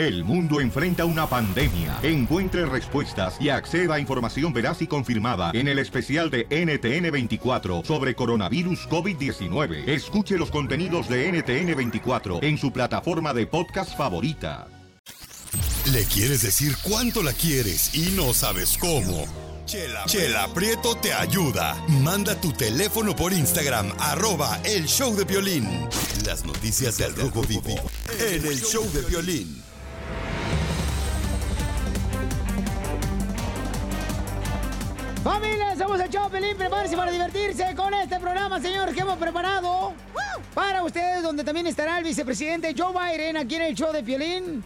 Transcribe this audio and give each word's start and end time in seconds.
El 0.00 0.24
mundo 0.24 0.62
enfrenta 0.62 1.04
una 1.04 1.26
pandemia. 1.26 1.98
Encuentre 2.02 2.64
respuestas 2.64 3.36
y 3.38 3.50
acceda 3.50 3.96
a 3.96 4.00
información 4.00 4.50
veraz 4.50 4.80
y 4.80 4.86
confirmada 4.86 5.50
en 5.52 5.68
el 5.68 5.78
especial 5.78 6.30
de 6.30 6.48
NTN24 6.48 7.84
sobre 7.84 8.14
coronavirus 8.14 8.88
COVID-19. 8.88 9.86
Escuche 9.86 10.38
los 10.38 10.50
contenidos 10.50 11.06
de 11.10 11.30
NTN24 11.30 12.42
en 12.42 12.56
su 12.56 12.72
plataforma 12.72 13.34
de 13.34 13.46
podcast 13.46 13.94
favorita. 13.94 14.68
Le 15.92 16.04
quieres 16.04 16.40
decir 16.40 16.76
cuánto 16.82 17.22
la 17.22 17.34
quieres 17.34 17.94
y 17.94 18.12
no 18.12 18.32
sabes 18.32 18.78
cómo. 18.78 19.26
Chela, 19.66 20.48
Prieto 20.54 20.96
te 20.96 21.12
ayuda. 21.12 21.76
Manda 22.02 22.40
tu 22.40 22.52
teléfono 22.52 23.14
por 23.14 23.34
Instagram, 23.34 23.92
arroba 23.98 24.62
el 24.64 24.86
show 24.86 25.14
de 25.14 25.24
violín. 25.24 25.68
Las 26.24 26.46
noticias 26.46 26.96
del 26.96 27.14
Rojo 27.14 27.42
Vivo 27.42 27.76
en 28.18 28.46
el 28.46 28.62
show 28.62 28.90
de 28.94 29.02
violín. 29.02 29.59
Familia, 35.22 35.76
somos 35.76 36.00
el 36.00 36.08
show 36.08 36.30
Pelín, 36.30 36.56
prepárense 36.56 36.96
para 36.96 37.10
divertirse 37.10 37.74
con 37.76 37.92
este 37.92 38.18
programa, 38.18 38.58
señores, 38.58 38.94
que 38.94 39.02
hemos 39.02 39.18
preparado 39.18 39.92
para 40.54 40.82
ustedes, 40.82 41.22
donde 41.22 41.44
también 41.44 41.66
estará 41.66 41.98
el 41.98 42.04
vicepresidente 42.04 42.74
Joe 42.76 42.94
Biden 42.94 43.36
aquí 43.36 43.56
en 43.56 43.62
el 43.62 43.74
show 43.74 43.92
de 43.92 44.02
Piolín. 44.02 44.64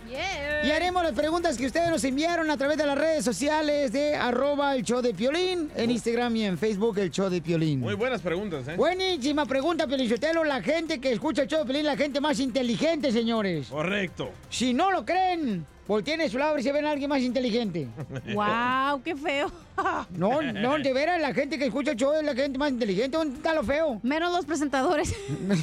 Y 0.64 0.70
haremos 0.70 1.02
las 1.02 1.12
preguntas 1.12 1.58
que 1.58 1.66
ustedes 1.66 1.90
nos 1.90 2.04
enviaron 2.04 2.48
a 2.52 2.56
través 2.56 2.78
de 2.78 2.86
las 2.86 2.96
redes 2.96 3.24
sociales 3.24 3.92
de 3.92 4.14
arroba 4.14 4.77
el 4.77 4.84
show 4.84 5.02
de 5.02 5.12
Piolín, 5.12 5.70
en 5.74 5.90
Instagram 5.90 6.36
y 6.36 6.44
en 6.44 6.56
Facebook 6.56 6.98
el 6.98 7.10
show 7.10 7.28
de 7.28 7.42
Piolín. 7.42 7.80
Muy 7.80 7.94
buenas 7.94 8.22
preguntas, 8.22 8.68
¿eh? 8.68 8.77
Buenísima 8.77 9.46
pregunta, 9.46 9.88
Pelichotelo. 9.88 10.44
La 10.44 10.62
gente 10.62 11.00
que 11.00 11.10
escucha 11.10 11.42
el 11.42 11.48
show 11.48 11.58
de 11.60 11.64
Piolín, 11.64 11.86
la 11.86 11.96
gente 11.96 12.20
más 12.20 12.38
inteligente, 12.38 13.10
señores. 13.10 13.66
Correcto. 13.68 14.30
Si 14.50 14.72
no 14.72 14.92
lo 14.92 15.05
creen, 15.05 15.66
volteen 15.86 16.20
a 16.20 16.28
su 16.28 16.38
lado 16.38 16.58
y 16.58 16.62
se 16.62 16.72
ven 16.72 16.84
a 16.86 16.90
alguien 16.92 17.08
más 17.10 17.20
inteligente. 17.20 17.88
¡Wow! 18.34 19.02
¡Qué 19.02 19.14
feo! 19.16 19.50
No, 20.10 20.41
no, 20.41 20.78
de 20.78 20.92
veras, 20.92 21.20
la 21.20 21.34
gente 21.34 21.58
que 21.58 21.66
escucha 21.66 21.91
el 21.92 21.96
show 21.96 22.12
es 22.14 22.22
la 22.22 22.34
gente 22.34 22.58
más 22.58 22.70
inteligente. 22.70 23.16
¿Dónde 23.16 23.36
está 23.36 23.52
lo 23.54 23.64
feo? 23.64 23.98
Menos 24.04 24.32
los 24.32 24.44
presentadores. 24.44 25.12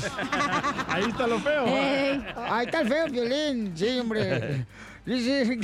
Ahí 0.90 1.04
está 1.04 1.28
lo 1.28 1.40
feo. 1.40 1.66
Ey, 1.66 2.22
Ahí 2.36 2.66
está 2.66 2.82
el 2.82 2.90
feo, 2.90 3.08
Violín. 3.08 3.72
Sí, 3.74 4.00
hombre. 4.00 4.66
Dice 5.06 5.58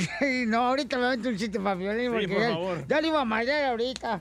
no, 0.46 0.58
ahorita 0.68 0.96
me 0.98 1.16
meto 1.16 1.28
un 1.28 1.36
chiste 1.36 1.60
para 1.60 1.74
Violín. 1.74 2.10
Sí, 2.20 2.26
por 2.26 2.40
ya, 2.40 2.48
favor. 2.48 2.84
ya 2.88 3.00
le 3.02 3.08
iba 3.08 3.20
a 3.20 3.24
matar 3.26 3.64
ahorita. 3.66 4.20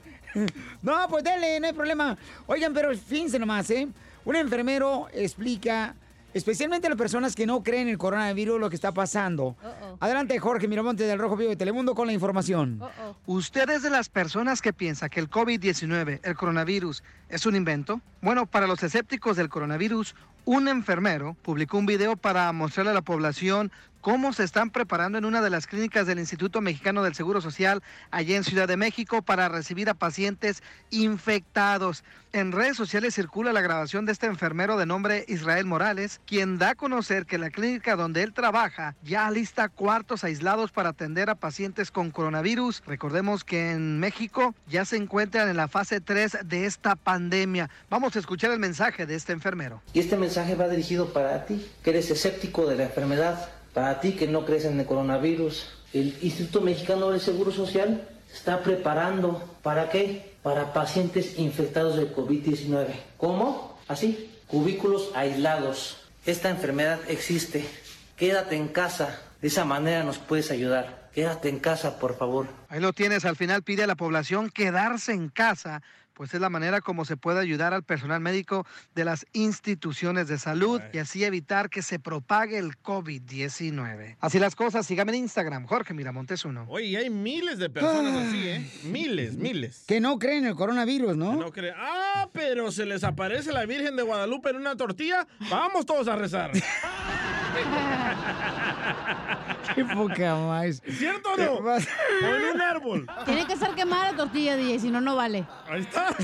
No, 0.81 1.07
pues 1.09 1.23
dele, 1.23 1.59
no 1.59 1.67
hay 1.67 1.73
problema. 1.73 2.17
Oigan, 2.47 2.73
pero 2.73 2.95
fíjense 2.95 3.39
nomás, 3.39 3.69
¿eh? 3.69 3.87
Un 4.25 4.35
enfermero 4.35 5.07
explica, 5.13 5.95
especialmente 6.37 6.87
a 6.87 6.89
las 6.91 6.97
personas 6.97 7.35
que 7.35 7.45
no 7.45 7.63
creen 7.63 7.83
en 7.83 7.89
el 7.89 7.97
coronavirus, 7.97 8.59
lo 8.59 8.69
que 8.69 8.75
está 8.75 8.93
pasando. 8.93 9.55
Adelante, 9.99 10.39
Jorge 10.39 10.67
Miramonte 10.67 11.03
del 11.03 11.19
Rojo 11.19 11.35
Vivo 11.35 11.49
de 11.49 11.55
Telemundo 11.55 11.95
con 11.95 12.07
la 12.07 12.13
información. 12.13 12.79
¿Usted 13.25 13.69
es 13.69 13.81
de 13.83 13.89
las 13.89 14.09
personas 14.09 14.61
que 14.61 14.73
piensa 14.73 15.09
que 15.09 15.19
el 15.19 15.29
COVID-19, 15.29 16.21
el 16.23 16.35
coronavirus, 16.35 17.03
es 17.29 17.45
un 17.45 17.55
invento? 17.55 18.01
Bueno, 18.21 18.45
para 18.45 18.67
los 18.67 18.81
escépticos 18.83 19.35
del 19.35 19.49
coronavirus, 19.49 20.15
un 20.45 20.69
enfermero 20.69 21.35
publicó 21.41 21.77
un 21.77 21.85
video 21.85 22.15
para 22.15 22.51
mostrarle 22.53 22.91
a 22.91 22.93
la 22.93 23.01
población 23.01 23.71
cómo 24.07 24.31
se 24.31 24.45
están 24.45 24.69
preparando 24.69 25.17
en 25.17 25.25
una 25.25 25.41
de 25.41 25.49
las 25.49 25.67
clínicas 25.67 26.07
del 26.07 26.17
Instituto 26.17 26.61
Mexicano 26.61 27.03
del 27.03 27.13
Seguro 27.13 27.41
Social 27.41 27.83
allá 28.09 28.37
en 28.37 28.45
Ciudad 28.45 28.65
de 28.65 28.77
México 28.77 29.21
para 29.21 29.49
recibir 29.49 29.89
a 29.89 29.95
pacientes 29.95 30.63
infectados. 30.91 32.05
En 32.31 32.53
redes 32.53 32.77
sociales 32.77 33.15
circula 33.15 33.51
la 33.51 33.59
grabación 33.59 34.05
de 34.05 34.13
este 34.13 34.27
enfermero 34.27 34.77
de 34.77 34.85
nombre 34.85 35.25
Israel 35.27 35.65
Morales, 35.65 36.21
quien 36.25 36.57
da 36.57 36.69
a 36.69 36.75
conocer 36.75 37.25
que 37.25 37.37
la 37.37 37.49
clínica 37.49 37.97
donde 37.97 38.23
él 38.23 38.31
trabaja 38.31 38.95
ya 39.03 39.29
lista 39.29 39.67
cuartos 39.67 40.23
aislados 40.23 40.71
para 40.71 40.89
atender 40.89 41.29
a 41.29 41.35
pacientes 41.35 41.91
con 41.91 42.09
coronavirus. 42.09 42.83
Recordemos 42.85 43.43
que 43.43 43.71
en 43.71 43.99
México 43.99 44.55
ya 44.69 44.85
se 44.85 44.95
encuentran 44.95 45.49
en 45.49 45.57
la 45.57 45.67
fase 45.67 45.99
3 45.99 46.37
de 46.45 46.65
esta 46.65 46.95
pandemia. 46.95 47.69
Vamos 47.89 48.15
a 48.15 48.19
escuchar 48.19 48.51
el 48.51 48.59
mensaje 48.59 49.05
de 49.05 49.15
este 49.15 49.33
enfermero. 49.33 49.81
Y 49.91 49.99
este 49.99 50.15
mensaje 50.15 50.55
va 50.55 50.69
dirigido 50.69 51.11
para 51.11 51.45
ti, 51.45 51.69
que 51.83 51.89
eres 51.89 52.09
escéptico 52.09 52.67
de 52.67 52.77
la 52.77 52.83
enfermedad, 52.83 53.49
para 53.77 53.99
ti 53.99 54.13
que 54.13 54.25
no 54.25 54.43
crees 54.43 54.65
en 54.65 54.79
el 54.79 54.87
coronavirus. 54.87 55.67
El 55.93 56.17
Instituto 56.23 56.61
Mexicano 56.61 57.11
del 57.11 57.21
Seguro 57.21 57.51
Social 57.51 58.09
está 58.33 58.63
preparando. 58.63 59.55
¿Para 59.61 59.91
qué? 59.91 60.33
Para 60.41 60.73
pacientes 60.73 61.37
infectados 61.37 61.95
de 61.95 62.11
COVID-19. 62.11 62.87
¿Cómo? 63.17 63.77
Así, 63.87 64.31
cubículos 64.47 65.11
aislados. 65.13 65.97
Esta 66.25 66.49
enfermedad 66.49 66.99
existe. 67.07 67.67
Quédate 68.15 68.55
en 68.55 68.69
casa. 68.69 69.21
De 69.43 69.49
esa 69.49 69.63
manera 69.63 70.03
nos 70.03 70.17
puedes 70.17 70.49
ayudar. 70.49 71.11
Quédate 71.13 71.49
en 71.49 71.59
casa, 71.59 71.99
por 71.99 72.17
favor. 72.17 72.47
Ahí 72.69 72.79
lo 72.79 72.93
tienes, 72.93 73.25
al 73.25 73.35
final 73.35 73.61
pide 73.61 73.83
a 73.83 73.87
la 73.87 73.95
población 73.95 74.49
quedarse 74.49 75.11
en 75.11 75.29
casa, 75.29 75.83
pues 76.17 76.33
es 76.33 76.41
la 76.41 76.49
manera 76.49 76.81
como 76.81 77.05
se 77.05 77.15
puede 77.15 77.39
ayudar 77.39 77.75
al 77.75 77.83
personal 77.83 78.19
médico 78.19 78.65
de 78.95 79.05
las 79.05 79.27
instituciones 79.33 80.27
de 80.27 80.39
salud 80.39 80.81
y 80.91 80.97
así 80.97 81.23
evitar 81.23 81.69
que 81.69 81.83
se 81.83 81.99
propague 81.99 82.57
el 82.57 82.75
COVID-19. 82.79 84.17
Así 84.19 84.39
las 84.39 84.55
cosas, 84.55 84.87
sígame 84.87 85.11
en 85.11 85.19
Instagram, 85.19 85.67
Jorge 85.67 85.93
Miramontes 85.93 86.43
uno. 86.43 86.65
Oye, 86.69 86.97
hay 86.97 87.11
miles 87.11 87.59
de 87.59 87.69
personas 87.69 88.27
así, 88.27 88.47
¿eh? 88.47 88.67
Miles, 88.85 89.35
miles. 89.35 89.83
Que 89.87 90.01
no 90.01 90.17
creen 90.17 90.39
en 90.39 90.49
el 90.49 90.55
coronavirus, 90.55 91.15
¿no? 91.15 91.35
No 91.35 91.51
cree. 91.51 91.73
Ah, 91.77 92.27
pero 92.33 92.71
se 92.71 92.87
les 92.87 93.03
aparece 93.03 93.51
la 93.51 93.67
Virgen 93.67 93.95
de 93.95 94.01
Guadalupe 94.01 94.49
en 94.49 94.55
una 94.55 94.75
tortilla. 94.75 95.27
Vamos 95.51 95.85
todos 95.85 96.07
a 96.07 96.15
rezar. 96.15 96.51
Qué 99.75 99.85
poca 99.85 100.35
más. 100.35 100.81
¿Cierto 100.97 101.29
o 101.33 101.37
no? 101.37 101.53
O 101.53 101.77
en 101.77 102.55
un 102.55 102.61
árbol. 102.61 103.07
Tiene 103.25 103.45
que 103.45 103.57
ser 103.57 103.75
quemada 103.75 104.11
la 104.11 104.17
tortilla, 104.17 104.55
DJ, 104.55 104.79
si 104.79 104.89
no, 104.89 105.01
no 105.01 105.15
vale. 105.15 105.45
Ahí 105.69 105.81
está. 105.81 106.15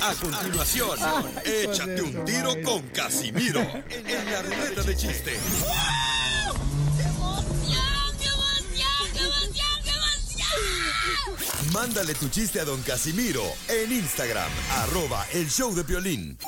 A 0.00 0.14
continuación, 0.14 0.98
échate 1.44 2.02
un 2.02 2.24
tiro 2.24 2.54
con 2.64 2.82
Casimiro 2.88 3.60
en 3.60 4.32
la 4.32 4.42
ruleta 4.42 4.82
de 4.82 4.96
chiste. 4.96 5.36
Mándale 11.72 12.14
tu 12.14 12.28
chiste 12.28 12.60
a 12.60 12.64
don 12.64 12.80
Casimiro 12.82 13.42
en 13.68 13.92
Instagram, 13.92 14.50
arroba 14.70 15.26
el 15.32 15.50
show 15.50 15.74
de 15.74 15.82
violín. 15.82 16.38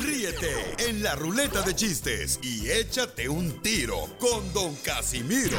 Ríete 0.00 0.74
en 0.78 1.02
la 1.02 1.14
ruleta 1.14 1.60
de 1.62 1.74
chistes 1.74 2.38
y 2.42 2.70
échate 2.70 3.28
un 3.28 3.60
tiro 3.60 4.08
con 4.18 4.50
don 4.52 4.74
Casimiro. 4.76 5.58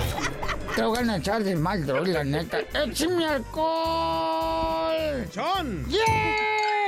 Te 0.76 0.82
voy 0.84 1.08
a 1.08 1.18
echar 1.18 1.44
de 1.44 1.56
mal, 1.56 1.86
droga, 1.86 2.08
la 2.08 2.24
neta. 2.24 2.60
¡Échame 2.74 3.26
alcohol! 3.26 5.28
¡Chon! 5.32 5.86
¡Yeah! 5.90 6.02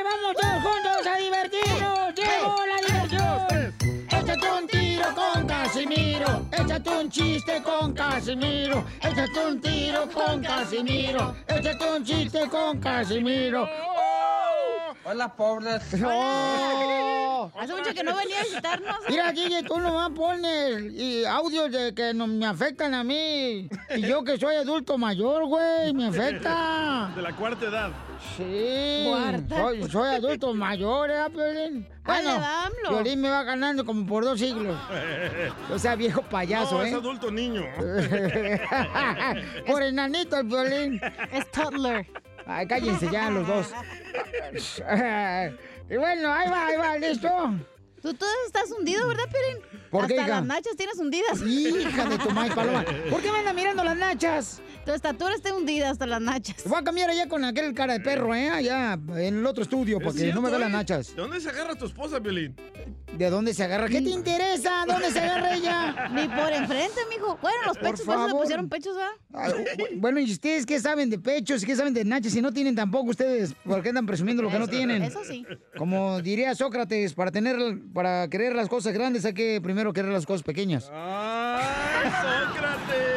¡Vamos 0.04 0.36
todos 0.40 0.64
juntos 0.64 1.06
a 1.08 1.18
divertirnos! 1.18 2.16
¡Llegó 2.16 2.56
la 2.66 2.78
diversión! 2.88 3.76
¡Échate 4.10 4.52
un 4.52 4.68
tiro 4.68 5.14
con 5.16 5.46
Casimiro! 5.48 6.48
¡Échate 6.52 6.90
un 6.90 7.12
chiste 7.12 7.62
con 7.64 7.94
Casimiro! 7.94 8.84
¡Échate 9.02 9.46
un 9.46 9.62
tiro 9.62 10.10
con 10.12 10.42
Casimiro! 10.42 11.36
¡Échate 11.48 11.92
un 11.92 12.04
chiste 12.04 12.50
con 12.50 12.80
Casimiro! 12.80 13.68
Hola, 15.04 15.36
pobres. 15.36 15.82
¡Oh! 16.06 17.52
Hace 17.60 17.74
mucho 17.74 17.94
que 17.94 18.04
no 18.04 18.16
venía 18.16 18.40
a 18.40 18.44
visitarnos. 18.44 18.96
Mira, 19.10 19.34
Gigi, 19.34 19.64
tú 19.64 19.80
nomás 19.80 20.12
pones 20.12 20.94
y 20.94 21.26
audios 21.26 21.72
de 21.72 21.94
que 21.96 22.14
no 22.14 22.28
me 22.28 22.46
afectan 22.46 22.94
a 22.94 23.04
mí. 23.04 23.68
Y 23.96 24.02
yo 24.02 24.24
que 24.24 24.38
soy 24.38 24.56
adulto 24.58 25.00
mayor, 25.00 25.46
güey, 25.46 25.92
me 25.94 26.08
afecta. 26.08 27.12
De 27.16 27.22
la 27.24 27.36
cuarta 27.36 27.66
edad. 27.66 27.90
Sí. 28.38 29.08
Cuarta. 29.10 29.56
Soy, 29.56 29.90
soy 29.90 30.16
adulto 30.16 30.54
mayor, 30.54 31.10
¿eh, 31.10 31.24
Piolín? 31.34 31.88
AMLO. 32.06 32.90
Piolín 32.90 33.22
me 33.22 33.30
va 33.30 33.44
ganando 33.44 33.84
como 33.84 34.06
por 34.06 34.24
dos 34.24 34.40
siglos. 34.40 34.78
O 35.74 35.80
sea, 35.80 35.96
viejo 35.96 36.22
payaso, 36.22 36.78
no, 36.78 36.84
¿eh? 36.84 36.90
es 36.90 36.94
adulto 36.94 37.32
niño. 37.32 37.64
por 39.66 39.82
enanito 39.82 40.38
el 40.38 40.48
Piolín. 40.48 41.02
Es 41.32 41.50
toddler. 41.50 42.06
Ay, 42.54 42.68
cállense 42.68 43.10
ya 43.10 43.30
los 43.30 43.48
dos. 43.48 43.68
y 45.90 45.98
bueno, 45.98 46.34
ahí 46.34 46.50
va, 46.50 46.68
ahí 46.68 46.78
va, 46.78 46.98
¿listo? 46.98 47.30
Tú, 48.02 48.14
tú 48.14 48.26
estás 48.48 48.70
hundido, 48.72 49.08
¿verdad, 49.08 49.26
Piolín? 49.32 49.64
¿Por 49.90 50.08
qué, 50.08 50.16
Hasta 50.16 50.28
hija? 50.28 50.36
las 50.38 50.46
nachas 50.46 50.76
tienes 50.76 50.98
hundidas. 50.98 51.42
Hija 51.42 52.10
de 52.10 52.18
tu 52.18 52.32
madre, 52.32 52.56
Paloma. 52.56 52.84
¿Por 53.10 53.22
qué 53.22 53.32
me 53.32 53.40
anda 53.40 53.54
mirando 53.54 53.84
las 53.84 53.96
nachas? 53.96 54.62
Tu 54.86 54.92
estatura 54.92 55.36
está 55.36 55.54
hundida 55.54 55.92
hasta 55.92 56.08
las 56.08 56.20
nachas. 56.22 56.56
Voy 56.66 56.80
a 56.80 56.84
cambiar 56.84 57.10
allá 57.12 57.28
con 57.28 57.44
aquel 57.46 57.74
cara 57.76 57.94
de 57.94 58.00
perro, 58.00 58.34
¿eh? 58.34 58.50
Allá 58.50 58.94
en 59.18 59.38
el 59.38 59.46
otro 59.46 59.62
estudio, 59.64 59.98
¿Es 59.98 60.04
porque 60.04 60.20
no 60.34 60.42
me 60.42 60.50
cierto, 60.50 60.52
ve 60.52 60.60
las 60.60 60.70
eh? 60.70 60.72
nachas. 60.72 61.16
¿De 61.16 61.22
dónde 61.22 61.40
se 61.40 61.50
agarra 61.50 61.76
tu 61.76 61.86
esposa, 61.86 62.18
Violín? 62.20 62.56
¿De 63.16 63.30
dónde 63.30 63.54
se 63.54 63.64
agarra? 63.64 63.88
¿Qué 63.88 64.02
te 64.02 64.10
interesa? 64.10 64.84
¿Dónde 64.88 65.12
se 65.12 65.20
agarra 65.20 65.54
ella? 65.56 66.10
Ni 66.14 66.28
por 66.28 66.52
enfrente, 66.52 67.00
mijo. 67.12 67.38
Bueno, 67.42 67.58
los 67.68 67.78
pechos, 67.78 68.02
por 68.02 68.16
eso 68.16 68.28
le 68.28 68.34
pusieron 68.34 68.70
pechos. 68.70 68.96
Ah, 69.34 69.50
bu- 69.50 69.90
Bueno, 70.00 70.20
¿y 70.20 70.32
ustedes 70.32 70.66
qué 70.66 70.80
saben 70.80 71.10
de 71.12 71.20
pechos? 71.20 71.64
¿Qué 71.64 71.76
saben 71.76 71.94
de 71.94 72.04
nachas? 72.04 72.32
Si 72.34 72.42
no 72.42 72.52
tienen 72.52 72.76
tampoco 72.76 73.12
ustedes, 73.12 73.54
¿por 73.64 73.84
qué 73.84 73.90
andan 73.90 74.08
presumiendo 74.08 74.42
lo 74.42 74.50
que 74.50 74.58
no 74.58 74.68
tienen? 74.68 75.04
eso 75.04 75.24
sí. 75.24 75.46
Como 75.78 76.22
diría 76.22 76.56
Sócrates, 76.56 77.14
para 77.14 77.30
tener, 77.32 77.56
para 77.94 78.28
querer 78.30 78.56
las 78.56 78.68
cosas 78.68 78.94
grandes 78.94 79.26
hay 79.26 79.34
que 79.34 79.62
primero 79.62 79.94
querer 79.94 80.12
las 80.12 80.26
cosas 80.26 80.42
pequeñas. 80.42 80.90
¡Ay! 80.92 81.62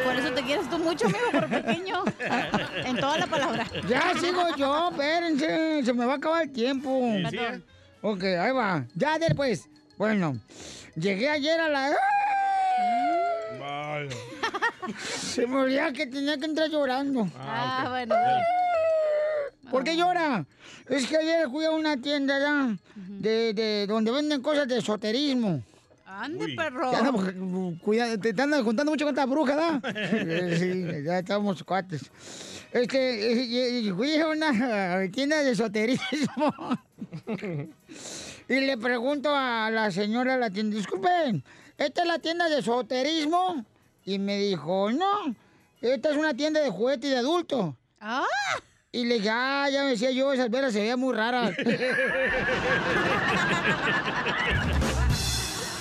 Por 0.03 0.15
eso 0.15 0.31
te 0.33 0.41
quieres 0.43 0.69
tú 0.69 0.77
mucho, 0.79 1.05
amigo, 1.05 1.31
por 1.31 1.47
pequeño. 1.49 2.03
En 2.85 2.97
toda 2.97 3.17
la 3.17 3.27
palabra. 3.27 3.65
Ya 3.87 4.13
sigo 4.19 4.43
yo, 4.57 4.89
espérense, 4.91 5.83
se 5.83 5.93
me 5.93 6.05
va 6.05 6.13
a 6.13 6.17
acabar 6.17 6.43
el 6.43 6.51
tiempo. 6.51 7.01
Sí, 7.29 7.37
sí. 7.37 7.63
Ok, 8.01 8.23
ahí 8.23 8.51
va. 8.51 8.85
Ya 8.93 9.17
después. 9.17 9.67
Bueno, 9.97 10.37
llegué 10.95 11.29
ayer 11.29 11.59
a 11.59 11.69
la... 11.69 11.95
Se 15.07 15.47
me 15.47 15.57
olvidaba 15.57 15.91
que 15.91 16.05
tenía 16.05 16.37
que 16.37 16.45
entrar 16.45 16.69
llorando. 16.69 17.27
Ah, 17.39 17.87
bueno. 17.89 18.15
¿Por 19.71 19.83
qué 19.83 19.95
llora? 19.97 20.45
Es 20.87 21.07
que 21.07 21.17
ayer 21.17 21.49
fui 21.49 21.65
a 21.65 21.71
una 21.71 21.97
tienda 21.97 22.39
ya, 22.39 22.77
de, 22.95 23.53
de 23.53 23.87
donde 23.87 24.11
venden 24.11 24.41
cosas 24.41 24.67
de 24.67 24.77
esoterismo. 24.77 25.63
Ande, 26.17 26.55
perro. 26.55 26.91
Ya, 26.91 27.01
no, 27.01 27.77
cuida, 27.81 28.17
te, 28.17 28.33
te 28.33 28.41
andas 28.41 28.61
juntando 28.63 28.91
mucho 28.91 29.05
con 29.05 29.13
esta 29.13 29.25
bruja, 29.25 29.55
¿da? 29.55 29.81
Eh, 29.93 30.55
sí, 30.57 31.03
ya 31.03 31.19
estamos 31.19 31.61
cuates. 31.63 32.09
Este, 32.71 33.33
eh, 33.33 33.81
y- 33.81 33.89
y 33.89 33.91
fui 33.91 34.15
a 34.17 34.27
una 34.29 35.03
eh, 35.03 35.09
tienda 35.09 35.43
de 35.43 35.51
esoterismo. 35.51 36.53
y 38.47 38.59
le 38.61 38.77
pregunto 38.77 39.29
a 39.35 39.69
la 39.71 39.91
señora 39.91 40.33
de 40.35 40.39
la 40.39 40.49
tienda, 40.49 40.77
disculpen, 40.77 41.43
¿esta 41.77 42.01
es 42.03 42.07
la 42.07 42.19
tienda 42.19 42.47
de 42.49 42.59
esoterismo? 42.59 43.65
Y 44.05 44.17
me 44.19 44.37
dijo, 44.37 44.91
no, 44.91 45.35
esta 45.81 46.11
es 46.11 46.17
una 46.17 46.33
tienda 46.33 46.61
de 46.61 46.69
juguete 46.69 47.07
y 47.07 47.09
de 47.11 47.17
adulto. 47.17 47.75
¡Ah! 47.99 48.23
Y 48.91 49.03
le 49.05 49.15
dije, 49.15 49.29
ah, 49.31 49.67
ya 49.69 49.83
me 49.83 49.89
decía 49.89 50.11
yo, 50.11 50.31
esas 50.31 50.49
velas 50.49 50.71
se 50.71 50.79
veían 50.79 50.99
muy 50.99 51.13
raras. 51.13 51.51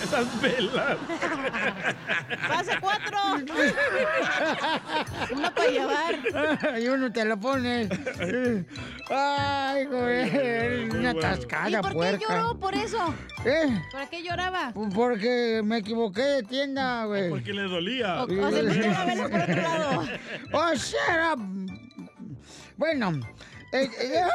Esas 0.04 0.40
velas. 0.42 0.96
¡Pase 2.48 2.72
cuatro! 2.80 3.18
Uno 5.32 5.54
para 5.54 5.70
llevar. 5.70 6.78
y 6.80 6.88
uno 6.88 7.10
te 7.12 7.24
lo 7.24 7.38
pone. 7.40 7.88
Ay, 9.10 9.86
joder, 9.86 10.90
una 10.90 11.12
¿Y 11.12 11.18
tascada 11.20 11.80
por 11.80 12.18
qué 12.18 12.18
lloró 12.28 12.58
por 12.58 12.74
eso? 12.74 13.14
¿Eh? 13.44 13.80
¿Para 13.92 14.06
qué 14.08 14.22
lloraba? 14.22 14.72
Porque 14.94 15.62
me 15.64 15.78
equivoqué 15.78 16.22
de 16.22 16.42
tienda, 16.42 17.04
güey. 17.06 17.30
Porque 17.30 17.52
le 17.54 17.62
dolía. 17.62 18.22
O, 18.22 18.24
o 18.24 18.50
se 18.50 18.62
metió 18.62 18.90
la 18.90 19.04
vela 19.04 19.28
por 19.28 19.40
otro 19.40 19.62
lado. 19.62 20.02
Oh, 20.52 20.74
shut 20.74 20.98
up. 21.32 21.40
Bueno. 22.76 23.20
eh, 23.72 23.90
eh, 24.00 24.20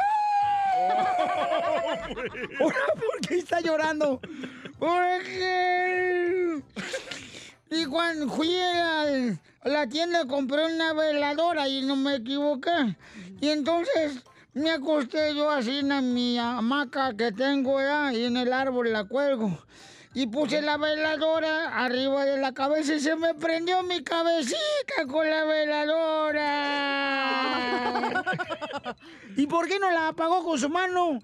Ahora, 2.60 2.76
¿Por 2.94 3.20
qué 3.28 3.34
está 3.38 3.60
llorando? 3.60 4.20
Porque... 4.80 6.62
Y 7.70 7.84
cuando 7.84 8.28
fui 8.30 8.56
a 8.56 9.04
la 9.64 9.86
tienda 9.86 10.26
compré 10.26 10.64
una 10.74 10.94
veladora 10.94 11.68
y 11.68 11.82
no 11.82 11.94
me 11.96 12.16
equivoqué. 12.16 12.96
Y 13.40 13.50
entonces 13.50 14.24
me 14.54 14.70
acosté 14.70 15.34
yo 15.36 15.50
así 15.50 15.78
en 15.80 16.14
mi 16.14 16.38
hamaca 16.38 17.14
que 17.16 17.30
tengo 17.30 17.78
ya 17.80 18.12
y 18.12 18.24
en 18.24 18.38
el 18.38 18.52
árbol 18.52 18.92
la 18.92 19.04
cuelgo. 19.04 19.56
Y 20.14 20.26
puse 20.26 20.60
la 20.62 20.76
veladora 20.78 21.84
arriba 21.84 22.24
de 22.24 22.38
la 22.38 22.52
cabeza 22.52 22.94
y 22.94 23.00
se 23.00 23.14
me 23.14 23.34
prendió 23.34 23.82
mi 23.84 24.02
cabecita 24.02 25.06
con 25.06 25.28
la 25.30 25.44
veladora. 25.44 26.40
¿Y 29.36 29.46
por 29.46 29.68
qué 29.68 29.78
no 29.78 29.90
la 29.90 30.08
apagó 30.08 30.42
con 30.42 30.58
su 30.58 30.68
mano? 30.68 31.20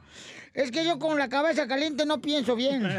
Es 0.56 0.70
que 0.72 0.84
yo 0.84 0.98
con 0.98 1.18
la 1.18 1.28
cabeza 1.28 1.68
caliente 1.68 2.04
no 2.06 2.20
pienso 2.20 2.56
bien. 2.56 2.84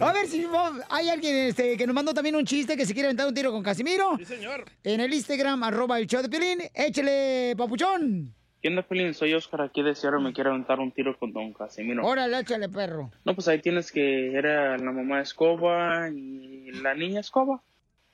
A 0.00 0.12
ver 0.12 0.28
si 0.28 0.46
hay 0.90 1.08
alguien 1.08 1.36
este, 1.36 1.76
que 1.76 1.86
nos 1.86 1.94
mandó 1.94 2.12
también 2.12 2.36
un 2.36 2.44
chiste 2.44 2.76
que 2.76 2.84
se 2.84 2.92
quiere 2.92 3.08
aventar 3.08 3.26
un 3.26 3.34
tiro 3.34 3.50
con 3.50 3.62
Casimiro. 3.62 4.16
Sí, 4.18 4.24
señor. 4.24 4.64
En 4.82 5.00
el 5.00 5.12
Instagram, 5.12 5.62
arroba 5.62 5.98
el 5.98 6.06
show 6.06 6.22
de 6.22 6.28
Piolín. 6.28 6.58
Échale, 6.74 7.54
papuchón. 7.56 8.34
¿Qué 8.64 8.68
onda, 8.68 8.80
Pelín? 8.80 9.12
Soy 9.12 9.34
Oscar 9.34 9.60
aquí 9.60 9.82
de 9.82 9.94
Seattle. 9.94 10.22
Me 10.22 10.32
quiero 10.32 10.48
aventar 10.48 10.80
un 10.80 10.90
tiro 10.90 11.18
con 11.18 11.34
Don 11.34 11.52
Casimiro. 11.52 12.02
Órale, 12.02 12.38
échale, 12.38 12.70
perro. 12.70 13.10
No, 13.26 13.34
pues 13.34 13.46
ahí 13.46 13.60
tienes 13.60 13.92
que 13.92 14.34
era 14.34 14.78
la 14.78 14.90
mamá 14.90 15.20
Escoba 15.20 16.08
y 16.08 16.70
la 16.82 16.94
niña 16.94 17.20
Escoba. 17.20 17.60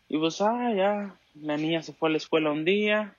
Y 0.09 0.19
pues, 0.19 0.41
ah, 0.41 0.73
ya, 0.75 1.15
la 1.41 1.57
niña 1.57 1.85
se 1.85 1.93
fue 1.93 2.09
a 2.09 2.11
la 2.11 2.17
escuela 2.17 2.51
un 2.51 2.65
día 2.65 3.15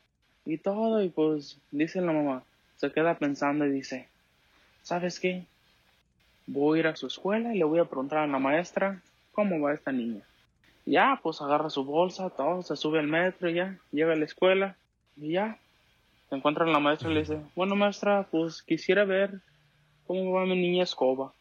y 0.45 0.57
todo. 0.57 1.01
Y 1.01 1.07
pues, 1.07 1.57
dice 1.71 2.01
la 2.01 2.11
mamá, 2.11 2.43
se 2.75 2.91
queda 2.91 3.17
pensando 3.17 3.65
y 3.65 3.71
dice, 3.71 4.09
¿sabes 4.81 5.17
qué? 5.21 5.45
Voy 6.47 6.79
a 6.79 6.81
ir 6.81 6.87
a 6.87 6.97
su 6.97 7.07
escuela 7.07 7.55
y 7.55 7.59
le 7.59 7.63
voy 7.63 7.79
a 7.79 7.85
preguntar 7.85 8.19
a 8.19 8.27
la 8.27 8.39
maestra 8.39 9.01
cómo 9.31 9.57
va 9.61 9.73
esta 9.73 9.93
niña. 9.93 10.19
Ya, 10.85 11.17
pues 11.23 11.41
agarra 11.41 11.69
su 11.69 11.85
bolsa, 11.85 12.29
todo, 12.29 12.61
se 12.61 12.75
sube 12.75 12.99
al 12.99 13.07
metro 13.07 13.49
y 13.49 13.53
ya, 13.53 13.77
llega 13.93 14.11
a 14.11 14.17
la 14.17 14.25
escuela 14.25 14.75
y 15.15 15.31
ya, 15.31 15.60
se 16.31 16.37
encuentra 16.37 16.65
la 16.65 16.79
maestra 16.79 17.11
y 17.11 17.13
le 17.13 17.19
dice, 17.19 17.41
bueno 17.57 17.75
maestra, 17.75 18.25
pues 18.31 18.63
quisiera 18.63 19.03
ver 19.03 19.41
cómo 20.07 20.31
va 20.31 20.45
mi 20.45 20.55
niña 20.55 20.83
escoba. 20.83 21.33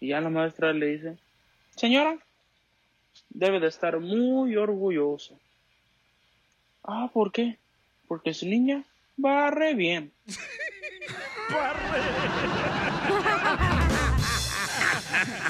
Y 0.00 0.08
ya 0.08 0.20
la 0.20 0.30
maestra 0.30 0.72
le 0.72 0.86
dice, 0.86 1.16
señora, 1.76 2.18
debe 3.28 3.60
de 3.60 3.68
estar 3.68 4.00
muy 4.00 4.56
orgulloso. 4.56 5.38
Ah, 6.82 7.08
¿por 7.14 7.30
qué? 7.30 7.56
Porque 8.08 8.34
su 8.34 8.46
niña 8.46 8.82
va 9.24 9.48
re 9.50 9.74
bien. 9.74 10.12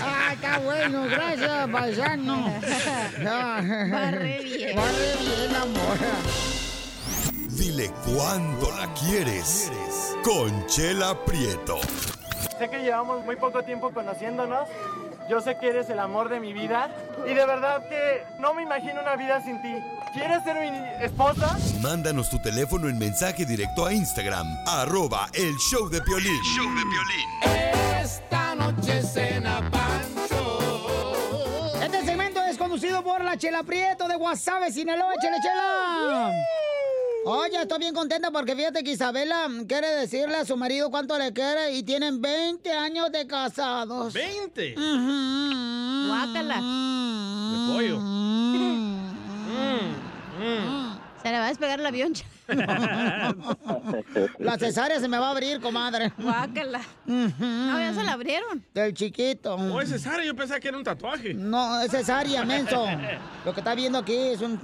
Ah, 0.01 0.31
está 0.33 0.59
bueno, 0.61 1.05
gracias, 1.07 1.69
paisano. 1.69 2.47
Va 3.25 4.11
re 4.11 4.41
bien. 4.43 4.79
Va 4.79 4.85
re 4.93 5.17
bien, 5.21 5.57
amor. 5.57 6.58
Dile 7.59 7.91
cuándo 8.07 8.71
la 8.71 8.87
quieres. 8.95 9.71
Conchela 10.23 11.25
Prieto. 11.25 11.81
Sé 12.57 12.71
que 12.71 12.79
llevamos 12.79 13.25
muy 13.25 13.35
poco 13.35 13.65
tiempo 13.65 13.91
conociéndonos. 13.91 14.69
Yo 15.29 15.41
sé 15.41 15.59
que 15.59 15.71
eres 15.71 15.91
el 15.91 15.99
amor 15.99 16.29
de 16.29 16.39
mi 16.39 16.53
vida. 16.53 16.89
Y 17.27 17.35
de 17.35 17.45
verdad 17.45 17.83
que 17.89 18.23
no 18.39 18.55
me 18.55 18.63
imagino 18.63 19.01
una 19.03 19.17
vida 19.17 19.43
sin 19.43 19.61
ti. 19.61 19.75
¿Quieres 20.13 20.45
ser 20.45 20.71
mi 20.71 21.05
esposa? 21.05 21.59
Mándanos 21.81 22.31
tu 22.31 22.41
teléfono 22.41 22.89
en 22.89 22.97
mensaje 22.97 23.45
directo 23.45 23.85
a 23.87 23.93
Instagram, 23.93 24.47
arroba 24.67 25.29
el 25.35 25.55
show 25.57 25.89
de 25.89 26.01
Piolín. 26.01 26.41
Esta 28.01 28.55
noche 28.55 29.03
cena 29.03 29.69
Pancho. 29.71 30.61
Este 31.83 32.05
segmento 32.05 32.41
es 32.45 32.57
conducido 32.57 33.03
por 33.03 33.25
la 33.25 33.37
Chela 33.37 33.65
Prieto 33.65 34.07
de 34.07 34.15
Guasave, 34.15 34.71
Sinaloa. 34.71 35.15
¡Chela, 35.21 35.39
chela! 35.43 36.33
Oye, 37.31 37.61
estoy 37.61 37.79
bien 37.81 37.93
contenta 37.93 38.31
porque 38.31 38.57
fíjate 38.57 38.83
que 38.83 38.93
Isabela 38.93 39.51
quiere 39.69 39.87
decirle 39.97 40.37
a 40.37 40.47
su 40.47 40.57
marido 40.57 40.91
cuánto 40.91 41.19
le 41.19 41.31
quiere 41.35 41.75
y 41.75 41.83
tienen 41.83 42.23
20 42.23 42.73
años 42.73 43.13
de 43.13 43.27
casados. 43.27 44.15
¿20? 44.15 44.75
Guácala. 46.09 46.55
De 47.53 47.59
pollo. 47.71 48.01
Se 51.23 51.31
le 51.31 51.39
va 51.39 51.45
a 51.45 51.49
despegar 51.49 51.81
el 51.81 51.85
avión. 51.87 52.15
La 54.39 54.57
cesárea 54.57 54.99
se 54.99 55.07
me 55.07 55.19
va 55.19 55.27
a 55.27 55.33
abrir, 55.33 55.61
comadre. 55.61 56.11
Guácala. 56.17 56.81
No, 57.05 57.79
ya 57.79 57.93
se 57.93 58.05
la 58.05 58.13
abrieron. 58.13 58.65
Del 58.73 58.95
chiquito. 58.95 59.55
¿O 59.55 59.83
es 59.83 59.91
cesárea? 59.91 60.25
Yo 60.25 60.35
pensaba 60.35 60.61
que 60.61 60.69
era 60.69 60.79
un 60.79 60.85
tatuaje. 60.85 61.35
No, 61.35 61.79
es 61.83 61.91
cesárea, 61.91 62.43
menso. 62.47 62.87
Lo 63.45 63.53
que 63.53 63.61
está 63.61 63.75
viendo 63.75 63.99
aquí 63.99 64.17
es 64.17 64.41
un... 64.41 64.59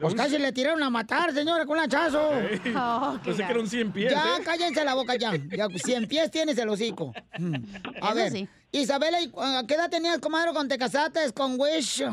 Pues 0.00 0.14
casi 0.14 0.38
le 0.38 0.52
tiraron 0.52 0.82
a 0.82 0.90
matar, 0.90 1.32
señora, 1.32 1.64
con 1.66 1.78
un 1.78 1.84
hachazo. 1.84 2.30
Oh, 2.76 3.18
Pensé 3.24 3.44
que 3.44 3.50
era 3.50 3.60
un 3.60 3.66
100 3.68 3.92
pies. 3.92 4.12
Ya, 4.12 4.36
¿eh? 4.38 4.42
cállense 4.44 4.84
la 4.84 4.94
boca 4.94 5.16
ya. 5.16 5.32
ya 5.36 5.68
100 5.68 6.06
pies 6.08 6.30
tienes 6.30 6.56
el 6.58 6.68
hocico. 6.68 7.12
Mm. 7.38 7.54
A 8.00 8.06
Eso 8.08 8.14
ver, 8.14 8.30
sí. 8.32 8.48
Isabela, 8.72 9.20
¿y 9.20 9.28
cu- 9.30 9.40
¿a 9.40 9.66
qué 9.66 9.74
edad 9.74 9.90
tenías, 9.90 10.18
comadre, 10.18 10.52
cuando 10.52 10.72
te 10.74 10.78
casaste 10.78 11.20
con 11.32 11.58
Wish? 11.58 12.04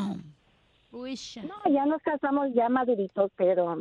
Wish. 0.92 1.38
No, 1.42 1.72
ya 1.72 1.84
nos 1.86 2.00
casamos 2.02 2.48
ya 2.54 2.68
maduritos, 2.68 3.30
pero, 3.36 3.76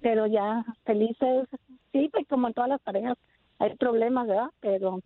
pero 0.00 0.26
ya 0.26 0.64
felices. 0.84 1.48
Sí, 1.92 2.08
pues 2.12 2.26
como 2.28 2.48
en 2.48 2.54
todas 2.54 2.68
las 2.70 2.80
parejas 2.82 3.16
hay 3.58 3.74
problemas, 3.76 4.26
¿verdad? 4.28 4.50
Pero 4.60 5.00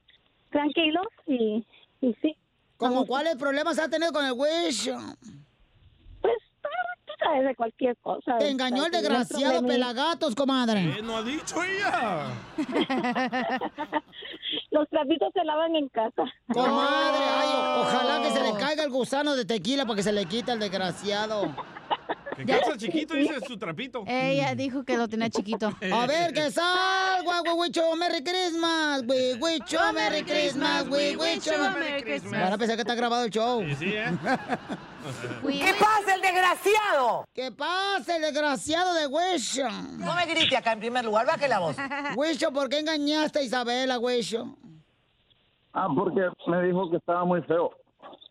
tranquilos 0.50 1.06
y, 1.26 1.64
y 2.00 2.14
sí. 2.20 2.36
¿Cómo 2.76 3.06
cuáles 3.06 3.36
problemas 3.36 3.78
has 3.78 3.88
tenido 3.88 4.12
con 4.12 4.24
el 4.26 4.32
Wish? 4.32 4.90
Tú 7.18 7.24
sabes 7.24 7.44
de 7.44 7.54
cualquier 7.54 7.96
cosa. 7.98 8.38
Te 8.38 8.48
engañó 8.50 8.86
el 8.86 8.92
desgraciado 8.92 9.66
pelagatos, 9.66 10.34
comadre. 10.34 10.98
Eh, 10.98 11.02
no 11.02 11.16
ha 11.16 11.22
dicho 11.22 11.62
ella. 11.62 12.26
Los 14.70 14.88
trapitos 14.88 15.30
se 15.34 15.44
lavan 15.44 15.76
en 15.76 15.88
casa. 15.88 16.24
Comadre, 16.52 17.24
ay, 17.24 17.48
ojalá 17.80 18.22
que 18.22 18.30
se 18.30 18.42
le 18.42 18.58
caiga 18.58 18.84
el 18.84 18.90
gusano 18.90 19.34
de 19.34 19.44
tequila 19.44 19.84
para 19.84 19.96
que 19.96 20.02
se 20.02 20.12
le 20.12 20.24
quite 20.26 20.52
el 20.52 20.60
desgraciado. 20.60 21.54
Que 22.36 22.46
calza 22.46 22.76
chiquito, 22.78 23.14
dice 23.14 23.40
su 23.46 23.58
trapito. 23.58 24.04
Ella 24.06 24.54
dijo 24.54 24.84
que 24.84 24.96
lo 24.96 25.06
tenía 25.06 25.28
chiquito. 25.28 25.70
A 25.92 26.06
ver, 26.06 26.32
que 26.32 26.50
salga, 26.50 27.40
güey, 27.40 27.70
Merry 27.98 28.24
Christmas, 28.24 29.06
güey, 29.06 29.38
Merry 29.94 30.22
Christmas, 30.22 30.88
güey, 30.88 31.16
Merry 31.16 32.02
Christmas. 32.02 32.40
Van 32.40 32.52
a 32.52 32.58
pensar 32.58 32.76
que 32.76 32.82
está 32.82 32.94
grabado 32.94 33.24
el 33.24 33.30
show. 33.30 33.62
Sí, 33.62 33.74
sí, 33.74 33.94
¿eh? 33.94 34.06
¿Qué 35.42 35.74
pasa, 35.78 36.14
el 36.14 36.20
desgraciado? 36.20 37.24
¿Qué 37.34 37.50
pasa, 37.52 38.16
el 38.16 38.22
desgraciado 38.22 38.94
de 38.94 39.06
Hueso? 39.06 39.68
No 39.98 40.14
me 40.14 40.26
grite 40.26 40.56
acá 40.56 40.72
en 40.72 40.80
primer 40.80 41.04
lugar, 41.04 41.26
baje 41.26 41.48
la 41.48 41.58
voz. 41.58 41.76
Hueso, 42.16 42.52
¿por 42.52 42.68
qué 42.68 42.78
engañaste 42.80 43.40
a 43.40 43.42
Isabela, 43.42 43.98
Hueso? 43.98 44.56
Ah, 45.72 45.88
porque 45.94 46.28
me 46.46 46.62
dijo 46.62 46.90
que 46.90 46.96
estaba 46.98 47.24
muy 47.24 47.42
feo. 47.42 47.70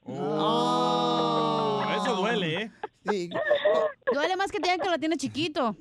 Oh, 0.06 1.82
Eso 1.98 2.16
duele, 2.16 2.62
¿eh? 2.64 2.72
Sí. 3.10 3.30
Duele 4.14 4.36
más 4.36 4.52
que 4.52 4.60
te 4.60 4.70
digan 4.70 4.80
que 4.80 4.90
lo 4.90 5.00
tiene 5.00 5.16
chiquito. 5.18 5.76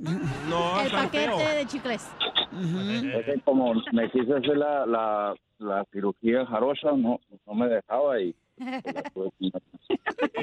No, 0.49 0.80
El 0.80 0.90
paquete 0.90 1.26
feo. 1.37 1.54
de 1.56 1.66
chicles. 1.66 2.09
Es 2.52 3.25
que 3.26 3.40
como 3.44 3.75
me 3.92 4.11
quise 4.11 4.32
hacer 4.32 4.56
la, 4.56 4.87
la, 4.87 5.35
la 5.59 5.85
cirugía 5.92 6.47
jarocha, 6.47 6.92
no, 6.97 7.18
no 7.47 7.54
me 7.54 7.68
dejaba 7.68 8.20
y... 8.20 8.35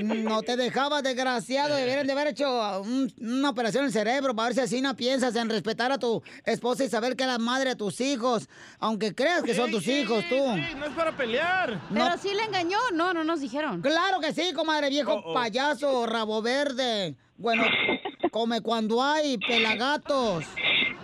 No 0.04 0.42
te 0.42 0.58
dejaba, 0.58 1.02
desgraciado. 1.02 1.76
Deberían 1.76 2.06
de 2.08 2.14
haber 2.14 2.28
hecho 2.28 2.82
un- 2.82 3.12
una 3.20 3.50
operación 3.50 3.84
en 3.84 3.88
el 3.88 3.94
cerebro 3.94 4.36
para 4.36 4.48
ver 4.50 4.56
si 4.56 4.62
así 4.62 4.82
no 4.82 4.96
piensas 4.96 5.36
en 5.36 5.50
respetar 5.50 5.92
a 5.92 5.98
tu 5.98 6.22
esposa 6.46 6.84
y 6.84 6.90
saber 6.90 7.16
que 7.16 7.24
es 7.24 7.30
la 7.30 7.38
madre 7.38 7.70
de 7.72 7.76
tus 7.76 8.02
hijos. 8.02 8.48
Aunque 8.80 9.14
creas 9.16 9.44
que 9.44 9.54
son 9.56 9.72
tus 9.72 9.88
hijos, 9.88 10.24
tú. 10.30 10.36
no 10.36 10.56
es 10.86 10.94
para 10.96 11.16
pelear. 11.16 11.80
Pero 11.94 12.18
sí 12.22 12.30
le 12.34 12.44
engañó. 12.44 12.78
No, 12.94 13.14
no 13.14 13.24
nos 13.24 13.40
dijeron. 13.42 13.82
Claro 13.82 14.20
que 14.20 14.34
sí, 14.34 14.54
comadre, 14.54 14.90
viejo 14.90 15.14
Oh, 15.14 15.32
oh. 15.32 15.34
payaso, 15.34 16.06
rabo 16.06 16.42
verde. 16.42 17.16
Bueno, 17.38 17.64
come 18.38 18.62
cuando 18.62 19.02
hay 19.02 19.40
pelagatos. 19.40 20.46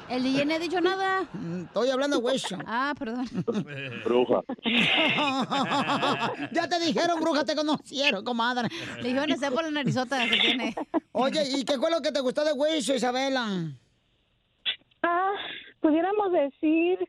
El 0.08 0.22
DJ 0.22 0.46
no 0.46 0.54
ha 0.54 0.60
dicho 0.60 0.80
nada. 0.82 1.28
Estoy 1.66 1.90
hablando 1.90 2.18
de 2.18 2.24
hueso. 2.24 2.58
Ah, 2.68 2.94
perdón. 2.98 3.26
Bruja. 4.04 4.42
ya 6.52 6.70
te 6.70 6.80
dijeron, 6.80 7.20
bruja, 7.20 7.44
te 7.44 7.56
conocieron, 7.56 8.24
comadre. 8.24 8.70
Le 8.98 9.10
dijeron 9.10 9.32
ese 9.32 9.50
por 9.50 9.64
la 9.64 9.72
narizota 9.72 10.30
que 10.30 10.38
tiene. 10.38 10.76
Oye, 11.12 11.42
¿y 11.58 11.66
qué 11.66 11.80
fue 11.80 11.90
lo 11.90 12.02
que 12.02 12.12
te 12.12 12.20
gustó 12.20 12.46
de 12.46 12.54
hueso, 12.54 12.94
Isabela? 12.94 13.48
Ah, 15.02 15.32
pudiéramos 15.82 16.32
decir 16.32 17.00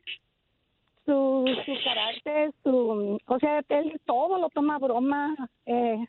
su, 1.05 1.45
su 1.65 1.73
carácter, 1.83 2.51
su, 2.63 3.19
o 3.27 3.39
sea, 3.39 3.61
él 3.69 4.01
todo 4.05 4.39
lo 4.39 4.49
toma 4.49 4.77
a 4.77 4.79
broma. 4.79 5.35
Eh, 5.67 6.03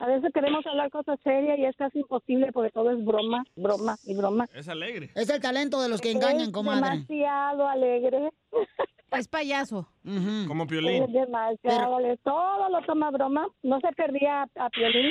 a 0.00 0.06
veces 0.06 0.32
queremos 0.32 0.66
hablar 0.66 0.90
cosas 0.90 1.20
serias 1.22 1.58
y 1.58 1.66
es 1.66 1.76
casi 1.76 2.00
imposible 2.00 2.50
porque 2.52 2.70
todo 2.70 2.90
es 2.90 3.04
broma, 3.04 3.44
broma 3.54 3.96
y 4.04 4.16
broma. 4.16 4.46
Es 4.54 4.66
alegre. 4.68 5.10
Es 5.14 5.28
el 5.28 5.40
talento 5.40 5.80
de 5.82 5.90
los 5.90 6.00
que 6.00 6.10
engañan, 6.10 6.40
es 6.40 6.50
comadre. 6.50 6.90
demasiado 6.90 7.68
alegre. 7.68 8.30
Es 9.12 9.26
payaso. 9.26 9.88
Como 10.46 10.64
Es 10.64 10.68
Piolín. 10.70 11.12
demasiado. 11.12 11.98
Todo 12.24 12.68
lo 12.70 12.80
toma 12.86 13.10
broma. 13.10 13.46
No 13.62 13.78
se 13.80 13.88
perdía 13.92 14.42
a, 14.42 14.66
a 14.66 14.70
Piolín, 14.70 15.10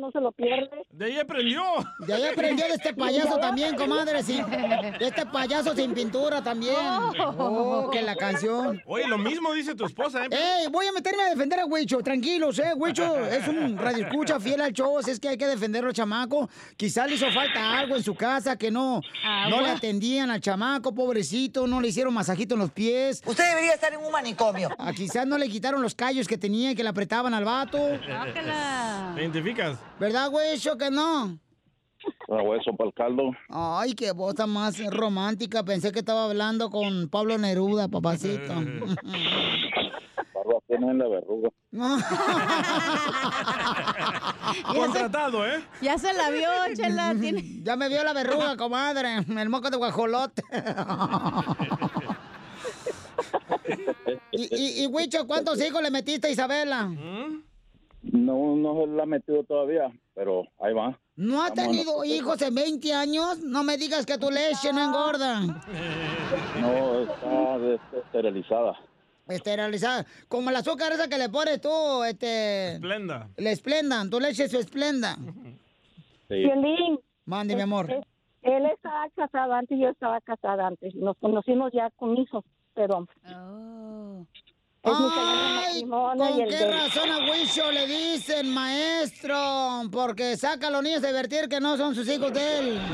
no 0.00 0.10
se 0.10 0.20
lo 0.20 0.32
pierde. 0.32 0.68
De 0.90 1.06
ahí 1.06 1.18
aprendió. 1.18 1.62
De 2.00 2.14
ahí 2.14 2.24
aprendió 2.26 2.66
de 2.66 2.74
este 2.74 2.92
payaso 2.94 3.38
también, 3.38 3.74
comadre. 3.76 4.22
sí. 4.22 4.40
De 4.98 5.06
este 5.06 5.24
payaso 5.26 5.74
sin 5.74 5.94
pintura 5.94 6.42
también. 6.42 6.74
Oh, 7.38 7.88
que 7.90 8.02
la 8.02 8.14
canción. 8.16 8.80
Oye, 8.86 9.06
lo 9.08 9.18
mismo 9.18 9.52
dice 9.54 9.74
tu 9.74 9.84
esposa, 9.86 10.26
¿eh? 10.26 10.28
¡Ey! 10.30 10.66
Voy 10.70 10.86
a 10.86 10.92
meterme 10.92 11.22
a 11.24 11.30
defender 11.30 11.60
a 11.60 11.66
Huicho. 11.66 11.98
Tranquilos, 12.00 12.58
¿eh? 12.58 12.72
Huicho 12.76 13.16
es 13.26 13.46
un 13.48 13.76
radioescucha 13.78 14.38
fiel 14.40 14.60
al 14.60 14.72
show. 14.72 14.98
Es 14.98 15.18
que 15.18 15.28
hay 15.28 15.38
que 15.38 15.46
defenderlo, 15.46 15.92
chamaco. 15.92 16.48
Quizá 16.76 17.06
le 17.06 17.14
hizo 17.14 17.30
falta 17.30 17.78
algo 17.78 17.96
en 17.96 18.02
su 18.02 18.14
casa 18.14 18.56
que 18.56 18.70
no, 18.70 19.00
no 19.48 19.60
le 19.62 19.70
atendían 19.70 20.30
al 20.30 20.40
chamaco, 20.40 20.94
pobrecito. 20.94 21.66
No 21.66 21.80
le 21.80 21.88
hicieron 21.88 22.12
masajito 22.12 22.54
en 22.54 22.60
los 22.60 22.70
pies. 22.70 23.22
Usted 23.26 23.44
debería 23.48 23.72
estar 23.72 23.92
en 23.92 24.00
un 24.00 24.10
manicomio. 24.26 24.68
Ah, 24.78 24.92
quizás 24.92 25.26
no 25.26 25.38
le 25.38 25.48
quitaron 25.48 25.80
los 25.82 25.94
callos 25.94 26.26
que 26.26 26.36
tenía 26.36 26.72
y 26.72 26.74
que 26.74 26.82
le 26.82 26.88
apretaban 26.88 27.32
al 27.34 27.44
vato. 27.44 27.78
¿Te 29.14 29.20
identificas? 29.20 29.78
¿Verdad, 29.98 30.28
Huicho, 30.32 30.76
que 30.76 30.90
no? 30.90 31.38
Un 32.28 32.40
hueso 32.46 32.76
para 32.76 32.88
el 32.88 32.94
caldo. 32.94 33.30
Ay, 33.48 33.94
qué 33.94 34.12
voz 34.12 34.34
tan 34.34 34.50
más 34.50 34.78
romántica. 34.92 35.64
Pensé 35.64 35.92
que 35.92 36.00
estaba 36.00 36.26
hablando 36.26 36.68
con 36.70 37.08
Pablo 37.08 37.38
Neruda, 37.38 37.88
papacito. 37.88 38.54
Barba 38.54 38.96
tiene 40.68 40.90
en 40.90 40.98
la 40.98 41.08
verruga. 41.08 41.48
Contratado, 44.74 45.46
¿eh? 45.46 45.64
Ya 45.82 45.98
se 45.98 46.12
la 46.12 46.30
vio, 46.30 46.48
chela. 46.74 47.14
Tiene... 47.18 47.62
Ya 47.62 47.76
me 47.76 47.88
vio 47.88 48.04
la 48.04 48.12
verruga, 48.12 48.56
comadre. 48.56 49.16
El 49.16 49.48
moco 49.48 49.70
de 49.70 49.76
guajolote. 49.76 50.42
y, 54.32 54.54
y, 54.54 54.84
y, 54.84 54.86
Huicho, 54.86 55.26
¿cuántos 55.26 55.60
hijos 55.60 55.82
le 55.82 55.90
metiste 55.90 56.28
a 56.28 56.30
Isabela? 56.30 56.90
No, 58.02 58.56
no 58.56 58.80
se 58.80 58.86
la 58.88 59.02
ha 59.02 59.06
metido 59.06 59.42
todavía, 59.44 59.90
pero 60.14 60.44
ahí 60.60 60.72
va. 60.72 60.98
¿No 61.16 61.42
ha 61.42 61.50
tenido 61.50 62.04
hijos 62.04 62.40
en 62.42 62.54
20 62.54 62.92
años? 62.92 63.40
No 63.42 63.64
me 63.64 63.76
digas 63.78 64.04
que 64.06 64.18
tu 64.18 64.30
leche 64.30 64.72
no 64.72 64.84
engorda. 64.84 65.40
No, 66.60 67.00
está 67.00 67.56
este, 67.56 67.98
esterilizada. 67.98 68.78
Esterilizada. 69.28 70.06
Como 70.28 70.50
el 70.50 70.56
azúcar 70.56 70.92
esa 70.92 71.08
que 71.08 71.18
le 71.18 71.28
pones 71.28 71.60
tú, 71.60 72.04
este... 72.04 72.74
Esplenda. 72.74 73.28
Le 73.36 73.50
esplendan. 73.50 74.10
Tu 74.10 74.20
leche 74.20 74.44
es 74.44 74.50
su 74.50 74.58
esplenda. 74.58 75.16
Sí. 76.28 76.44
Piolín. 76.44 77.00
Mande, 77.24 77.56
mi 77.56 77.62
amor. 77.62 77.90
él 78.42 78.66
estaba 78.66 79.08
casado 79.16 79.54
antes 79.54 79.76
y 79.76 79.80
yo 79.82 79.88
estaba 79.88 80.20
casada 80.20 80.68
antes. 80.68 80.94
Nos 80.94 81.16
conocimos 81.16 81.72
ya 81.72 81.90
con 81.96 82.16
hijos, 82.16 82.44
pero... 82.76 83.08
Es 84.82 84.92
mi 84.92 85.08
segundo 85.10 85.56
Ay, 85.58 85.80
y 85.80 85.88
¿con 85.88 86.42
el 86.42 86.48
qué 86.48 86.56
de- 86.58 86.70
razón 86.70 87.10
a 87.10 87.18
Wisho 87.32 87.72
le 87.72 87.86
dicen 87.88 88.54
maestro? 88.54 89.34
Porque 89.90 90.36
saca 90.36 90.68
a 90.68 90.70
los 90.70 90.80
niños 90.82 91.02
a 91.02 91.08
divertir 91.08 91.48
que 91.48 91.58
no 91.58 91.76
son 91.76 91.94
sus 91.96 92.08
hijos 92.08 92.32
de 92.32 92.58
él. 92.58 92.80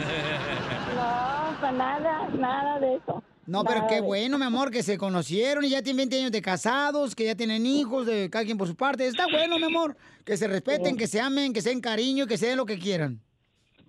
No, 0.95 1.59
para 1.61 1.73
nada, 1.73 2.29
nada 2.29 2.79
de 2.79 2.97
eso. 2.97 3.23
No, 3.47 3.65
pero 3.65 3.87
qué 3.89 3.97
de 3.97 4.01
bueno, 4.03 4.37
mi 4.39 4.45
amor, 4.45 4.71
que 4.71 4.83
se 4.83 4.99
conocieron 4.99 5.65
y 5.65 5.71
ya 5.71 5.83
tienen 5.83 5.97
20 6.09 6.19
años 6.21 6.33
de 6.33 6.43
casados, 6.43 7.15
que 7.15 7.25
ya 7.25 7.35
tienen 7.35 7.65
hijos, 7.67 8.07
de 8.07 8.29
cada 8.31 8.45
quien 8.45 8.59
por 8.59 8.69
su 8.69 8.77
parte. 8.77 9.07
Está 9.07 9.25
bueno, 9.27 9.59
mi 9.59 9.65
amor, 9.65 9.97
que 10.25 10.37
se 10.37 10.47
respeten, 10.49 10.93
Sí. 10.93 10.97
que 10.99 11.07
se 11.07 11.19
amen, 11.21 11.53
que 11.55 11.63
se 11.63 11.71
den 11.71 11.81
cariño, 11.81 12.27
que 12.27 12.37
se 12.37 12.47
den 12.49 12.59
lo 12.59 12.67
que 12.67 12.79
quieran. 12.79 13.21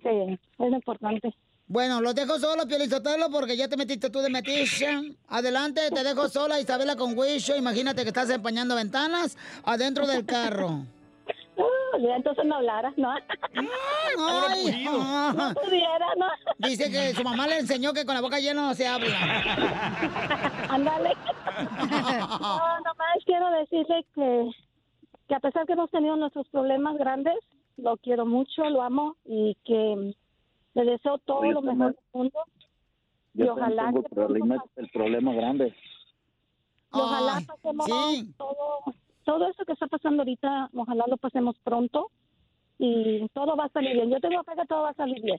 Sí, 0.02 0.08
es 0.08 0.38
lo 0.58 0.74
importante. 0.76 1.32
Bueno, 1.66 2.00
los 2.02 2.14
dejo 2.14 2.38
solo, 2.38 2.66
Piolizotelo, 2.66 3.30
porque 3.30 3.56
ya 3.56 3.68
te 3.68 3.76
metiste 3.76 4.10
tú 4.10 4.20
de 4.20 4.28
metiche. 4.28 5.16
Adelante, 5.28 5.80
te 5.90 6.04
dejo 6.04 6.28
sola, 6.28 6.60
Isabela 6.60 6.94
con 6.94 7.18
Wisho. 7.18 7.56
Imagínate 7.56 8.02
que 8.02 8.08
estás 8.08 8.28
empañando 8.30 8.76
ventanas 8.76 9.36
adentro 9.64 10.06
del 10.06 10.26
carro. 10.26 10.84
Ah, 11.56 11.98
ya 11.98 12.16
entonces 12.16 12.44
no 12.44 12.56
hablaras, 12.56 12.92
¿no? 12.98 13.10
Ay, 13.12 14.84
No 14.86 15.54
pudiera, 15.54 16.06
¿no? 16.18 16.26
Dice 16.58 16.90
que 16.90 17.14
su 17.14 17.22
mamá 17.22 17.46
le 17.46 17.60
enseñó 17.60 17.92
que 17.94 18.04
con 18.04 18.14
la 18.14 18.20
boca 18.20 18.40
llena 18.40 18.62
no 18.66 18.74
se 18.74 18.86
habla. 18.86 19.16
Ándale. 20.68 21.12
No, 21.80 22.80
nomás 22.80 23.18
quiero 23.24 23.50
decirle 23.52 24.04
que, 24.14 24.50
que 25.28 25.34
a 25.34 25.40
pesar 25.40 25.64
que 25.66 25.72
hemos 25.72 25.90
tenido 25.90 26.16
nuestros 26.16 26.46
problemas 26.48 26.96
grandes, 26.98 27.36
lo 27.76 27.96
quiero 27.96 28.26
mucho, 28.26 28.68
lo 28.68 28.82
amo 28.82 29.16
y 29.24 29.56
que 29.64 30.14
le 30.74 30.84
deseo 30.84 31.18
todo 31.18 31.38
Oye, 31.38 31.52
lo 31.52 31.62
mejor 31.62 31.94
del 31.94 32.04
mundo. 32.12 32.38
Y 33.34 33.38
Yo 33.44 33.52
ojalá 33.54 33.84
también 33.84 33.94
tengo 33.94 34.02
que 34.02 34.08
el 34.08 34.14
problema, 34.14 34.64
el 34.76 34.88
problema 34.90 35.32
grande. 35.34 35.74
Y 36.92 37.00
ojalá 37.00 37.36
Ay, 37.38 37.44
pasemos 37.46 37.86
sí. 37.86 38.34
todo, 38.36 38.78
todo 39.24 39.48
eso 39.48 39.64
que 39.64 39.72
está 39.72 39.86
pasando 39.88 40.22
ahorita, 40.22 40.70
ojalá 40.74 41.04
lo 41.08 41.16
pasemos 41.16 41.56
pronto 41.64 42.10
y 42.78 43.28
todo 43.30 43.56
va 43.56 43.64
a 43.64 43.68
salir 43.70 43.94
bien. 43.94 44.10
Yo 44.10 44.20
tengo 44.20 44.42
fe 44.44 44.52
que 44.56 44.66
todo 44.66 44.82
va 44.82 44.90
a 44.90 44.94
salir 44.94 45.20
bien. 45.22 45.38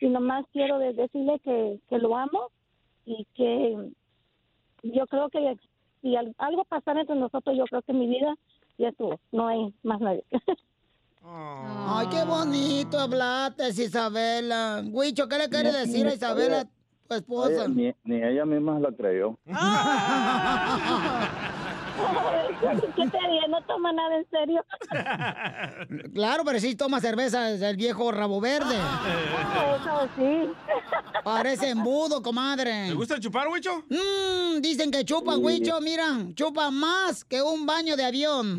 Y 0.00 0.08
nomás 0.08 0.44
quiero 0.52 0.78
de- 0.78 0.92
decirle 0.94 1.38
que, 1.40 1.78
que 1.88 1.98
lo 1.98 2.16
amo 2.16 2.50
y 3.04 3.24
que 3.34 3.90
yo 4.82 5.06
creo 5.06 5.28
que 5.28 5.56
si 6.02 6.14
al- 6.16 6.34
algo 6.38 6.64
pasara 6.64 7.00
entre 7.00 7.16
nosotros, 7.16 7.56
yo 7.56 7.64
creo 7.66 7.82
que 7.82 7.92
mi 7.92 8.06
vida 8.06 8.34
ya 8.78 8.88
estuvo. 8.90 9.18
No 9.32 9.46
hay 9.48 9.72
más 9.82 10.00
nadie. 10.00 10.24
Ay, 11.24 12.06
qué 12.08 12.24
bonito 12.24 12.98
hablaste, 12.98 13.68
Isabela. 13.68 14.82
Huicho, 14.86 15.28
¿qué 15.28 15.38
le 15.38 15.48
quieres 15.48 15.72
decir 15.74 16.06
a 16.06 16.14
Isabela, 16.14 16.64
tu 17.08 17.14
esposa? 17.14 17.68
Ni, 17.68 17.92
ni 18.04 18.22
ella 18.22 18.44
misma 18.44 18.78
la 18.78 18.92
creyó. 18.92 19.38
¿Qué 22.96 23.06
te 23.08 23.18
digo? 23.18 23.48
No 23.48 23.62
toma 23.62 23.92
nada 23.92 24.16
en 24.16 24.26
serio. 24.30 24.64
Claro, 26.14 26.44
pero 26.44 26.58
sí 26.58 26.74
toma 26.74 27.00
cerveza 27.00 27.50
el 27.50 27.76
viejo 27.76 28.10
rabo 28.12 28.40
verde. 28.40 28.76
Eso 29.80 30.08
sí. 30.16 30.50
Parece 31.24 31.70
embudo, 31.70 32.22
comadre. 32.22 32.88
¿Te 32.88 32.94
gusta 32.94 33.20
chupar, 33.20 33.48
Huicho? 33.48 33.84
Mmm, 33.88 34.60
dicen 34.60 34.90
que 34.90 35.04
chupa, 35.04 35.36
Huicho, 35.36 35.80
mira, 35.80 36.06
chupa 36.34 36.70
más 36.70 37.24
que 37.24 37.40
un 37.42 37.66
baño 37.66 37.96
de 37.96 38.04
avión. 38.04 38.58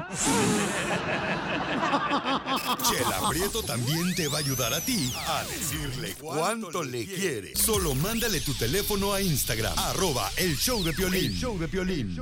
Chela 2.90 3.30
Prieto 3.30 3.64
también 3.64 4.14
te 4.16 4.28
va 4.28 4.38
a 4.38 4.40
ayudar 4.40 4.74
a 4.74 4.82
ti 4.82 5.12
a 5.28 5.44
decirle 5.44 6.16
cuánto 6.20 6.84
le 6.84 7.06
quiere. 7.06 7.56
Solo 7.56 7.96
mándale 7.96 8.42
tu 8.42 8.54
teléfono 8.54 9.14
a 9.14 9.22
Instagram, 9.22 9.74
arroba 9.78 10.30
el 10.38 10.56
show 10.58 10.84
de 10.84 10.94
Piolín. 10.94 11.26
El 11.26 11.38
show 11.38 11.58
de 11.58 11.68
Piolín. 11.68 12.18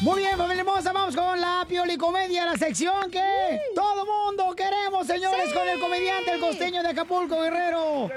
Muy 0.00 0.20
bien, 0.20 0.36
familia 0.36 0.60
hermosa, 0.60 0.92
vamos 0.92 1.16
con 1.16 1.40
la 1.40 1.64
piolicomedia, 1.66 2.44
la 2.44 2.58
sección 2.58 3.10
que 3.10 3.58
todo 3.74 4.04
mundo 4.04 4.54
queremos, 4.54 5.06
señores, 5.06 5.52
con 5.52 5.66
el 5.66 5.80
comediante, 5.80 6.32
el 6.32 6.40
costeño 6.40 6.82
de 6.82 6.88
Acapulco, 6.90 7.40
Guerrero. 7.40 8.10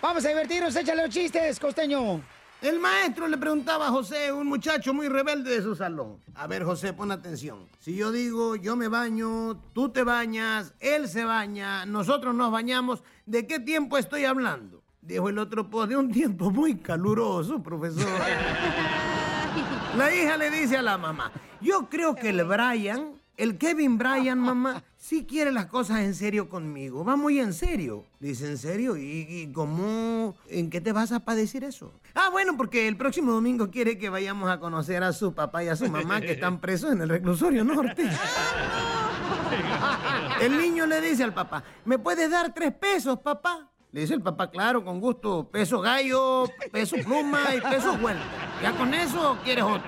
Vamos 0.00 0.24
a 0.24 0.28
divertirnos, 0.28 0.74
échale 0.74 1.02
los 1.02 1.14
chistes, 1.14 1.60
costeño. 1.60 2.22
El 2.62 2.78
maestro 2.78 3.26
le 3.26 3.36
preguntaba 3.38 3.88
a 3.88 3.90
José, 3.90 4.30
un 4.30 4.46
muchacho 4.46 4.94
muy 4.94 5.08
rebelde 5.08 5.50
de 5.50 5.62
su 5.62 5.74
salón. 5.74 6.18
A 6.36 6.46
ver, 6.46 6.62
José, 6.62 6.92
pon 6.92 7.10
atención. 7.10 7.66
Si 7.80 7.96
yo 7.96 8.12
digo, 8.12 8.54
yo 8.54 8.76
me 8.76 8.86
baño, 8.86 9.60
tú 9.72 9.88
te 9.88 10.04
bañas, 10.04 10.72
él 10.78 11.08
se 11.08 11.24
baña, 11.24 11.84
nosotros 11.86 12.36
nos 12.36 12.52
bañamos, 12.52 13.02
¿de 13.26 13.48
qué 13.48 13.58
tiempo 13.58 13.98
estoy 13.98 14.26
hablando? 14.26 14.80
Dijo 15.00 15.28
el 15.28 15.38
otro, 15.38 15.68
pues 15.68 15.88
de 15.88 15.96
un 15.96 16.12
tiempo 16.12 16.52
muy 16.52 16.76
caluroso, 16.76 17.60
profesor. 17.60 18.06
La 19.96 20.14
hija 20.14 20.36
le 20.36 20.48
dice 20.48 20.76
a 20.76 20.82
la 20.82 20.96
mamá, 20.96 21.32
yo 21.60 21.88
creo 21.90 22.14
que 22.14 22.30
el 22.30 22.44
Brian, 22.44 23.20
el 23.36 23.58
Kevin 23.58 23.98
Brian, 23.98 24.38
mamá, 24.38 24.84
sí 25.02 25.26
quiere 25.26 25.50
las 25.50 25.66
cosas 25.66 26.00
en 26.00 26.14
serio 26.14 26.48
conmigo. 26.48 27.04
Va 27.04 27.16
muy 27.16 27.40
en 27.40 27.52
serio. 27.52 28.04
Dice, 28.20 28.48
¿en 28.48 28.56
serio? 28.56 28.96
¿Y, 28.96 29.26
y 29.28 29.52
cómo? 29.52 30.36
¿En 30.48 30.70
qué 30.70 30.80
te 30.80 30.92
vas 30.92 31.10
a 31.10 31.18
decir 31.34 31.64
eso? 31.64 31.92
Ah, 32.14 32.28
bueno, 32.30 32.56
porque 32.56 32.86
el 32.86 32.96
próximo 32.96 33.32
domingo 33.32 33.70
quiere 33.70 33.98
que 33.98 34.08
vayamos 34.08 34.48
a 34.48 34.60
conocer 34.60 35.02
a 35.02 35.12
su 35.12 35.34
papá 35.34 35.64
y 35.64 35.68
a 35.68 35.76
su 35.76 35.90
mamá 35.90 36.20
que 36.20 36.32
están 36.32 36.60
presos 36.60 36.92
en 36.92 37.02
el 37.02 37.08
reclusorio 37.08 37.64
norte. 37.64 38.08
El 40.40 40.58
niño 40.58 40.86
le 40.86 41.00
dice 41.00 41.24
al 41.24 41.34
papá, 41.34 41.62
¿me 41.84 41.98
puedes 41.98 42.30
dar 42.30 42.54
tres 42.54 42.72
pesos, 42.72 43.18
papá? 43.20 43.71
Le 43.92 44.00
dice 44.00 44.14
el 44.14 44.22
papá, 44.22 44.50
claro, 44.50 44.82
con 44.82 45.00
gusto, 45.00 45.50
peso 45.50 45.82
gallo, 45.82 46.46
peso 46.72 46.96
pluma 47.04 47.54
y 47.54 47.60
peso 47.60 47.98
vuelta. 47.98 48.24
¿Ya 48.62 48.72
con 48.72 48.94
eso 48.94 49.32
o 49.32 49.36
quieres 49.42 49.64
otro? 49.64 49.86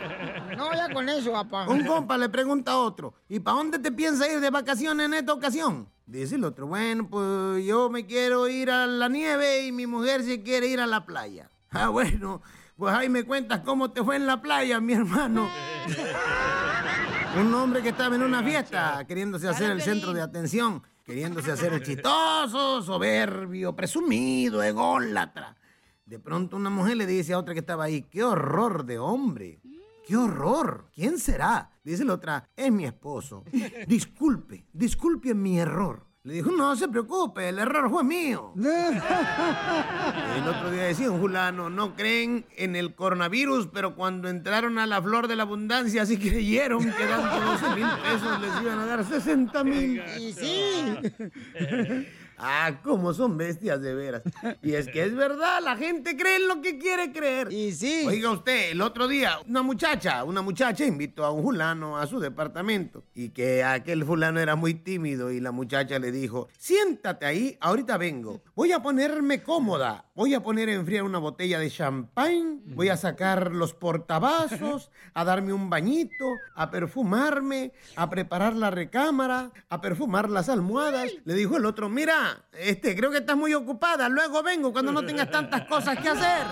No, 0.59 0.75
ya 0.75 0.93
con 0.93 1.09
eso, 1.09 1.33
papá. 1.33 1.67
Un 1.69 1.87
compa 1.87 2.19
le 2.19 2.29
pregunta 2.29 2.73
a 2.73 2.77
otro, 2.77 3.15
¿y 3.31 3.41
para 3.41 3.57
dónde 3.57 3.79
te 3.79 3.91
piensas 3.91 4.29
ir 4.31 4.41
de 4.41 4.51
vacaciones 4.51 5.07
en 5.07 5.15
esta 5.15 5.33
ocasión? 5.33 5.89
Dice 6.05 6.35
el 6.35 6.45
otro, 6.45 6.67
bueno, 6.67 7.09
pues 7.09 7.65
yo 7.65 7.89
me 7.89 8.05
quiero 8.05 8.47
ir 8.47 8.71
a 8.71 8.87
la 8.87 9.09
nieve 9.09 9.65
y 9.65 9.73
mi 9.73 9.87
mujer 9.87 10.23
se 10.23 10.43
quiere 10.43 10.67
ir 10.67 10.81
a 10.81 10.87
la 10.87 11.07
playa. 11.07 11.51
Ah, 11.77 11.89
bueno, 11.89 12.41
pues 12.77 12.95
ahí 12.95 13.09
me 13.09 13.25
cuentas 13.25 13.63
cómo 13.65 13.91
te 13.91 14.05
fue 14.05 14.15
en 14.15 14.29
la 14.29 14.41
playa, 14.41 14.79
mi 14.81 14.93
hermano. 14.93 15.49
Un 17.41 17.53
hombre 17.53 17.83
que 17.83 17.89
estaba 17.89 18.15
en 18.15 18.23
una 18.23 18.45
fiesta 18.45 19.05
queriéndose 19.09 19.49
hacer 19.49 19.73
el 19.73 19.83
centro 19.83 20.13
de 20.13 20.21
atención, 20.23 20.85
queriéndose 21.05 21.53
hacer 21.53 21.73
el 21.73 21.83
chistoso, 21.83 22.83
soberbio, 22.83 23.77
presumido, 23.77 24.63
ególatra. 24.63 25.57
De 26.05 26.19
pronto 26.19 26.57
una 26.57 26.71
mujer 26.71 26.97
le 26.97 27.07
dice 27.07 27.35
a 27.35 27.39
otra 27.39 27.55
que 27.55 27.61
estaba 27.61 27.85
ahí, 27.85 28.03
qué 28.03 28.25
horror 28.25 28.85
de 28.85 28.99
hombre. 28.99 29.61
¡Qué 30.07 30.17
horror! 30.17 30.91
¿Quién 30.95 31.19
será? 31.19 31.71
Dice 31.83 32.05
la 32.05 32.15
otra, 32.15 32.51
es 32.55 32.71
mi 32.71 32.85
esposo. 32.85 33.43
Disculpe, 33.87 34.67
disculpe 34.73 35.35
mi 35.35 35.59
error. 35.59 36.07
Le 36.27 36.33
dijo, 36.33 36.51
no 36.53 36.75
se 36.75 36.89
preocupe, 36.89 37.51
el 37.51 37.59
error 37.59 37.91
fue 37.91 38.03
mío. 38.03 38.55
El 38.57 40.49
otro 40.49 40.71
día 40.71 40.85
decía 40.85 41.11
un 41.11 41.21
fulano, 41.21 41.69
no 41.69 41.95
creen 41.95 42.47
en 42.57 42.77
el 42.77 42.95
coronavirus, 42.95 43.67
pero 43.67 43.95
cuando 43.95 44.31
entraron 44.31 44.79
a 44.79 44.87
la 44.87 45.03
flor 45.03 45.29
de 45.29 45.37
la 45.37 45.43
abundancia 45.43 46.07
sí 46.07 46.17
creyeron 46.17 46.83
que 46.83 47.07
dando 47.07 47.45
12 47.45 47.75
mil 47.75 47.87
pesos 48.03 48.41
les 48.41 48.63
iban 48.63 48.79
a 48.79 48.87
dar 48.87 49.05
60 49.05 49.65
mil. 49.65 50.03
Y 50.19 50.33
sí. 50.33 50.97
Ah, 52.47 52.79
cómo 52.83 53.15
son 53.15 53.39
bestias 53.39 53.81
de 53.81 53.95
veras. 53.95 54.23
Y 54.63 54.75
es 54.75 54.87
que 54.89 55.03
es 55.03 55.15
verdad, 55.15 55.61
la 55.63 55.77
gente 55.77 56.15
cree 56.15 56.37
en 56.37 56.49
lo 56.49 56.61
que 56.61 56.79
quiere 56.79 57.11
creer. 57.11 57.51
Y 57.51 57.73
sí. 57.73 58.05
Oiga 58.07 58.31
usted, 58.31 58.73
el 58.73 58.83
otro 58.83 59.09
día, 59.09 59.39
una 59.49 59.63
muchacha, 59.63 60.23
una 60.25 60.43
muchacha 60.43 60.85
invitó 60.85 61.25
a 61.25 61.31
un 61.31 61.43
fulano 61.43 61.97
a 61.97 62.07
su 62.07 62.21
departamento 62.21 63.03
y 63.15 63.31
que 63.31 63.65
aquel 63.65 64.05
fulano 64.05 64.41
era 64.41 64.57
muy 64.57 64.75
tímido 64.75 65.31
y 65.31 65.41
la 65.41 65.53
muchacha 65.53 65.99
le 65.99 66.13
dijo, 66.13 66.49
siéntate 66.59 67.25
ahí, 67.25 67.57
ahorita 67.61 67.97
vengo. 67.97 68.43
Voy 68.57 68.71
a 68.71 68.81
ponerme 68.81 69.43
cómoda, 69.43 70.13
voy 70.15 70.33
a 70.33 70.41
poner 70.41 70.69
a 70.69 70.75
enfriar 70.75 71.03
una 71.03 71.19
botella 71.19 71.59
de 71.59 71.69
champagne, 71.69 72.61
voy 72.67 72.89
a 72.89 72.97
sacar 72.97 73.51
los 73.51 73.75
portavasos, 73.75 74.93
a 75.13 75.25
darme 75.25 75.53
un 75.53 75.69
bañito, 75.69 76.25
a 76.55 76.71
perfumarme, 76.71 77.73
a 77.97 78.09
preparar 78.09 78.55
la 78.55 78.71
recámara, 78.71 79.51
a 79.69 79.81
perfumar 79.81 80.31
las 80.31 80.49
almohadas. 80.49 81.11
Le 81.25 81.35
dijo 81.35 81.57
el 81.57 81.65
otro, 81.65 81.89
mira, 81.89 82.45
este, 82.53 82.95
creo 82.95 83.11
que 83.11 83.19
estás 83.19 83.37
muy 83.37 83.55
ocupada, 83.55 84.09
luego 84.09 84.41
vengo 84.45 84.73
cuando 84.73 84.93
no 84.93 85.05
tengas 85.05 85.33
tantas 85.33 85.63
cosas 85.63 85.99
que 85.99 86.11
hacer. 86.11 86.47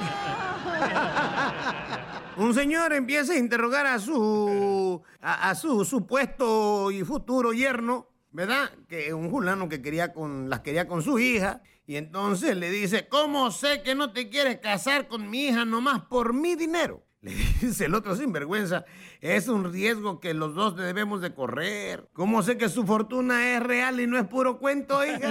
Un 2.36 2.52
señor 2.52 2.94
empieza 2.94 3.34
a 3.34 3.38
interrogar 3.38 3.86
a 3.86 4.00
su, 4.00 5.00
a, 5.20 5.50
a 5.50 5.54
su 5.54 5.84
supuesto 5.84 6.90
y 6.90 7.04
futuro 7.04 7.52
yerno, 7.52 8.08
¿verdad? 8.32 8.70
Que 8.88 9.14
un 9.14 9.30
fulano 9.30 9.68
que 9.68 9.80
quería 9.82 10.12
con, 10.12 10.50
las 10.50 10.60
quería 10.60 10.88
con 10.88 11.02
su 11.02 11.20
hija. 11.20 11.62
Y 11.86 11.96
entonces 11.96 12.56
le 12.56 12.70
dice, 12.70 13.08
¿cómo 13.08 13.50
sé 13.50 13.82
que 13.82 13.94
no 13.94 14.12
te 14.12 14.28
quieres 14.28 14.58
casar 14.58 15.08
con 15.08 15.28
mi 15.28 15.46
hija 15.48 15.64
nomás 15.64 16.02
por 16.02 16.32
mi 16.32 16.54
dinero? 16.54 17.04
Le 17.22 17.32
dice 17.60 17.84
el 17.86 17.94
otro 17.94 18.16
sinvergüenza, 18.16 18.84
es 19.20 19.46
un 19.48 19.72
riesgo 19.72 20.18
que 20.18 20.34
los 20.34 20.54
dos 20.54 20.76
debemos 20.76 21.20
de 21.20 21.32
correr. 21.34 22.08
¿Cómo 22.12 22.42
sé 22.42 22.58
que 22.58 22.68
su 22.68 22.84
fortuna 22.84 23.54
es 23.54 23.62
real 23.62 24.00
y 24.00 24.08
no 24.08 24.18
es 24.18 24.26
puro 24.26 24.58
cuento, 24.58 25.04
hija? 25.04 25.18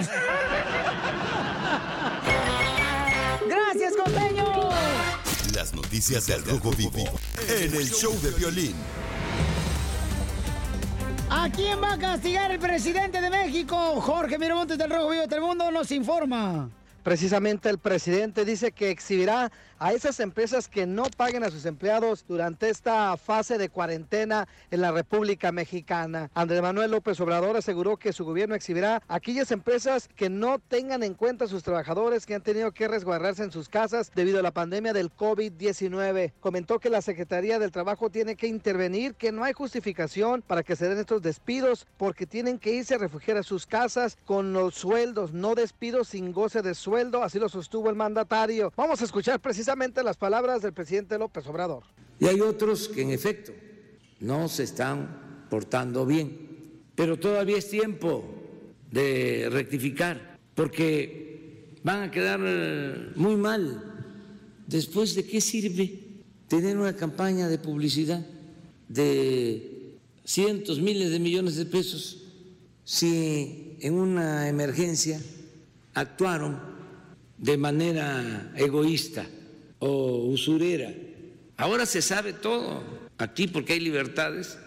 ¡Gracias, 3.47 3.93
costeño! 3.97 4.69
Las 5.53 5.73
noticias 5.73 6.27
del 6.27 6.45
Rojo 6.45 6.71
Vivo 6.71 7.03
en 7.49 7.75
el 7.75 7.89
show 7.89 8.17
de 8.21 8.31
violín. 8.31 8.75
¿A 11.33 11.49
quién 11.49 11.81
va 11.81 11.93
a 11.93 11.97
castigar 11.97 12.51
el 12.51 12.59
presidente 12.59 13.21
de 13.21 13.29
México? 13.29 14.01
Jorge 14.01 14.37
Miramontes 14.37 14.77
del 14.77 14.89
Rojo 14.89 15.11
Vivo 15.11 15.21
de 15.21 15.29
Telemundo 15.29 15.71
nos 15.71 15.89
informa. 15.93 16.69
Precisamente 17.03 17.69
el 17.69 17.77
presidente 17.77 18.43
dice 18.43 18.73
que 18.73 18.89
exhibirá 18.89 19.49
a 19.81 19.93
esas 19.93 20.19
empresas 20.19 20.67
que 20.67 20.85
no 20.85 21.05
paguen 21.17 21.43
a 21.43 21.49
sus 21.49 21.65
empleados 21.65 22.23
durante 22.27 22.69
esta 22.69 23.17
fase 23.17 23.57
de 23.57 23.67
cuarentena 23.67 24.47
en 24.69 24.79
la 24.79 24.91
República 24.91 25.51
Mexicana. 25.51 26.29
Andrés 26.35 26.61
Manuel 26.61 26.91
López 26.91 27.19
Obrador 27.19 27.57
aseguró 27.57 27.97
que 27.97 28.13
su 28.13 28.23
gobierno 28.23 28.53
exhibirá 28.53 29.01
aquellas 29.07 29.51
empresas 29.51 30.07
que 30.15 30.29
no 30.29 30.59
tengan 30.59 31.01
en 31.01 31.15
cuenta 31.15 31.45
a 31.45 31.47
sus 31.47 31.63
trabajadores 31.63 32.27
que 32.27 32.35
han 32.35 32.43
tenido 32.43 32.71
que 32.73 32.87
resguardarse 32.87 33.43
en 33.43 33.51
sus 33.51 33.69
casas 33.69 34.11
debido 34.13 34.37
a 34.37 34.43
la 34.43 34.51
pandemia 34.51 34.93
del 34.93 35.11
COVID-19. 35.11 36.33
Comentó 36.39 36.77
que 36.77 36.91
la 36.91 37.01
Secretaría 37.01 37.57
del 37.57 37.71
Trabajo 37.71 38.11
tiene 38.11 38.35
que 38.35 38.45
intervenir, 38.45 39.15
que 39.15 39.31
no 39.31 39.43
hay 39.43 39.53
justificación 39.53 40.43
para 40.43 40.61
que 40.61 40.75
se 40.75 40.87
den 40.87 40.99
estos 40.99 41.23
despidos 41.23 41.87
porque 41.97 42.27
tienen 42.27 42.59
que 42.59 42.71
irse 42.71 42.93
a 42.93 42.99
refugiar 42.99 43.37
a 43.37 43.43
sus 43.43 43.65
casas 43.65 44.15
con 44.25 44.53
los 44.53 44.75
sueldos, 44.75 45.33
no 45.33 45.55
despidos 45.55 46.09
sin 46.09 46.33
goce 46.33 46.61
de 46.61 46.75
sueldo, 46.75 47.23
así 47.23 47.39
lo 47.39 47.49
sostuvo 47.49 47.89
el 47.89 47.95
mandatario. 47.95 48.71
Vamos 48.75 49.01
a 49.01 49.05
escuchar 49.05 49.39
precisamente 49.39 49.70
las 50.03 50.17
palabras 50.17 50.61
del 50.61 50.73
presidente 50.73 51.17
López 51.17 51.47
Obrador. 51.47 51.83
Y 52.19 52.25
hay 52.25 52.41
otros 52.41 52.89
que 52.89 53.01
en 53.01 53.11
efecto 53.11 53.53
no 54.19 54.49
se 54.49 54.63
están 54.63 55.45
portando 55.49 56.05
bien, 56.05 56.81
pero 56.93 57.17
todavía 57.17 57.57
es 57.57 57.69
tiempo 57.69 58.23
de 58.91 59.47
rectificar, 59.49 60.37
porque 60.53 61.77
van 61.83 62.03
a 62.03 62.11
quedar 62.11 62.41
eh, 62.43 63.11
muy 63.15 63.37
mal. 63.37 64.05
Después, 64.67 65.15
¿de 65.15 65.25
qué 65.25 65.39
sirve 65.39 65.99
tener 66.49 66.77
una 66.77 66.95
campaña 66.95 67.47
de 67.47 67.57
publicidad 67.57 68.25
de 68.89 69.97
cientos, 70.25 70.79
miles 70.79 71.11
de 71.11 71.19
millones 71.19 71.55
de 71.55 71.65
pesos 71.65 72.17
si 72.83 73.77
en 73.79 73.93
una 73.93 74.49
emergencia 74.49 75.19
actuaron 75.93 76.59
de 77.37 77.57
manera 77.57 78.51
egoísta? 78.57 79.25
O 79.81 80.27
usurera. 80.27 80.93
Ahora 81.57 81.85
se 81.85 82.01
sabe 82.01 82.33
todo 82.33 82.83
aquí 83.17 83.47
porque 83.47 83.73
hay 83.73 83.79
libertades. 83.79 84.57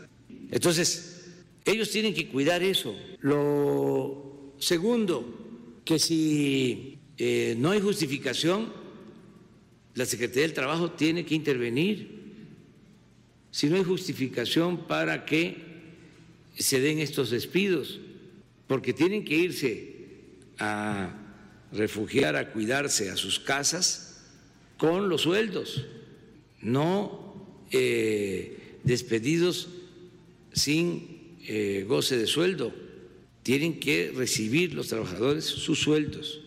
Entonces, 0.51 1.31
ellos 1.65 1.91
tienen 1.91 2.13
que 2.13 2.29
cuidar 2.29 2.63
eso. 2.63 2.95
Lo 3.21 4.55
segundo, 4.59 5.81
que 5.85 5.99
si 5.99 6.99
eh, 7.17 7.55
no 7.59 7.71
hay 7.71 7.81
justificación, 7.81 8.73
la 9.95 10.05
Secretaría 10.05 10.43
del 10.43 10.53
Trabajo 10.53 10.91
tiene 10.91 11.25
que 11.25 11.37
intervenir. 11.37 12.23
Si 13.53 13.69
no 13.69 13.77
hay 13.77 13.85
justificación 13.85 14.89
para 14.89 15.25
que 15.25 15.63
se 16.59 16.81
den 16.81 16.99
estos 16.99 17.31
despidos, 17.31 18.01
porque 18.67 18.93
tienen 18.93 19.25
que 19.25 19.37
irse 19.37 19.95
a 20.59 21.21
refugiar, 21.73 22.35
a 22.35 22.51
cuidarse 22.51 23.11
a 23.11 23.17
sus 23.17 23.39
casas 23.39 24.04
con 24.85 25.09
los 25.09 25.23
sueldos, 25.23 25.87
no 26.61 27.35
eh, 27.71 28.79
despedidos 28.85 29.69
sin 30.53 31.39
eh, 31.49 31.87
goce 31.89 32.19
de 32.19 32.27
sueldo. 32.27 32.71
Tienen 33.43 33.81
que 33.81 34.13
recibir 34.15 34.75
los 34.75 34.89
trabajadores 34.89 35.47
sus 35.47 35.81
sueldos. 35.81 36.43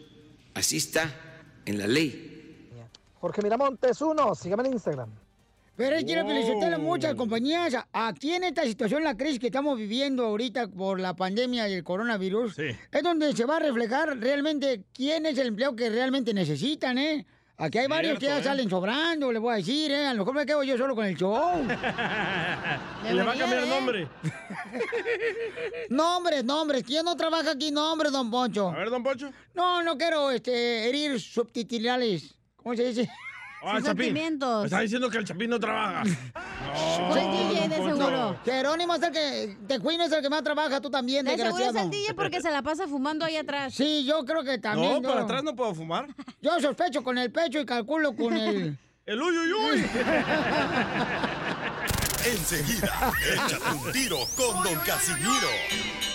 Así 0.54 0.78
está 0.78 1.16
en 1.66 1.80
la 1.80 1.88
ley. 1.88 2.70
Jorge 3.20 3.42
Miramontes, 3.42 4.00
uno, 4.02 4.36
sígame 4.36 4.68
en 4.68 4.74
Instagram. 4.74 5.10
Pero 5.76 5.96
es 5.96 6.04
quiero 6.04 6.28
felicitar 6.28 6.74
a 6.74 6.78
muchas 6.78 7.16
compañías. 7.16 7.76
Aquí 7.92 8.34
en 8.34 8.44
esta 8.44 8.66
situación, 8.66 9.04
la 9.04 9.18
crisis 9.18 9.40
que 9.40 9.48
estamos 9.48 9.80
viviendo 9.80 10.26
ahorita 10.26 10.68
por 10.68 11.00
la 11.00 11.16
pandemia 11.16 11.66
del 11.66 11.84
coronavirus, 11.84 12.60
es 12.60 13.04
donde 13.04 13.36
se 13.36 13.46
va 13.46 13.58
a 13.58 13.60
reflejar 13.62 14.20
realmente 14.20 14.84
quién 14.94 15.26
es 15.26 15.40
el 15.40 15.48
empleo 15.48 15.76
que 15.76 15.90
realmente 15.90 16.36
necesitan, 16.36 17.00
¿eh? 17.00 17.26
Aquí 17.60 17.80
hay 17.80 17.88
varios 17.88 18.20
que 18.20 18.28
ya 18.28 18.38
¿eh? 18.38 18.44
salen 18.44 18.70
sobrando, 18.70 19.32
les 19.32 19.42
voy 19.42 19.54
a 19.54 19.58
decir, 19.58 19.92
¿eh? 19.92 20.06
A 20.06 20.14
lo 20.14 20.20
mejor 20.20 20.36
me 20.36 20.46
quedo 20.46 20.62
yo 20.62 20.78
solo 20.78 20.94
con 20.94 21.06
el 21.06 21.18
show. 21.18 21.66
Le 23.04 23.24
va 23.24 23.32
a 23.32 23.36
cambiar 23.36 23.66
nombre. 23.66 24.08
Nombres, 25.90 26.44
nombres. 26.44 26.84
¿Quién 26.84 27.04
no 27.04 27.16
trabaja 27.16 27.52
aquí? 27.52 27.72
Nombres, 27.72 28.12
don 28.12 28.30
Poncho. 28.30 28.70
A 28.70 28.78
ver, 28.78 28.92
don 28.92 29.02
Poncho. 29.02 29.32
No, 29.56 29.82
no 29.82 29.98
quiero 29.98 30.30
este, 30.30 30.88
herir 30.88 31.20
subtitulares. 31.20 32.36
¿Cómo 32.58 32.76
se 32.76 32.84
dice? 32.84 33.10
Ah, 33.64 33.80
Chapín. 33.84 34.14
Me 34.14 34.28
está 34.66 34.82
diciendo 34.82 35.10
que 35.10 35.18
el 35.18 35.26
Chapín 35.26 35.50
no 35.50 35.60
trabaja. 35.60 36.04
No, 36.68 37.14
Soy 37.14 37.24
don 37.24 37.70
Poncho. 37.70 38.38
Jerónimo 38.44 38.96
es 38.96 39.04
el 39.04 39.12
que. 39.12 39.58
Tecuino 39.68 40.04
es 40.04 40.12
el 40.12 40.22
que 40.22 40.30
más 40.30 40.44
trabaja, 40.44 40.82
tú 40.82 40.90
también, 40.90 41.26
De 41.26 41.38
seguro 41.38 41.64
es 41.64 41.76
el 41.76 41.90
DJ 41.90 42.14
porque 42.14 42.42
se 42.42 42.52
la 42.52 42.62
pasa 42.62 42.88
fumando 42.88 43.26
ahí 43.26 43.38
atrás. 43.38 43.74
Sí, 43.74 44.06
yo 44.06 44.26
creo 44.26 44.44
que 44.44 44.58
también. 44.58 44.94
No, 44.94 45.02
para 45.02 45.22
yo- 45.22 45.26
atrás 45.26 45.44
no 45.44 45.56
puedo 45.56 45.74
fumar. 45.74 46.08
Yo 46.42 46.60
sospecho 46.60 47.04
con 47.04 47.18
el 47.18 47.32
pecho 47.32 47.60
y 47.60 47.66
calculo 47.66 48.16
con 48.16 48.36
el. 48.36 48.78
el 49.06 49.22
uy, 49.22 49.38
uy, 49.38 49.54
uy. 49.54 49.86
Enseguida, 52.26 53.12
échate 53.34 53.72
un 53.72 53.92
tiro 53.94 54.18
con 54.36 54.64
Don 54.64 54.76
Casimiro. 54.86 55.48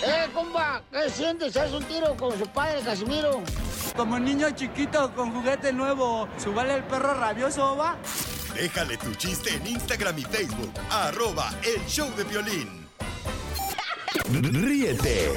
¡Eh, 0.05 0.27
compa! 0.33 0.83
¿Qué 0.91 1.09
sientes? 1.09 1.57
¿Haz 1.57 1.71
un 1.71 1.83
tiro 1.85 2.15
con 2.15 2.37
su 2.37 2.45
padre, 2.47 2.81
Casimiro? 2.81 3.41
Como 3.95 4.19
niño 4.19 4.49
chiquito 4.51 5.13
con 5.13 5.31
juguete 5.31 5.71
nuevo, 5.71 6.27
¿subale 6.37 6.75
el 6.75 6.83
perro 6.83 7.13
rabioso, 7.13 7.77
va? 7.77 7.95
Déjale 8.55 8.97
tu 8.97 9.13
chiste 9.15 9.55
en 9.55 9.67
Instagram 9.67 10.17
y 10.17 10.23
Facebook, 10.23 10.71
arroba 10.89 11.53
el 11.63 11.85
show 11.85 12.09
de 12.15 12.23
violín. 12.23 12.87
Ríete 14.31 15.33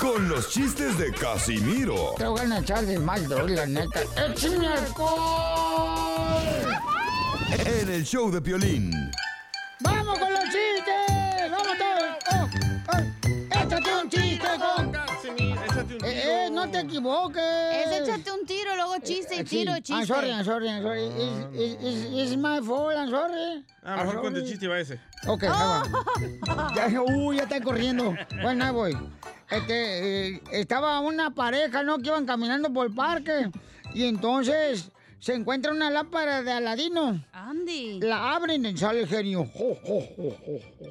con 0.00 0.28
los 0.28 0.50
chistes 0.50 0.98
de 0.98 1.12
Casimiro 1.12 2.14
Te 2.16 2.26
voy 2.26 2.40
a 2.40 2.58
echar 2.58 2.84
de 2.84 2.98
mal, 2.98 3.28
droga, 3.28 3.54
la 3.54 3.66
neta. 3.66 4.00
¡Échame 4.16 4.68
alcohol! 4.68 6.20
en 7.52 7.90
el 7.90 8.04
show 8.04 8.30
de 8.30 8.40
violín. 8.40 8.92
¡Vamos 9.80 10.09
no 16.66 16.70
te 16.70 16.80
equivoques. 16.80 17.42
Es 17.42 18.00
échate 18.00 18.30
un 18.32 18.46
tiro, 18.46 18.74
luego 18.76 18.94
chiste 19.02 19.36
y 19.36 19.38
Eh, 19.40 19.44
tiro, 19.44 19.74
sí. 19.76 19.82
chiste. 19.82 19.94
I'm 19.94 20.06
sorry, 20.06 20.28
I'm 20.30 20.44
sorry, 20.44 20.68
I'm 20.68 20.82
sorry. 20.82 21.04
It's, 21.06 21.54
it's, 21.54 21.84
it's, 21.84 22.06
it's 22.12 22.36
my 22.36 22.60
fault, 22.60 22.94
I'm 22.96 23.10
sorry. 23.10 23.64
Ah, 23.82 24.04
mejor 24.04 24.20
cuenta 24.20 24.40
el 24.40 24.46
chiste 24.46 24.68
va 24.68 24.78
ese. 24.78 25.00
Ok, 25.26 25.44
va. 25.44 25.82
Ya, 26.74 27.00
uy, 27.00 27.36
ya 27.36 27.44
están 27.44 27.62
corriendo. 27.62 28.14
Bueno, 28.42 28.64
ahí 28.64 28.72
voy. 28.72 28.96
Este, 29.50 30.28
eh, 30.36 30.42
estaba 30.52 31.00
una 31.00 31.30
pareja, 31.34 31.82
¿no? 31.82 31.98
Que 31.98 32.08
iban 32.08 32.26
caminando 32.26 32.72
por 32.72 32.86
el 32.86 32.94
parque. 32.94 33.50
Y 33.94 34.04
entonces 34.04 34.90
se 35.18 35.34
encuentra 35.34 35.72
una 35.72 35.90
lámpara 35.90 36.42
de 36.42 36.52
Aladino. 36.52 37.24
Andy. 37.32 38.00
La 38.00 38.34
abren 38.34 38.64
y 38.66 38.76
sale 38.76 39.00
el 39.00 39.08
genio. 39.08 39.44
Jo, 39.54 39.74
jo, 39.84 40.00
jo, 40.16 40.36
jo, 40.46 40.58
jo. 40.80 40.90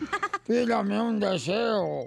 Pídame 0.46 1.00
un 1.00 1.20
deseo. 1.20 2.06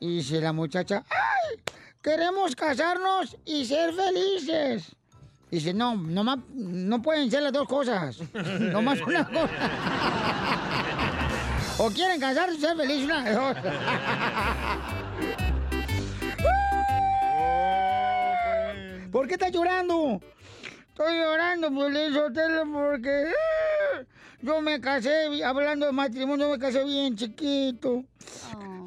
Y 0.00 0.16
dice 0.16 0.40
la 0.40 0.52
muchacha, 0.52 1.04
¡ay! 1.10 1.60
Queremos 2.02 2.54
casarnos 2.54 3.36
y 3.44 3.64
ser 3.64 3.92
felices. 3.92 4.94
Dice, 5.50 5.74
no, 5.74 5.96
nomás, 5.96 6.38
no 6.54 7.02
pueden 7.02 7.28
ser 7.30 7.42
las 7.42 7.52
dos 7.52 7.66
cosas. 7.66 8.20
Nomás 8.32 9.00
una 9.00 9.28
cosa. 9.28 9.48
O 11.80 11.90
quieren 11.90 12.18
casarse 12.18 12.56
y 12.56 12.60
ser 12.60 12.76
felices 12.76 13.04
una 13.04 13.22
de 13.22 13.34
dos. 13.34 13.56
¿Por 19.12 19.28
qué 19.28 19.34
estás 19.34 19.52
llorando? 19.52 20.20
Estoy 20.88 21.16
llorando, 21.16 21.70
Piolín 21.70 22.12
Sotelo, 22.12 22.64
porque 22.72 23.22
eh, 23.22 24.04
yo 24.42 24.60
me 24.60 24.80
casé, 24.80 25.44
hablando 25.44 25.86
de 25.86 25.92
matrimonio, 25.92 26.50
me 26.50 26.58
casé 26.58 26.82
bien 26.82 27.16
chiquito. 27.16 28.02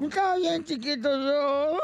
Estaba 0.01 0.35
bien 0.37 0.65
chiquito 0.65 1.15
yo. 1.15 1.77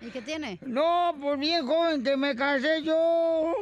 ¿Y 0.00 0.10
qué 0.10 0.22
tiene? 0.22 0.58
No, 0.62 1.14
pues 1.20 1.38
bien 1.38 1.66
joven 1.66 2.02
que 2.02 2.16
me 2.16 2.34
casé 2.34 2.82
yo. 2.82 3.52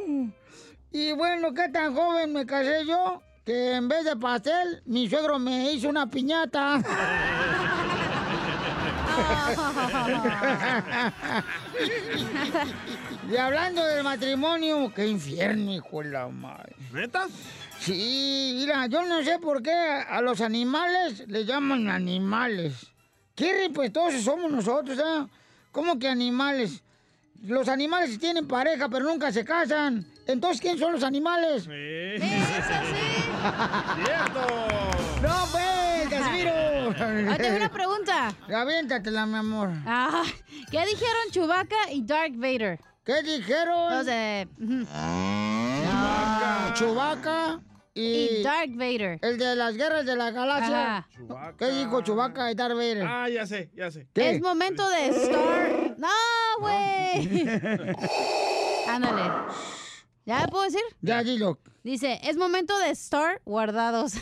Y 0.91 1.11
bueno, 1.11 1.53
¿qué 1.53 1.67
tan 1.67 1.93
joven 1.93 2.31
me 2.31 2.45
casé 2.45 2.85
yo? 2.85 3.21
Que 3.45 3.73
en 3.73 3.89
vez 3.89 4.05
de 4.05 4.15
pastel, 4.15 4.81
mi 4.85 5.09
suegro 5.09 5.37
me 5.37 5.73
hizo 5.73 5.89
una 5.89 6.09
piñata. 6.09 6.81
y 13.29 13.35
hablando 13.35 13.83
del 13.83 14.05
matrimonio, 14.05 14.93
qué 14.95 15.07
infierno, 15.07 15.73
hijo 15.73 16.03
de 16.03 16.11
la 16.11 16.29
madre. 16.29 16.73
¿Neta? 16.93 17.25
Sí, 17.79 18.53
mira, 18.59 18.87
yo 18.87 19.05
no 19.05 19.21
sé 19.23 19.39
por 19.39 19.61
qué 19.61 19.73
a 19.73 20.21
los 20.21 20.39
animales 20.39 21.27
les 21.27 21.45
llaman 21.45 21.89
animales. 21.89 22.93
¿Qué 23.39 23.71
pues 23.73 23.93
todos 23.93 24.13
somos 24.21 24.51
nosotros, 24.51 24.99
¿eh? 24.99 25.25
¿Cómo 25.71 25.97
que 25.97 26.09
animales? 26.09 26.83
Los 27.43 27.69
animales 27.69 28.19
tienen 28.19 28.45
pareja, 28.45 28.89
pero 28.89 29.05
nunca 29.05 29.31
se 29.31 29.45
casan. 29.45 30.05
Entonces, 30.27 30.59
¿quién 30.59 30.77
son 30.77 30.91
los 30.91 31.03
animales? 31.03 31.63
Sí. 31.63 31.69
¡Cierto! 34.03 34.41
¡No, 35.21 35.47
pues, 35.53 36.09
Casimiro! 36.09 36.51
Ah, 37.31 37.37
tengo 37.37 37.55
una 37.55 37.71
pregunta. 37.71 38.35
Aviéntatela, 38.53 39.25
mi 39.25 39.37
amor. 39.37 39.69
Ah, 39.85 40.23
¿Qué 40.69 40.85
dijeron 40.85 41.31
Chewbacca 41.31 41.93
y 41.93 42.03
Darth 42.03 42.35
Vader? 42.35 42.77
¿Qué 43.05 43.23
dijeron? 43.23 43.89
Los 43.89 44.05
de... 44.05 44.49
ujú. 44.59 44.85
Ah, 44.93 46.73
Chewbacca 46.75 47.61
y... 47.93 48.39
Y 48.39 48.43
Darth 48.43 48.75
Vader. 48.75 49.19
El 49.21 49.37
de 49.37 49.55
las 49.55 49.75
guerras 49.75 50.05
de 50.05 50.15
la 50.15 50.31
galaxia. 50.31 50.97
Ajá. 50.97 51.53
¿Qué 51.57 51.71
dijo 51.71 52.01
Chewbacca 52.01 52.51
y 52.51 52.55
Darth 52.55 52.75
Vader? 52.75 53.03
Ah, 53.07 53.29
ya 53.29 53.45
sé, 53.45 53.69
ya 53.75 53.91
sé. 53.91 54.07
¿Qué? 54.13 54.31
Es 54.31 54.41
momento 54.41 54.87
de 54.89 55.07
Star... 55.07 55.95
¡No, 55.97 56.07
güey! 56.59 57.47
Ándale. 58.87 59.23
¿Ya 60.25 60.47
puedo 60.47 60.63
decir? 60.65 60.81
Ya, 61.01 61.23
dilo. 61.23 61.59
Dice, 61.83 62.19
es 62.23 62.37
momento 62.37 62.77
de 62.77 62.91
estar 62.91 63.41
guardados. 63.45 64.13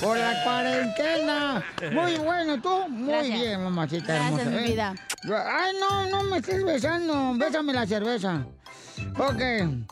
Por 0.00 0.16
la 0.18 0.42
cuarentena. 0.42 1.62
Muy 1.92 2.16
bueno, 2.16 2.60
tú. 2.60 2.88
Muy 2.88 3.12
Gracias. 3.12 3.38
bien, 3.38 3.62
mamacita 3.62 4.14
Gracias, 4.14 4.40
hermosa. 4.40 4.50
mi 4.50 4.56
¿eh? 4.56 4.70
vida. 4.70 4.94
Ay, 5.46 5.72
no, 5.78 6.08
no 6.08 6.22
me 6.24 6.38
estés 6.38 6.64
besando. 6.64 7.34
Bésame 7.36 7.72
la 7.74 7.86
cerveza. 7.86 8.46
Ok. 9.18 9.42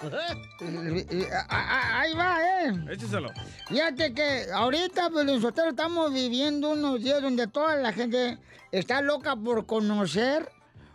Ah, 1.50 2.00
Ahí 2.00 2.14
va, 2.14 2.38
¿eh? 2.42 2.72
Écheselo. 2.90 3.30
Fíjate 3.68 4.12
que 4.12 4.46
ahorita, 4.52 5.10
pues, 5.10 5.24
nosotros 5.26 5.68
estamos 5.68 6.12
viviendo 6.12 6.70
unos 6.70 7.02
días 7.02 7.22
donde 7.22 7.46
toda 7.46 7.76
la 7.76 7.92
gente 7.92 8.38
está 8.72 9.00
loca 9.00 9.36
por 9.36 9.66
conocer 9.66 10.50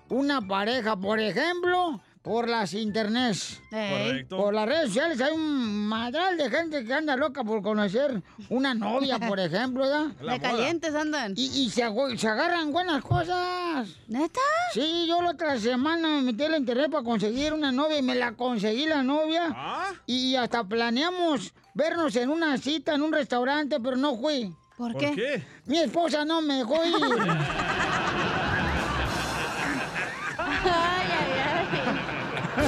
una 0.09 0.41
pareja. 0.41 0.95
Por 0.95 1.19
ejemplo, 1.19 2.01
por 2.23 2.47
las 2.47 2.73
internets. 2.73 3.61
Correcto. 3.69 4.37
Por 4.37 4.53
las 4.53 4.65
redes 4.65 4.87
sociales 4.87 5.19
hay 5.19 5.33
un 5.33 5.87
madral 5.87 6.37
de 6.37 6.49
gente 6.49 6.85
que 6.85 6.93
anda 6.93 7.17
loca 7.17 7.43
por 7.43 7.61
conocer 7.61 8.23
una 8.49 8.73
novia, 8.73 9.19
por 9.19 9.39
ejemplo, 9.39 9.83
¿verdad? 9.83 10.05
De 10.07 10.39
calientes 10.39 10.95
andan. 10.95 11.33
Y, 11.35 11.65
y 11.65 11.69
se, 11.69 11.83
agarran 11.83 12.71
buenas 12.71 13.03
cosas. 13.03 13.89
¿Neta? 14.07 14.39
Sí, 14.73 15.05
yo 15.05 15.21
la 15.21 15.31
otra 15.31 15.59
semana 15.59 16.07
me 16.07 16.21
metí 16.21 16.43
a 16.43 16.49
la 16.49 16.57
internet 16.57 16.89
para 16.89 17.03
conseguir 17.03 17.51
una 17.51 17.73
novia 17.73 17.99
y 17.99 18.01
me 18.01 18.15
la 18.15 18.31
conseguí 18.31 18.85
la 18.85 19.03
novia. 19.03 19.49
¿Ah? 19.53 19.91
Y 20.05 20.35
hasta 20.37 20.63
planeamos 20.63 21.53
vernos 21.73 22.15
en 22.15 22.29
una 22.29 22.57
cita 22.57 22.95
en 22.95 23.01
un 23.01 23.11
restaurante, 23.11 23.81
pero 23.81 23.97
no 23.97 24.15
fui. 24.15 24.55
¿Por 24.77 24.93
¿Por 24.93 25.01
qué? 25.01 25.11
qué? 25.13 25.43
Mi 25.65 25.79
esposa 25.79 26.23
no 26.23 26.41
me 26.41 26.55
dejó 26.55 26.83
ir. 26.85 26.95
Ay, 30.65 31.07
ay, 31.19 31.31
ay. 31.35 31.42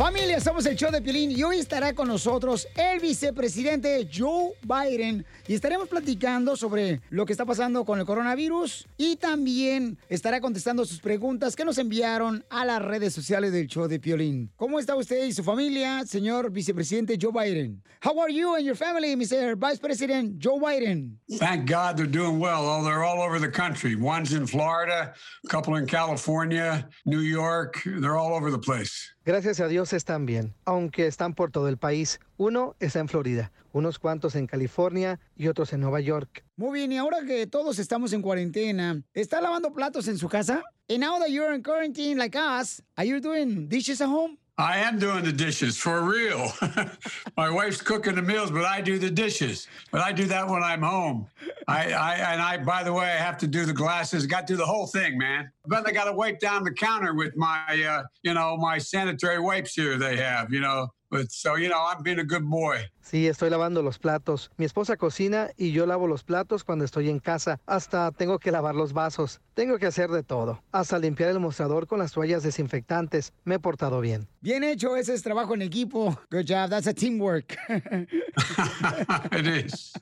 Familia, 0.00 0.40
somos 0.40 0.64
el 0.64 0.76
show 0.76 0.90
de 0.90 1.02
Piolín 1.02 1.30
y 1.30 1.42
hoy 1.42 1.58
estará 1.58 1.92
con 1.92 2.08
nosotros 2.08 2.66
el 2.74 3.00
vicepresidente 3.00 4.08
Joe 4.10 4.54
Biden 4.62 5.26
y 5.46 5.52
estaremos 5.52 5.88
platicando 5.88 6.56
sobre 6.56 7.02
lo 7.10 7.26
que 7.26 7.34
está 7.34 7.44
pasando 7.44 7.84
con 7.84 8.00
el 8.00 8.06
coronavirus 8.06 8.88
y 8.96 9.16
también 9.16 9.98
estará 10.08 10.40
contestando 10.40 10.86
sus 10.86 11.00
preguntas 11.00 11.54
que 11.54 11.66
nos 11.66 11.76
enviaron 11.76 12.42
a 12.48 12.64
las 12.64 12.80
redes 12.80 13.12
sociales 13.12 13.52
del 13.52 13.66
show 13.66 13.88
de 13.88 14.00
Piolín. 14.00 14.50
¿Cómo 14.56 14.80
está 14.80 14.96
usted 14.96 15.22
y 15.22 15.34
su 15.34 15.44
familia, 15.44 16.06
señor 16.06 16.50
vicepresidente 16.50 17.18
Joe 17.20 17.32
Biden? 17.32 17.82
How 18.02 18.18
are 18.22 18.32
you 18.32 18.54
and 18.54 18.64
your 18.64 18.76
family, 18.76 19.14
Mr. 19.14 19.54
Vice 19.54 19.78
President 19.78 20.38
Joe 20.38 20.58
Biden? 20.58 21.18
Thank 21.38 21.68
God 21.68 21.98
they're 21.98 22.06
doing 22.06 22.38
well. 22.38 22.66
Oh, 22.66 22.82
they're 22.82 23.04
all 23.04 23.20
over 23.20 23.38
the 23.38 23.52
country. 23.52 23.96
One's 23.96 24.32
in 24.32 24.46
Florida, 24.46 25.12
a 25.44 25.48
couple 25.48 25.74
in 25.74 25.84
California, 25.86 26.88
New 27.04 27.20
York. 27.20 27.82
They're 27.84 28.16
all 28.16 28.32
over 28.34 28.50
the 28.50 28.58
place. 28.58 29.12
Gracias 29.30 29.60
a 29.60 29.68
Dios 29.68 29.92
están 29.92 30.26
bien, 30.26 30.54
aunque 30.64 31.06
están 31.06 31.34
por 31.34 31.52
todo 31.52 31.68
el 31.68 31.76
país. 31.76 32.18
Uno 32.36 32.74
está 32.80 32.98
en 32.98 33.06
Florida, 33.06 33.52
unos 33.72 34.00
cuantos 34.00 34.34
en 34.34 34.48
California 34.48 35.20
y 35.36 35.46
otros 35.46 35.72
en 35.72 35.78
Nueva 35.78 36.00
York. 36.00 36.44
Muy 36.56 36.80
bien, 36.80 36.90
y 36.90 36.98
ahora 36.98 37.18
que 37.24 37.46
todos 37.46 37.78
estamos 37.78 38.12
en 38.12 38.22
cuarentena, 38.22 39.00
¿está 39.14 39.40
lavando 39.40 39.72
platos 39.72 40.08
en 40.08 40.18
su 40.18 40.28
casa? 40.28 40.64
And 40.88 40.98
now 40.98 41.20
that 41.20 41.28
you're 41.28 41.54
in 41.54 41.62
quarantine 41.62 42.18
like 42.18 42.36
us, 42.36 42.82
are 42.96 43.06
you 43.06 43.20
doing 43.20 43.68
dishes 43.68 44.00
at 44.00 44.08
home? 44.08 44.36
I 44.60 44.76
am 44.76 44.98
doing 44.98 45.24
the 45.24 45.32
dishes 45.32 45.78
for 45.78 46.02
real. 46.02 46.52
My 47.36 47.48
wife's 47.48 47.80
cooking 47.80 48.14
the 48.14 48.20
meals, 48.20 48.50
but 48.50 48.66
I 48.66 48.82
do 48.82 48.98
the 48.98 49.10
dishes. 49.10 49.66
But 49.90 50.02
I 50.02 50.12
do 50.12 50.26
that 50.26 50.46
when 50.46 50.62
I'm 50.62 50.82
home. 50.82 51.26
I, 51.66 51.92
I 51.92 52.14
and 52.16 52.42
I, 52.42 52.58
by 52.58 52.82
the 52.82 52.92
way, 52.92 53.06
I 53.06 53.16
have 53.16 53.38
to 53.38 53.46
do 53.46 53.64
the 53.64 53.72
glasses. 53.72 54.26
Got 54.26 54.46
to 54.48 54.52
do 54.52 54.56
the 54.58 54.66
whole 54.66 54.86
thing, 54.86 55.16
man. 55.16 55.50
But 55.66 55.88
I 55.88 55.92
got 55.92 56.04
to 56.04 56.12
wipe 56.12 56.40
down 56.40 56.64
the 56.64 56.72
counter 56.72 57.14
with 57.14 57.34
my, 57.38 57.62
uh, 57.68 58.02
you 58.22 58.34
know, 58.34 58.58
my 58.58 58.76
sanitary 58.76 59.40
wipes 59.40 59.74
here. 59.74 59.96
They 59.96 60.18
have, 60.18 60.52
you 60.52 60.60
know. 60.60 60.88
But 61.10 61.32
so 61.32 61.56
you 61.56 61.68
know, 61.68 61.84
I'm 61.84 62.04
being 62.04 62.20
a 62.20 62.24
good 62.24 62.44
boy. 62.44 62.88
Sí, 63.02 63.26
estoy 63.26 63.50
lavando 63.50 63.82
los 63.82 63.98
platos. 63.98 64.52
Mi 64.56 64.64
esposa 64.64 64.96
cocina 64.96 65.50
y 65.56 65.72
yo 65.72 65.84
lavo 65.84 66.06
los 66.06 66.22
platos 66.22 66.62
cuando 66.62 66.84
estoy 66.84 67.10
en 67.10 67.18
casa. 67.18 67.58
Hasta 67.66 68.12
tengo 68.12 68.38
que 68.38 68.52
lavar 68.52 68.76
los 68.76 68.92
vasos. 68.92 69.40
Tengo 69.54 69.78
que 69.78 69.86
hacer 69.86 70.10
de 70.10 70.22
todo. 70.22 70.62
Hasta 70.70 71.00
limpiar 71.00 71.30
el 71.30 71.40
mostrador 71.40 71.88
con 71.88 71.98
las 71.98 72.12
toallas 72.12 72.44
desinfectantes. 72.44 73.32
Me 73.42 73.56
he 73.56 73.58
portado 73.58 74.00
bien. 74.00 74.28
Bien 74.40 74.62
hecho, 74.62 74.94
ese 74.94 75.12
es 75.14 75.22
trabajo 75.22 75.54
en 75.54 75.62
equipo. 75.62 76.16
Good 76.30 76.46
job, 76.46 76.70
that's 76.70 76.86
a 76.86 76.94
teamwork. 76.94 77.56
It 79.32 79.46
is. 79.46 79.92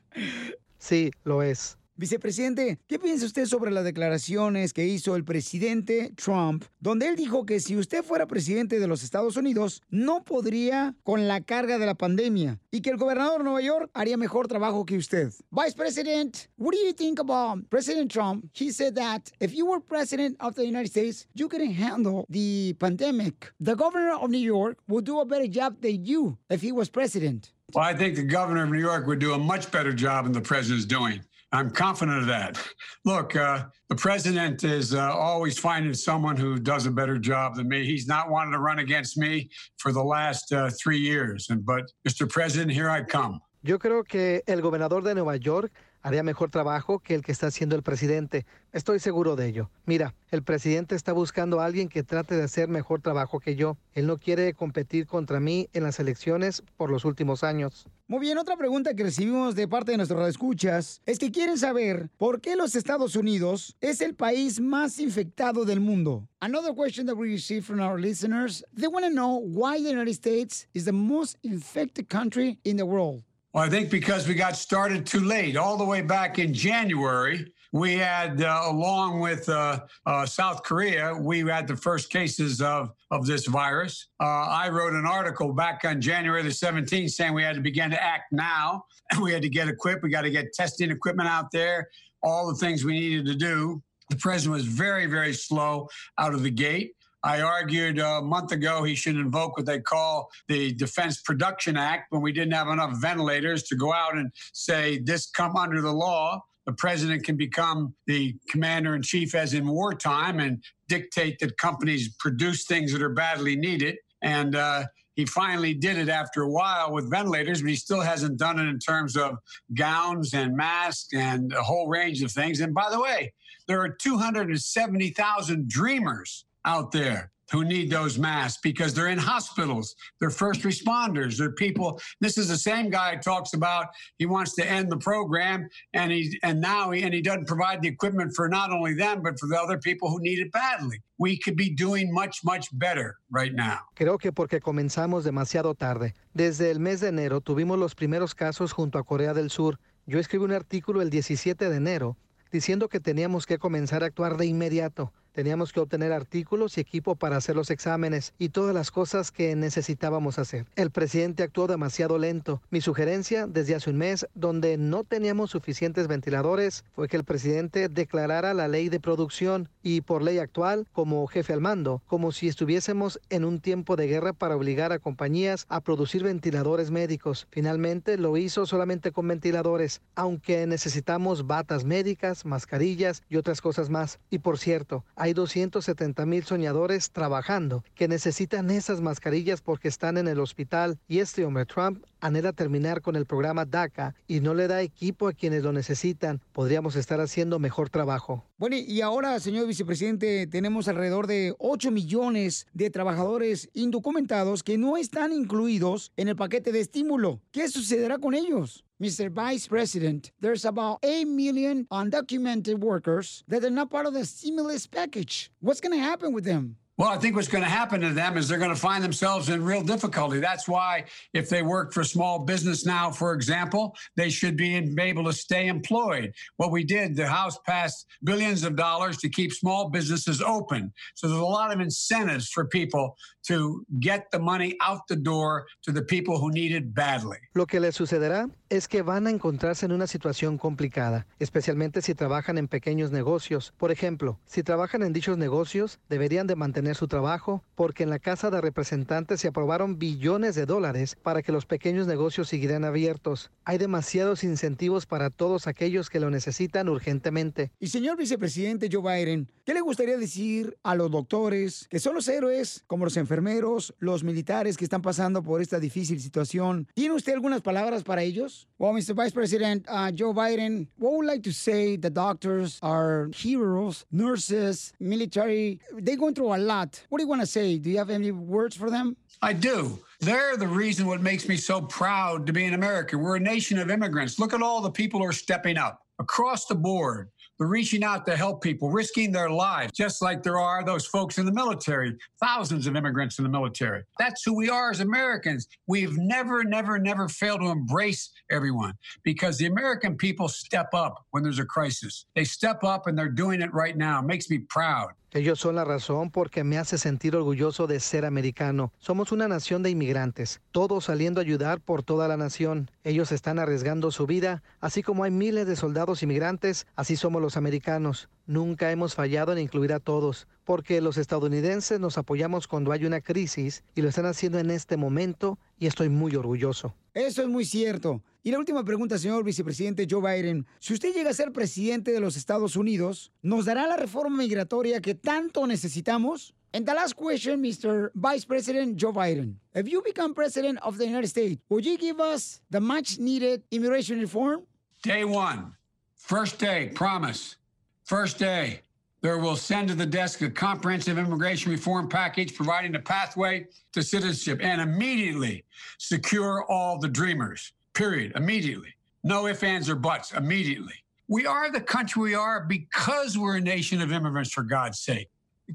Sí, 0.78 1.10
lo 1.24 1.42
es. 1.42 1.78
Vicepresidente, 1.98 2.78
¿qué 2.86 2.96
piensa 3.00 3.26
usted 3.26 3.46
sobre 3.46 3.72
las 3.72 3.82
declaraciones 3.82 4.72
que 4.72 4.86
hizo 4.86 5.16
el 5.16 5.24
presidente 5.24 6.12
Trump, 6.14 6.64
donde 6.78 7.08
él 7.08 7.16
dijo 7.16 7.44
que 7.44 7.58
si 7.58 7.76
usted 7.76 8.04
fuera 8.04 8.28
presidente 8.28 8.78
de 8.78 8.86
los 8.86 9.02
Estados 9.02 9.36
Unidos, 9.36 9.82
no 9.90 10.22
podría 10.22 10.94
con 11.02 11.26
la 11.26 11.40
carga 11.40 11.76
de 11.76 11.86
la 11.86 11.96
pandemia 11.96 12.60
y 12.70 12.82
que 12.82 12.90
el 12.90 12.98
gobernador 12.98 13.38
de 13.38 13.44
Nueva 13.46 13.62
York 13.62 13.90
haría 13.94 14.16
mejor 14.16 14.46
trabajo 14.46 14.86
que 14.86 14.96
usted? 14.96 15.32
Vice 15.50 15.74
President, 15.74 16.46
what 16.56 16.70
do 16.70 16.78
you 16.78 16.92
think 16.92 17.18
about 17.18 17.68
President 17.68 18.12
Trump? 18.12 18.44
He 18.54 18.70
said 18.70 18.94
that 18.94 19.32
if 19.40 19.52
you 19.52 19.66
were 19.66 19.80
president 19.80 20.36
of 20.38 20.54
the 20.54 20.64
United 20.64 20.90
States, 20.90 21.26
you 21.34 21.48
couldn't 21.48 21.74
handle 21.74 22.24
the 22.30 22.74
pandemic. 22.78 23.52
The 23.58 23.74
governor 23.74 24.12
of 24.12 24.30
New 24.30 24.38
York 24.38 24.78
would 24.86 25.04
do 25.04 25.18
a 25.18 25.24
better 25.24 25.48
job 25.48 25.80
than 25.80 26.04
you 26.04 26.38
if 26.48 26.62
he 26.62 26.70
was 26.70 26.88
president. 26.88 27.50
Well, 27.74 27.84
I 27.84 27.92
think 27.92 28.14
the 28.14 28.22
governor 28.22 28.62
of 28.62 28.70
New 28.70 28.78
York 28.80 29.06
would 29.08 29.18
do 29.18 29.34
a 29.34 29.38
much 29.38 29.70
better 29.70 29.92
job 29.92 30.24
than 30.24 30.32
the 30.32 30.40
president's 30.40 30.86
doing. 30.86 31.20
I'm 31.50 31.70
confident 31.70 32.18
of 32.18 32.26
that. 32.26 32.62
Look, 33.06 33.34
uh, 33.34 33.64
the 33.88 33.96
president 33.96 34.64
is 34.64 34.92
uh, 34.92 35.12
always 35.14 35.58
finding 35.58 35.94
someone 35.94 36.36
who 36.36 36.58
does 36.58 36.84
a 36.84 36.90
better 36.90 37.18
job 37.18 37.56
than 37.56 37.68
me. 37.68 37.86
He's 37.86 38.06
not 38.06 38.28
wanted 38.28 38.52
to 38.52 38.58
run 38.58 38.80
against 38.80 39.16
me 39.16 39.48
for 39.78 39.92
the 39.92 40.02
last 40.02 40.52
uh, 40.52 40.70
three 40.70 40.98
years. 40.98 41.48
And 41.48 41.64
but, 41.64 41.90
Mr. 42.06 42.28
President, 42.28 42.70
here 42.70 42.90
I 42.90 43.02
come. 43.02 43.40
Yo 43.62 43.78
creo 43.78 44.06
que 44.06 44.42
el 44.46 44.60
gobernador 44.60 45.02
de 45.02 45.14
Nueva 45.14 45.36
York 45.36 45.72
haría 46.08 46.22
mejor 46.22 46.50
trabajo 46.50 47.00
que 47.00 47.14
el 47.14 47.22
que 47.22 47.32
está 47.32 47.48
haciendo 47.48 47.76
el 47.76 47.82
presidente. 47.82 48.46
Estoy 48.72 48.98
seguro 48.98 49.36
de 49.36 49.46
ello. 49.46 49.70
Mira, 49.84 50.14
el 50.30 50.42
presidente 50.42 50.94
está 50.94 51.12
buscando 51.12 51.60
a 51.60 51.66
alguien 51.66 51.88
que 51.88 52.02
trate 52.02 52.34
de 52.34 52.44
hacer 52.44 52.68
mejor 52.68 53.02
trabajo 53.02 53.40
que 53.40 53.56
yo. 53.56 53.76
Él 53.92 54.06
no 54.06 54.18
quiere 54.18 54.54
competir 54.54 55.06
contra 55.06 55.38
mí 55.38 55.68
en 55.72 55.82
las 55.82 56.00
elecciones 56.00 56.62
por 56.76 56.90
los 56.90 57.04
últimos 57.04 57.44
años. 57.44 57.86
Muy 58.06 58.20
bien, 58.20 58.38
otra 58.38 58.56
pregunta 58.56 58.94
que 58.94 59.02
recibimos 59.02 59.54
de 59.54 59.68
parte 59.68 59.90
de 59.90 59.98
nuestros 59.98 60.26
escuchas 60.26 61.02
es 61.04 61.18
que 61.18 61.30
quieren 61.30 61.58
saber 61.58 62.08
por 62.16 62.40
qué 62.40 62.56
los 62.56 62.74
Estados 62.74 63.14
Unidos 63.16 63.76
es 63.82 64.00
el 64.00 64.14
país 64.14 64.60
más 64.60 64.98
infectado 64.98 65.66
del 65.66 65.80
mundo. 65.80 66.26
Another 66.40 66.74
question 66.74 67.06
that 67.06 67.16
we 67.16 67.28
received 67.28 67.66
from 67.66 67.80
our 67.80 68.00
listeners, 68.00 68.64
they 68.74 68.88
want 68.88 69.04
to 69.04 69.10
know 69.10 69.38
why 69.38 69.76
the 69.82 69.90
United 69.90 70.14
States 70.14 70.66
is 70.72 70.86
the 70.86 70.92
most 70.92 71.36
infected 71.42 72.08
country 72.08 72.58
in 72.64 72.78
the 72.78 72.86
world. 72.86 73.24
Well, 73.54 73.64
I 73.64 73.70
think 73.70 73.90
because 73.90 74.28
we 74.28 74.34
got 74.34 74.56
started 74.56 75.06
too 75.06 75.20
late. 75.20 75.56
All 75.56 75.78
the 75.78 75.84
way 75.84 76.02
back 76.02 76.38
in 76.38 76.52
January, 76.52 77.50
we 77.72 77.94
had, 77.94 78.42
uh, 78.42 78.62
along 78.64 79.20
with 79.20 79.48
uh, 79.48 79.80
uh, 80.04 80.26
South 80.26 80.62
Korea, 80.62 81.14
we 81.14 81.40
had 81.40 81.66
the 81.66 81.76
first 81.76 82.10
cases 82.10 82.60
of, 82.60 82.90
of 83.10 83.26
this 83.26 83.46
virus. 83.46 84.08
Uh, 84.20 84.24
I 84.24 84.68
wrote 84.68 84.92
an 84.92 85.06
article 85.06 85.52
back 85.54 85.80
on 85.84 86.00
January 86.00 86.42
the 86.42 86.50
17th 86.50 87.10
saying 87.10 87.32
we 87.32 87.42
had 87.42 87.56
to 87.56 87.62
begin 87.62 87.90
to 87.90 88.02
act 88.02 88.32
now. 88.32 88.84
We 89.22 89.32
had 89.32 89.40
to 89.40 89.48
get 89.48 89.68
equipped. 89.68 90.02
We 90.02 90.10
got 90.10 90.22
to 90.22 90.30
get 90.30 90.52
testing 90.52 90.90
equipment 90.90 91.30
out 91.30 91.50
there, 91.50 91.88
all 92.22 92.46
the 92.46 92.54
things 92.54 92.84
we 92.84 92.92
needed 92.92 93.24
to 93.24 93.34
do. 93.34 93.82
The 94.10 94.16
president 94.16 94.52
was 94.52 94.66
very, 94.66 95.06
very 95.06 95.32
slow 95.32 95.88
out 96.18 96.34
of 96.34 96.42
the 96.42 96.50
gate. 96.50 96.92
I 97.22 97.40
argued 97.40 97.98
a 97.98 98.22
month 98.22 98.52
ago 98.52 98.84
he 98.84 98.94
should 98.94 99.16
invoke 99.16 99.56
what 99.56 99.66
they 99.66 99.80
call 99.80 100.30
the 100.46 100.72
Defense 100.72 101.20
Production 101.20 101.76
Act 101.76 102.12
when 102.12 102.22
we 102.22 102.32
didn't 102.32 102.52
have 102.52 102.68
enough 102.68 103.00
ventilators 103.00 103.64
to 103.64 103.76
go 103.76 103.92
out 103.92 104.16
and 104.16 104.30
say 104.52 104.98
this 104.98 105.28
come 105.28 105.56
under 105.56 105.80
the 105.80 105.92
law. 105.92 106.40
The 106.66 106.72
president 106.74 107.24
can 107.24 107.36
become 107.36 107.94
the 108.06 108.36
commander 108.48 108.94
in 108.94 109.02
chief 109.02 109.34
as 109.34 109.54
in 109.54 109.66
wartime 109.66 110.38
and 110.38 110.62
dictate 110.86 111.38
that 111.40 111.56
companies 111.56 112.14
produce 112.18 112.66
things 112.66 112.92
that 112.92 113.02
are 113.02 113.08
badly 113.08 113.56
needed. 113.56 113.96
And 114.22 114.54
uh, 114.54 114.84
he 115.14 115.24
finally 115.24 115.74
did 115.74 115.96
it 115.96 116.08
after 116.08 116.42
a 116.42 116.50
while 116.50 116.92
with 116.92 117.10
ventilators, 117.10 117.62
but 117.62 117.70
he 117.70 117.76
still 117.76 118.00
hasn't 118.00 118.38
done 118.38 118.58
it 118.60 118.68
in 118.68 118.78
terms 118.78 119.16
of 119.16 119.38
gowns 119.74 120.34
and 120.34 120.56
masks 120.56 121.08
and 121.14 121.52
a 121.52 121.62
whole 121.62 121.88
range 121.88 122.22
of 122.22 122.30
things. 122.30 122.60
And 122.60 122.74
by 122.74 122.90
the 122.90 123.00
way, 123.00 123.32
there 123.66 123.80
are 123.80 123.88
270,000 123.88 125.68
dreamers 125.68 126.44
out 126.68 126.92
there 126.92 127.32
who 127.50 127.64
need 127.64 127.90
those 127.90 128.18
masks 128.18 128.60
because 128.62 128.92
they're 128.92 129.08
in 129.08 129.18
hospitals, 129.18 129.94
they're 130.20 130.38
first 130.44 130.60
responders, 130.62 131.38
they're 131.38 131.52
people. 131.52 131.98
This 132.20 132.36
is 132.36 132.48
the 132.48 132.58
same 132.58 132.90
guy 132.90 133.16
talks 133.16 133.54
about 133.54 133.86
he 134.18 134.26
wants 134.26 134.54
to 134.56 134.70
end 134.70 134.92
the 134.92 134.98
program, 134.98 135.68
and 135.94 136.12
he 136.12 136.38
and 136.42 136.60
now 136.60 136.90
he 136.90 137.02
and 137.04 137.14
he 137.14 137.22
doesn't 137.22 137.46
provide 137.46 137.80
the 137.80 137.88
equipment 137.88 138.34
for 138.36 138.48
not 138.48 138.70
only 138.70 138.94
them 138.94 139.22
but 139.22 139.38
for 139.40 139.48
the 139.48 139.58
other 139.64 139.78
people 139.78 140.10
who 140.10 140.20
need 140.20 140.38
it 140.38 140.52
badly. 140.52 140.98
We 141.18 141.38
could 141.38 141.56
be 141.56 141.70
doing 141.74 142.12
much 142.12 142.44
much 142.44 142.66
better 142.72 143.16
right 143.30 143.54
now. 143.54 143.78
Creo 143.94 144.18
que 144.18 144.30
porque 144.32 144.60
comenzamos 144.60 145.24
demasiado 145.24 145.74
tarde. 145.74 146.14
Desde 146.34 146.70
el 146.70 146.80
mes 146.80 147.00
de 147.00 147.08
enero 147.08 147.40
tuvimos 147.40 147.78
los 147.78 147.94
primeros 147.94 148.34
casos 148.34 148.72
junto 148.72 148.98
a 148.98 149.04
Corea 149.04 149.32
del 149.32 149.50
Sur. 149.50 149.78
Yo 150.06 150.18
escribí 150.18 150.44
un 150.44 150.52
artículo 150.52 151.00
el 151.00 151.08
17 151.10 151.70
de 151.70 151.76
enero 151.76 152.16
diciendo 152.50 152.88
que 152.88 153.00
teníamos 153.00 153.46
que 153.46 153.58
comenzar 153.58 154.02
a 154.02 154.06
actuar 154.06 154.36
de 154.36 154.46
inmediato. 154.46 155.12
Teníamos 155.38 155.72
que 155.72 155.78
obtener 155.78 156.12
artículos 156.12 156.76
y 156.76 156.80
equipo 156.80 157.14
para 157.14 157.36
hacer 157.36 157.54
los 157.54 157.70
exámenes 157.70 158.34
y 158.40 158.48
todas 158.48 158.74
las 158.74 158.90
cosas 158.90 159.30
que 159.30 159.54
necesitábamos 159.54 160.36
hacer. 160.40 160.66
El 160.74 160.90
presidente 160.90 161.44
actuó 161.44 161.68
demasiado 161.68 162.18
lento. 162.18 162.60
Mi 162.70 162.80
sugerencia 162.80 163.46
desde 163.46 163.76
hace 163.76 163.90
un 163.90 163.98
mes, 163.98 164.26
donde 164.34 164.76
no 164.78 165.04
teníamos 165.04 165.52
suficientes 165.52 166.08
ventiladores, 166.08 166.84
fue 166.92 167.06
que 167.06 167.16
el 167.16 167.22
presidente 167.22 167.88
declarara 167.88 168.52
la 168.52 168.66
ley 168.66 168.88
de 168.88 168.98
producción 168.98 169.68
y 169.80 170.00
por 170.00 170.22
ley 170.22 170.38
actual 170.38 170.88
como 170.92 171.24
jefe 171.28 171.52
al 171.52 171.60
mando, 171.60 172.02
como 172.08 172.32
si 172.32 172.48
estuviésemos 172.48 173.20
en 173.30 173.44
un 173.44 173.60
tiempo 173.60 173.94
de 173.94 174.08
guerra 174.08 174.32
para 174.32 174.56
obligar 174.56 174.90
a 174.90 174.98
compañías 174.98 175.66
a 175.68 175.82
producir 175.82 176.24
ventiladores 176.24 176.90
médicos. 176.90 177.46
Finalmente 177.52 178.18
lo 178.18 178.36
hizo 178.36 178.66
solamente 178.66 179.12
con 179.12 179.28
ventiladores, 179.28 180.00
aunque 180.16 180.66
necesitamos 180.66 181.46
batas 181.46 181.84
médicas, 181.84 182.44
mascarillas 182.44 183.22
y 183.28 183.36
otras 183.36 183.60
cosas 183.60 183.88
más. 183.88 184.18
Y 184.30 184.40
por 184.40 184.58
cierto, 184.58 185.04
hay 185.14 185.27
270 185.34 186.26
mil 186.26 186.44
soñadores 186.44 187.10
trabajando 187.10 187.84
que 187.94 188.08
necesitan 188.08 188.70
esas 188.70 189.00
mascarillas 189.00 189.60
porque 189.60 189.88
están 189.88 190.18
en 190.18 190.28
el 190.28 190.40
hospital 190.40 190.98
y 191.08 191.20
este 191.20 191.44
hombre 191.44 191.66
Trump 191.66 192.04
anhela 192.20 192.52
terminar 192.52 193.00
con 193.00 193.16
el 193.16 193.26
programa 193.26 193.64
DACA 193.64 194.14
y 194.26 194.40
no 194.40 194.54
le 194.54 194.68
da 194.68 194.82
equipo 194.82 195.28
a 195.28 195.32
quienes 195.32 195.62
lo 195.62 195.72
necesitan. 195.72 196.40
Podríamos 196.52 196.96
estar 196.96 197.20
haciendo 197.20 197.58
mejor 197.58 197.90
trabajo. 197.90 198.44
Bueno, 198.56 198.76
y 198.76 199.00
ahora, 199.00 199.38
señor 199.40 199.66
vicepresidente, 199.66 200.46
tenemos 200.46 200.88
alrededor 200.88 201.26
de 201.26 201.54
8 201.58 201.90
millones 201.90 202.66
de 202.72 202.90
trabajadores 202.90 203.68
indocumentados 203.72 204.62
que 204.62 204.78
no 204.78 204.96
están 204.96 205.32
incluidos 205.32 206.12
en 206.16 206.28
el 206.28 206.36
paquete 206.36 206.72
de 206.72 206.80
estímulo. 206.80 207.40
¿Qué 207.52 207.68
sucederá 207.68 208.18
con 208.18 208.34
ellos? 208.34 208.84
Mr. 209.00 209.30
Vice 209.30 209.68
President, 209.68 210.32
there's 210.40 210.64
about 210.64 210.98
8 211.04 211.24
million 211.26 211.86
undocumented 211.92 212.80
workers 212.80 213.44
that 213.46 213.64
are 213.64 213.70
not 213.70 213.90
part 213.90 214.06
of 214.06 214.12
the 214.14 214.24
stimulus 214.24 214.88
package. 214.88 215.52
What's 215.60 215.80
going 215.80 215.96
to 215.96 216.02
happen 216.04 216.32
with 216.32 216.44
them? 216.44 216.76
Well, 216.98 217.10
I 217.10 217.16
think 217.16 217.36
what's 217.36 217.46
going 217.46 217.62
to 217.62 217.70
happen 217.70 218.00
to 218.00 218.12
them 218.12 218.36
is 218.36 218.48
they're 218.48 218.58
going 218.58 218.74
to 218.74 218.80
find 218.90 219.04
themselves 219.04 219.50
in 219.50 219.62
real 219.62 219.84
difficulty. 219.84 220.40
That's 220.40 220.66
why, 220.66 221.04
if 221.32 221.48
they 221.48 221.62
work 221.62 221.92
for 221.92 222.02
small 222.02 222.40
business 222.40 222.84
now, 222.84 223.12
for 223.12 223.34
example, 223.34 223.94
they 224.16 224.30
should 224.30 224.56
be 224.56 224.74
able 224.98 225.22
to 225.22 225.32
stay 225.32 225.68
employed. 225.68 226.32
What 226.56 226.72
we 226.72 226.82
did, 226.82 227.14
the 227.14 227.28
House 227.28 227.56
passed 227.64 228.04
billions 228.24 228.64
of 228.64 228.74
dollars 228.74 229.18
to 229.18 229.28
keep 229.28 229.52
small 229.52 229.90
businesses 229.90 230.42
open. 230.42 230.92
So 231.14 231.28
there's 231.28 231.38
a 231.40 231.44
lot 231.44 231.72
of 231.72 231.78
incentives 231.78 232.48
for 232.48 232.66
people 232.66 233.16
to 233.46 233.86
get 234.00 234.30
the 234.32 234.40
money 234.40 234.76
out 234.82 235.06
the 235.08 235.16
door 235.16 235.66
to 235.84 235.92
the 235.92 236.02
people 236.02 236.40
who 236.40 236.50
need 236.50 236.72
it 236.72 236.92
badly. 236.92 237.38
Lo 237.54 237.66
que 237.66 237.78
les 237.78 237.94
sucederá 237.94 238.50
es 238.70 238.88
que 238.88 239.02
van 239.02 239.28
a 239.28 239.30
encontrarse 239.30 239.86
en 239.86 239.92
una 239.92 240.08
situación 240.08 240.58
complicada, 240.58 241.26
especialmente 241.38 242.02
si 242.02 242.14
trabajan 242.14 242.58
en 242.58 242.66
pequeños 242.66 243.12
negocios. 243.12 243.72
Por 243.78 243.92
ejemplo, 243.92 244.38
si 244.46 244.64
trabajan 244.64 245.04
en 245.04 245.12
dichos 245.12 245.38
negocios, 245.38 246.00
deberían 246.08 246.48
de 246.48 246.56
mantener 246.56 246.87
su 246.94 247.08
trabajo 247.08 247.62
porque 247.74 248.02
en 248.02 248.10
la 248.10 248.18
Casa 248.18 248.50
de 248.50 248.60
Representantes 248.60 249.40
se 249.40 249.48
aprobaron 249.48 249.98
billones 249.98 250.54
de 250.54 250.66
dólares 250.66 251.16
para 251.22 251.42
que 251.42 251.52
los 251.52 251.66
pequeños 251.66 252.06
negocios 252.06 252.48
siguieran 252.48 252.84
abiertos. 252.84 253.50
Hay 253.64 253.78
demasiados 253.78 254.44
incentivos 254.44 255.06
para 255.06 255.30
todos 255.30 255.66
aquellos 255.66 256.10
que 256.10 256.20
lo 256.20 256.30
necesitan 256.30 256.88
urgentemente. 256.88 257.70
Y 257.78 257.88
señor 257.88 258.16
vicepresidente 258.16 258.88
Joe 258.90 259.02
Biden, 259.02 259.48
¿qué 259.64 259.74
le 259.74 259.80
gustaría 259.80 260.16
decir 260.16 260.76
a 260.82 260.94
los 260.94 261.10
doctores 261.10 261.86
que 261.88 262.00
son 262.00 262.14
los 262.14 262.28
héroes 262.28 262.84
como 262.86 263.04
los 263.04 263.16
enfermeros, 263.16 263.94
los 263.98 264.24
militares 264.24 264.76
que 264.76 264.84
están 264.84 265.02
pasando 265.02 265.42
por 265.42 265.60
esta 265.60 265.78
difícil 265.78 266.20
situación? 266.20 266.88
¿Tiene 266.94 267.14
usted 267.14 267.34
algunas 267.34 267.62
palabras 267.62 268.02
para 268.02 268.22
ellos? 268.22 268.68
Well, 268.78 268.92
Mr. 268.92 269.14
Vice 269.14 269.32
President 269.32 269.86
uh, 269.88 270.10
Joe 270.16 270.32
Biden, 270.32 270.88
what 270.98 271.12
would 271.12 271.26
like 271.26 271.42
to 271.42 271.52
say 271.52 271.96
the 271.96 272.10
doctors 272.10 272.78
are 272.82 273.28
heroes, 273.32 274.06
nurses, 274.10 274.92
military, 274.98 275.80
they're 275.98 276.16
going 276.16 276.34
through 276.34 276.54
a 276.54 276.58
lot. 276.58 276.77
What 277.08 277.18
do 277.18 277.24
you 277.24 277.28
want 277.28 277.40
to 277.40 277.46
say? 277.46 277.78
Do 277.78 277.90
you 277.90 277.98
have 277.98 278.10
any 278.10 278.30
words 278.30 278.76
for 278.76 278.90
them? 278.90 279.16
I 279.42 279.52
do. 279.52 279.98
They're 280.20 280.56
the 280.56 280.66
reason 280.66 281.06
what 281.06 281.20
makes 281.20 281.48
me 281.48 281.56
so 281.56 281.80
proud 281.82 282.46
to 282.46 282.52
be 282.52 282.64
an 282.64 282.74
American. 282.74 283.20
We're 283.20 283.36
a 283.36 283.40
nation 283.40 283.78
of 283.78 283.90
immigrants. 283.90 284.38
Look 284.38 284.52
at 284.52 284.62
all 284.62 284.80
the 284.80 284.90
people 284.90 285.20
who 285.20 285.26
are 285.26 285.32
stepping 285.32 285.76
up 285.76 286.02
across 286.18 286.66
the 286.66 286.74
board. 286.74 287.30
They're 287.58 287.66
reaching 287.66 288.04
out 288.04 288.24
to 288.26 288.36
help 288.36 288.62
people, 288.62 288.88
risking 288.88 289.32
their 289.32 289.50
lives, 289.50 289.92
just 289.92 290.22
like 290.22 290.44
there 290.44 290.60
are 290.60 290.84
those 290.84 291.06
folks 291.06 291.38
in 291.38 291.46
the 291.46 291.52
military, 291.52 292.16
thousands 292.40 292.86
of 292.86 292.94
immigrants 292.94 293.38
in 293.38 293.42
the 293.42 293.48
military. 293.48 294.04
That's 294.18 294.44
who 294.44 294.54
we 294.54 294.70
are 294.70 294.92
as 294.92 295.00
Americans. 295.00 295.66
We've 295.88 296.16
never, 296.16 296.62
never, 296.62 297.00
never 297.00 297.28
failed 297.28 297.60
to 297.62 297.66
embrace 297.66 298.30
everyone 298.50 298.94
because 299.24 299.58
the 299.58 299.66
American 299.66 300.16
people 300.16 300.46
step 300.46 300.94
up 300.94 301.26
when 301.32 301.42
there's 301.42 301.58
a 301.58 301.64
crisis. 301.64 302.26
They 302.36 302.44
step 302.44 302.84
up 302.84 303.08
and 303.08 303.18
they're 303.18 303.28
doing 303.28 303.60
it 303.60 303.74
right 303.74 303.96
now. 303.96 304.20
It 304.20 304.26
makes 304.26 304.48
me 304.48 304.58
proud. 304.58 305.10
Ellos 305.32 305.60
son 305.60 305.74
la 305.74 305.84
razón 305.84 306.30
porque 306.30 306.64
me 306.64 306.78
hace 306.78 306.96
sentir 306.96 307.36
orgulloso 307.36 307.86
de 307.86 308.00
ser 308.00 308.24
americano. 308.24 308.94
Somos 308.98 309.30
una 309.30 309.46
nación 309.46 309.82
de 309.82 309.90
inmigrantes, 309.90 310.62
todos 310.72 311.04
saliendo 311.04 311.40
a 311.40 311.42
ayudar 311.42 311.80
por 311.80 312.02
toda 312.02 312.28
la 312.28 312.38
nación. 312.38 312.90
Ellos 313.04 313.30
están 313.30 313.58
arriesgando 313.58 314.10
su 314.10 314.26
vida, 314.26 314.62
así 314.80 315.02
como 315.02 315.24
hay 315.24 315.30
miles 315.30 315.66
de 315.66 315.76
soldados 315.76 316.22
inmigrantes, 316.22 316.86
así 316.96 317.14
somos 317.16 317.42
los 317.42 317.58
americanos. 317.58 318.30
Nunca 318.46 318.90
hemos 318.90 319.14
fallado 319.14 319.52
en 319.52 319.58
incluir 319.58 319.92
a 319.92 320.00
todos, 320.00 320.48
porque 320.64 321.02
los 321.02 321.18
estadounidenses 321.18 322.00
nos 322.00 322.16
apoyamos 322.16 322.66
cuando 322.66 322.92
hay 322.92 323.04
una 323.04 323.20
crisis 323.20 323.84
y 323.94 324.00
lo 324.00 324.08
están 324.08 324.24
haciendo 324.24 324.58
en 324.58 324.70
este 324.70 324.96
momento 324.96 325.58
y 325.78 325.86
estoy 325.88 326.08
muy 326.08 326.34
orgulloso. 326.36 326.94
Eso 327.12 327.42
es 327.42 327.48
muy 327.48 327.66
cierto. 327.66 328.22
Y 328.48 328.50
la 328.50 328.58
última 328.58 328.82
pregunta, 328.82 329.18
señor 329.18 329.44
vicepresidente 329.44 330.06
Joe 330.08 330.22
Biden. 330.22 330.66
Si 330.78 330.94
usted 330.94 331.12
llega 331.12 331.28
a 331.28 331.34
ser 331.34 331.52
presidente 331.52 332.12
de 332.12 332.18
los 332.18 332.34
Estados 332.34 332.76
Unidos, 332.76 333.30
¿nos 333.42 333.66
dará 333.66 333.86
la 333.86 333.98
reforma 333.98 334.38
migratoria 334.38 335.02
que 335.02 335.14
tanto 335.14 335.66
necesitamos? 335.66 336.54
And 336.72 336.86
the 336.86 336.94
last 336.94 337.14
question, 337.14 337.60
Mr. 337.60 338.10
Vice 338.14 338.46
President 338.46 338.96
Joe 338.96 339.12
Biden. 339.12 339.56
If 339.74 339.86
you 339.86 340.00
become 340.02 340.32
president 340.32 340.78
of 340.80 340.96
the 340.96 341.04
United 341.04 341.28
States, 341.28 341.60
would 341.68 341.84
you 341.84 341.98
give 341.98 342.20
us 342.20 342.62
the 342.70 342.80
much 342.80 343.18
needed 343.18 343.64
immigration 343.70 344.18
reform? 344.18 344.62
Day 345.02 345.26
one, 345.26 345.74
first 346.16 346.58
day, 346.58 346.90
promise. 346.94 347.56
First 348.04 348.38
day, 348.38 348.80
there 349.20 349.36
will 349.36 349.56
send 349.56 349.88
to 349.88 349.94
the 349.94 350.06
desk 350.06 350.40
a 350.40 350.48
comprehensive 350.48 351.18
immigration 351.18 351.70
reform 351.70 352.08
package 352.08 352.54
providing 352.54 352.94
a 352.94 353.00
pathway 353.00 353.66
to 353.92 354.02
citizenship 354.02 354.60
and 354.62 354.80
immediately 354.80 355.66
secure 355.98 356.64
all 356.70 356.98
the 356.98 357.08
dreamers. 357.08 357.74
Period. 357.98 358.30
Immediately. 358.36 358.94
No 359.24 359.48
ifs, 359.48 359.64
ands, 359.64 359.90
or 359.90 359.96
buts. 359.96 360.32
Immediately. 360.32 360.94
We 361.26 361.46
are 361.46 361.68
the 361.72 361.80
country 361.80 362.22
we 362.22 362.34
are 362.36 362.64
because 362.64 363.36
we're 363.36 363.56
a 363.56 363.60
nation 363.60 364.00
of 364.00 364.12
immigrants, 364.12 364.52
for 364.52 364.62
God's 364.62 365.00
sake. 365.00 365.28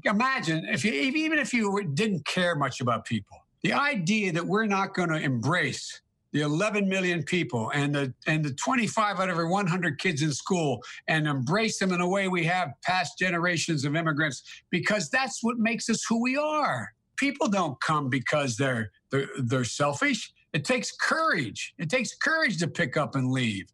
Imagine 0.06 0.64
if 0.64 0.86
you, 0.86 0.92
even 0.92 1.38
if 1.38 1.52
you 1.52 1.84
didn't 1.92 2.24
care 2.24 2.56
much 2.56 2.80
about 2.80 3.04
people, 3.04 3.36
the 3.62 3.74
idea 3.74 4.32
that 4.32 4.46
we're 4.46 4.64
not 4.64 4.94
going 4.94 5.10
to 5.10 5.20
embrace 5.20 6.00
the 6.32 6.40
11 6.40 6.88
million 6.88 7.22
people 7.22 7.70
and 7.74 7.94
the 7.94 8.14
and 8.26 8.42
the 8.42 8.54
25 8.54 9.20
out 9.20 9.24
of 9.24 9.28
every 9.28 9.46
100 9.46 9.98
kids 9.98 10.22
in 10.22 10.32
school 10.32 10.82
and 11.08 11.28
embrace 11.28 11.78
them 11.78 11.92
in 11.92 12.00
a 12.00 12.08
way 12.08 12.28
we 12.28 12.42
have 12.44 12.72
past 12.82 13.18
generations 13.18 13.84
of 13.84 13.94
immigrants 13.94 14.42
because 14.70 15.10
that's 15.10 15.44
what 15.44 15.58
makes 15.58 15.90
us 15.90 16.02
who 16.08 16.22
we 16.22 16.38
are. 16.38 16.94
People 17.16 17.48
don't 17.48 17.78
come 17.82 18.08
because 18.08 18.56
they're 18.56 18.92
they're, 19.10 19.28
they're 19.36 19.64
selfish. 19.64 20.32
It 20.54 20.64
takes 20.64 20.92
courage. 20.92 21.74
It 21.78 21.90
takes 21.90 22.14
courage 22.14 22.58
to 22.58 22.68
pick 22.68 22.96
up 22.96 23.16
and 23.16 23.32
leave. 23.32 23.66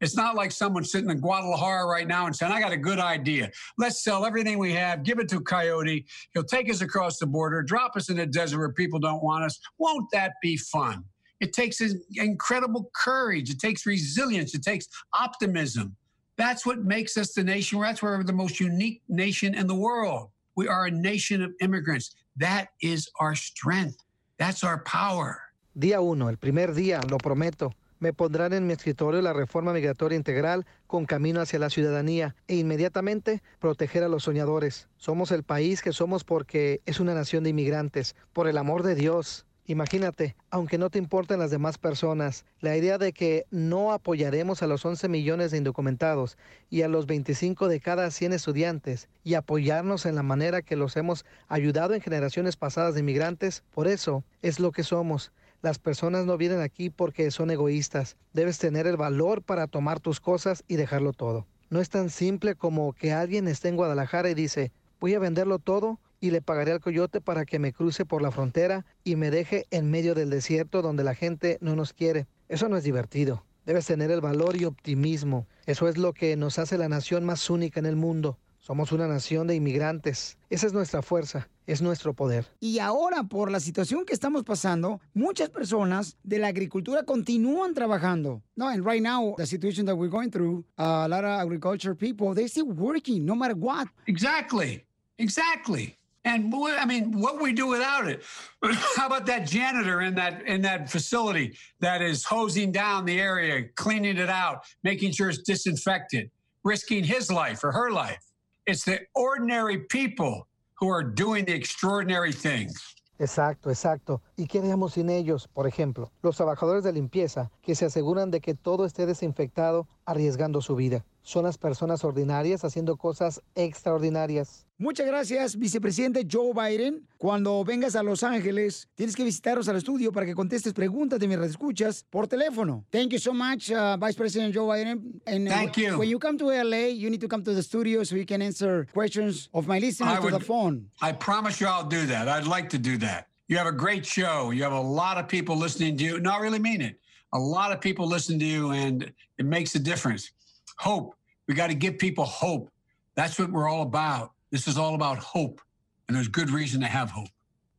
It's 0.00 0.16
not 0.16 0.36
like 0.36 0.52
someone 0.52 0.84
sitting 0.84 1.10
in 1.10 1.18
Guadalajara 1.18 1.84
right 1.86 2.06
now 2.06 2.26
and 2.26 2.34
saying, 2.34 2.52
I 2.52 2.60
got 2.60 2.70
a 2.70 2.76
good 2.76 3.00
idea. 3.00 3.50
Let's 3.76 4.04
sell 4.04 4.24
everything 4.24 4.56
we 4.56 4.72
have, 4.72 5.02
give 5.02 5.18
it 5.18 5.28
to 5.30 5.40
Coyote. 5.40 6.06
He'll 6.32 6.44
take 6.44 6.70
us 6.70 6.80
across 6.80 7.18
the 7.18 7.26
border, 7.26 7.62
drop 7.62 7.96
us 7.96 8.08
in 8.08 8.20
a 8.20 8.26
desert 8.26 8.58
where 8.58 8.72
people 8.72 9.00
don't 9.00 9.22
want 9.22 9.44
us. 9.44 9.58
Won't 9.78 10.08
that 10.12 10.34
be 10.40 10.56
fun? 10.56 11.04
It 11.40 11.52
takes 11.52 11.82
incredible 12.14 12.90
courage. 12.94 13.50
It 13.50 13.58
takes 13.58 13.84
resilience. 13.84 14.54
It 14.54 14.62
takes 14.62 14.86
optimism. 15.14 15.96
That's 16.36 16.64
what 16.64 16.84
makes 16.84 17.16
us 17.16 17.32
the 17.32 17.42
nation. 17.42 17.80
That's 17.80 18.00
why 18.00 18.10
we're 18.10 18.22
the 18.22 18.32
most 18.32 18.60
unique 18.60 19.02
nation 19.08 19.56
in 19.56 19.66
the 19.66 19.74
world. 19.74 20.30
We 20.54 20.68
are 20.68 20.86
a 20.86 20.90
nation 20.90 21.42
of 21.42 21.52
immigrants. 21.60 22.14
That 22.36 22.68
is 22.80 23.10
our 23.18 23.34
strength. 23.34 23.98
That's 24.38 24.62
our 24.62 24.84
power. 24.84 25.42
Día 25.78 26.00
uno, 26.00 26.28
el 26.28 26.38
primer 26.38 26.74
día, 26.74 27.00
lo 27.08 27.18
prometo. 27.18 27.72
Me 28.00 28.12
pondrán 28.12 28.52
en 28.52 28.66
mi 28.66 28.72
escritorio 28.72 29.22
la 29.22 29.32
reforma 29.32 29.72
migratoria 29.72 30.16
integral 30.16 30.66
con 30.88 31.06
camino 31.06 31.40
hacia 31.40 31.60
la 31.60 31.70
ciudadanía 31.70 32.34
e 32.48 32.56
inmediatamente 32.56 33.44
proteger 33.60 34.02
a 34.02 34.08
los 34.08 34.24
soñadores. 34.24 34.88
Somos 34.96 35.30
el 35.30 35.44
país 35.44 35.80
que 35.80 35.92
somos 35.92 36.24
porque 36.24 36.80
es 36.84 36.98
una 36.98 37.14
nación 37.14 37.44
de 37.44 37.50
inmigrantes. 37.50 38.16
Por 38.32 38.48
el 38.48 38.58
amor 38.58 38.82
de 38.82 38.96
Dios, 38.96 39.46
Imagínate, 39.70 40.34
aunque 40.48 40.78
no 40.78 40.88
te 40.88 40.98
importen 40.98 41.38
las 41.38 41.50
demás 41.50 41.76
personas, 41.76 42.46
la 42.60 42.74
idea 42.74 42.96
de 42.96 43.12
que 43.12 43.44
no 43.50 43.92
apoyaremos 43.92 44.62
a 44.62 44.66
los 44.66 44.82
11 44.82 45.10
millones 45.10 45.50
de 45.50 45.58
indocumentados 45.58 46.38
y 46.70 46.80
a 46.80 46.88
los 46.88 47.04
25 47.04 47.68
de 47.68 47.78
cada 47.78 48.10
100 48.10 48.32
estudiantes 48.32 49.10
y 49.24 49.34
apoyarnos 49.34 50.06
en 50.06 50.14
la 50.14 50.22
manera 50.22 50.62
que 50.62 50.74
los 50.74 50.96
hemos 50.96 51.26
ayudado 51.48 51.92
en 51.92 52.00
generaciones 52.00 52.56
pasadas 52.56 52.94
de 52.94 53.00
inmigrantes, 53.00 53.62
por 53.70 53.88
eso 53.88 54.24
es 54.40 54.58
lo 54.58 54.72
que 54.72 54.84
somos. 54.84 55.32
Las 55.60 55.78
personas 55.78 56.24
no 56.24 56.36
vienen 56.36 56.60
aquí 56.60 56.88
porque 56.88 57.30
son 57.32 57.50
egoístas. 57.50 58.16
Debes 58.32 58.58
tener 58.58 58.86
el 58.86 58.96
valor 58.96 59.42
para 59.42 59.66
tomar 59.66 59.98
tus 59.98 60.20
cosas 60.20 60.62
y 60.68 60.76
dejarlo 60.76 61.12
todo. 61.12 61.46
No 61.68 61.80
es 61.80 61.90
tan 61.90 62.10
simple 62.10 62.54
como 62.54 62.92
que 62.92 63.12
alguien 63.12 63.48
esté 63.48 63.68
en 63.68 63.76
Guadalajara 63.76 64.30
y 64.30 64.34
dice, 64.34 64.72
voy 65.00 65.14
a 65.14 65.18
venderlo 65.18 65.58
todo 65.58 65.98
y 66.20 66.30
le 66.30 66.42
pagaré 66.42 66.72
al 66.72 66.80
coyote 66.80 67.20
para 67.20 67.44
que 67.44 67.58
me 67.58 67.72
cruce 67.72 68.04
por 68.04 68.22
la 68.22 68.30
frontera 68.30 68.86
y 69.02 69.16
me 69.16 69.30
deje 69.30 69.66
en 69.70 69.90
medio 69.90 70.14
del 70.14 70.30
desierto 70.30 70.80
donde 70.80 71.04
la 71.04 71.14
gente 71.14 71.58
no 71.60 71.74
nos 71.74 71.92
quiere. 71.92 72.28
Eso 72.48 72.68
no 72.68 72.76
es 72.76 72.84
divertido. 72.84 73.44
Debes 73.66 73.86
tener 73.86 74.10
el 74.10 74.20
valor 74.20 74.56
y 74.56 74.64
optimismo. 74.64 75.46
Eso 75.66 75.88
es 75.88 75.98
lo 75.98 76.14
que 76.14 76.36
nos 76.36 76.58
hace 76.58 76.78
la 76.78 76.88
nación 76.88 77.24
más 77.24 77.50
única 77.50 77.80
en 77.80 77.86
el 77.86 77.96
mundo. 77.96 78.38
Somos 78.68 78.92
una 78.92 79.08
nación 79.08 79.46
de 79.46 79.54
inmigrantes. 79.54 80.36
Esa 80.50 80.66
es 80.66 80.74
nuestra 80.74 81.00
fuerza, 81.00 81.48
es 81.66 81.80
nuestro 81.80 82.12
poder. 82.12 82.44
Y 82.60 82.80
ahora, 82.80 83.22
por 83.22 83.50
la 83.50 83.60
situación 83.60 84.04
que 84.04 84.12
estamos 84.12 84.44
pasando, 84.44 85.00
muchas 85.14 85.48
personas 85.48 86.18
de 86.22 86.38
la 86.38 86.48
agricultura 86.48 87.02
continúan 87.04 87.72
trabajando. 87.72 88.42
No, 88.56 88.68
and 88.68 88.84
right 88.84 89.00
now, 89.00 89.34
the 89.38 89.46
situation 89.46 89.86
that 89.86 89.96
we're 89.96 90.10
going 90.10 90.30
through, 90.30 90.66
uh, 90.78 91.06
a 91.06 91.08
lot 91.08 91.24
of 91.24 91.40
agriculture 91.40 91.94
people, 91.94 92.34
they're 92.34 92.46
still 92.46 92.66
working 92.66 93.24
no 93.24 93.34
matter 93.34 93.54
what. 93.56 93.88
Exactly. 94.06 94.84
Exactly. 95.16 95.96
And 96.26 96.52
I 96.54 96.84
mean, 96.84 97.18
what 97.18 97.40
we 97.40 97.54
do 97.54 97.68
without 97.68 98.06
it? 98.06 98.22
How 98.96 99.06
about 99.06 99.24
that 99.26 99.46
janitor 99.46 100.02
in 100.02 100.14
that 100.16 100.46
in 100.46 100.60
that 100.60 100.90
facility 100.90 101.56
that 101.80 102.02
is 102.02 102.22
hosing 102.22 102.70
down 102.70 103.06
the 103.06 103.18
area, 103.18 103.64
cleaning 103.76 104.18
it 104.18 104.28
out, 104.28 104.64
making 104.82 105.12
sure 105.12 105.30
it's 105.30 105.38
disinfected, 105.38 106.30
risking 106.64 107.02
his 107.02 107.32
life 107.32 107.64
or 107.64 107.72
her 107.72 107.90
life? 107.90 108.27
It's 108.68 108.84
the 108.84 109.00
ordinary 109.14 109.78
people 109.78 110.46
who 110.74 110.90
are 110.90 111.02
doing 111.02 111.46
the 111.46 111.54
extraordinary 111.54 112.32
things. 112.32 112.94
Exacto, 113.18 113.68
exacto. 113.68 114.20
¿Y 114.38 114.46
qué 114.46 114.60
haríamos 114.60 114.92
sin 114.92 115.10
ellos? 115.10 115.48
Por 115.52 115.66
ejemplo, 115.66 116.12
los 116.22 116.36
trabajadores 116.36 116.84
de 116.84 116.92
limpieza 116.92 117.50
que 117.60 117.74
se 117.74 117.86
aseguran 117.86 118.30
de 118.30 118.40
que 118.40 118.54
todo 118.54 118.84
esté 118.86 119.04
desinfectado 119.04 119.88
arriesgando 120.06 120.62
su 120.62 120.76
vida. 120.76 121.04
Son 121.22 121.42
las 121.42 121.58
personas 121.58 122.04
ordinarias 122.04 122.64
haciendo 122.64 122.96
cosas 122.96 123.42
extraordinarias. 123.56 124.64
Muchas 124.78 125.08
gracias, 125.08 125.56
vicepresidente 125.58 126.24
Joe 126.30 126.52
Biden. 126.54 127.04
Cuando 127.18 127.64
vengas 127.64 127.96
a 127.96 128.04
Los 128.04 128.22
Ángeles, 128.22 128.88
tienes 128.94 129.16
que 129.16 129.24
visitarnos 129.24 129.68
al 129.68 129.74
estudio 129.76 130.12
para 130.12 130.24
que 130.24 130.36
contestes 130.36 130.72
preguntas 130.72 131.18
de 131.18 131.26
mis 131.26 131.38
escuchas 131.38 132.04
por 132.08 132.28
teléfono. 132.28 132.84
Thank 132.90 133.08
you 133.10 133.18
so 133.18 133.34
much, 133.34 133.72
uh, 133.72 133.96
Vice 133.98 134.16
President 134.16 134.54
Joe 134.54 134.68
Biden. 134.68 135.20
And 135.26 135.48
uh, 135.48 135.50
Thank 135.50 135.78
you. 135.78 135.98
When 135.98 136.08
you 136.08 136.20
come 136.20 136.38
to 136.38 136.44
LA, 136.46 136.90
you 136.94 137.10
need 137.10 137.20
to 137.22 137.28
come 137.28 137.42
to 137.42 137.52
the 137.52 137.62
studio 137.64 138.04
so 138.04 138.14
you 138.14 138.24
can 138.24 138.40
answer 138.40 138.86
questions 138.94 139.50
of 139.52 139.66
my 139.66 139.80
listeners 139.80 140.12
I 140.12 140.20
to 140.20 140.26
the 140.28 140.34
would- 140.34 140.46
phone. 140.46 140.90
I 141.02 141.10
promise 141.10 141.60
you 141.60 141.66
I'll 141.66 141.88
do 141.88 142.06
that. 142.06 142.28
I'd 142.28 142.46
like 142.46 142.68
to 142.70 142.78
do 142.78 142.98
that. 142.98 143.26
You 143.48 143.56
have 143.56 143.66
a 143.66 143.72
great 143.72 144.04
show. 144.04 144.50
You 144.50 144.62
have 144.62 144.72
a 144.72 144.80
lot 144.80 145.16
of 145.16 145.26
people 145.26 145.56
listening 145.56 145.96
to 145.96 146.04
you. 146.04 146.20
No, 146.20 146.32
I 146.32 146.38
really 146.38 146.58
mean 146.58 146.82
it. 146.82 147.00
A 147.32 147.38
lot 147.38 147.72
of 147.72 147.80
people 147.80 148.06
listen 148.06 148.38
to 148.38 148.44
you, 148.44 148.72
and 148.72 149.10
it 149.38 149.46
makes 149.46 149.74
a 149.74 149.78
difference. 149.78 150.30
Hope. 150.76 151.14
We 151.46 151.54
got 151.54 151.68
to 151.68 151.74
give 151.74 151.98
people 151.98 152.24
hope. 152.24 152.70
That's 153.14 153.38
what 153.38 153.50
we're 153.50 153.68
all 153.68 153.82
about. 153.82 154.32
This 154.50 154.68
is 154.68 154.76
all 154.76 154.94
about 154.94 155.18
hope, 155.18 155.62
and 156.06 156.16
there's 156.16 156.28
good 156.28 156.50
reason 156.50 156.80
to 156.82 156.86
have 156.86 157.10
hope. 157.10 157.30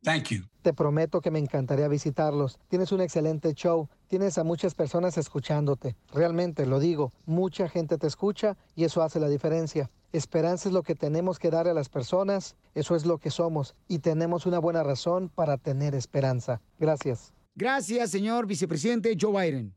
Thank 0.02 0.30
you. 0.30 0.42
Te 0.62 0.72
prometo 0.72 1.20
que 1.20 1.30
me 1.30 1.38
encantaría 1.38 1.88
visitarlos. 1.88 2.58
Tienes 2.68 2.90
un 2.92 3.00
excelente 3.00 3.54
show. 3.54 3.88
Tienes 4.08 4.38
a 4.38 4.44
muchas 4.44 4.74
personas 4.74 5.18
escuchándote. 5.18 5.94
Realmente, 6.12 6.66
lo 6.66 6.80
digo, 6.80 7.12
mucha 7.26 7.68
gente 7.68 7.96
te 7.96 8.06
escucha 8.06 8.56
y 8.74 8.84
eso 8.84 9.02
hace 9.02 9.20
la 9.20 9.28
diferencia. 9.28 9.90
Esperanza 10.12 10.68
es 10.68 10.72
lo 10.72 10.82
que 10.82 10.94
tenemos 10.94 11.38
que 11.38 11.50
dar 11.50 11.68
a 11.68 11.74
las 11.74 11.88
personas. 11.88 12.56
Eso 12.74 12.96
es 12.96 13.06
lo 13.06 13.18
que 13.18 13.30
somos. 13.30 13.74
Y 13.88 14.00
tenemos 14.00 14.46
una 14.46 14.58
buena 14.58 14.82
razón 14.82 15.28
para 15.28 15.56
tener 15.56 15.94
esperanza. 15.94 16.60
Gracias. 16.78 17.32
Gracias, 17.54 18.10
señor 18.10 18.46
vicepresidente 18.46 19.16
Joe 19.20 19.32
Biden. 19.32 19.74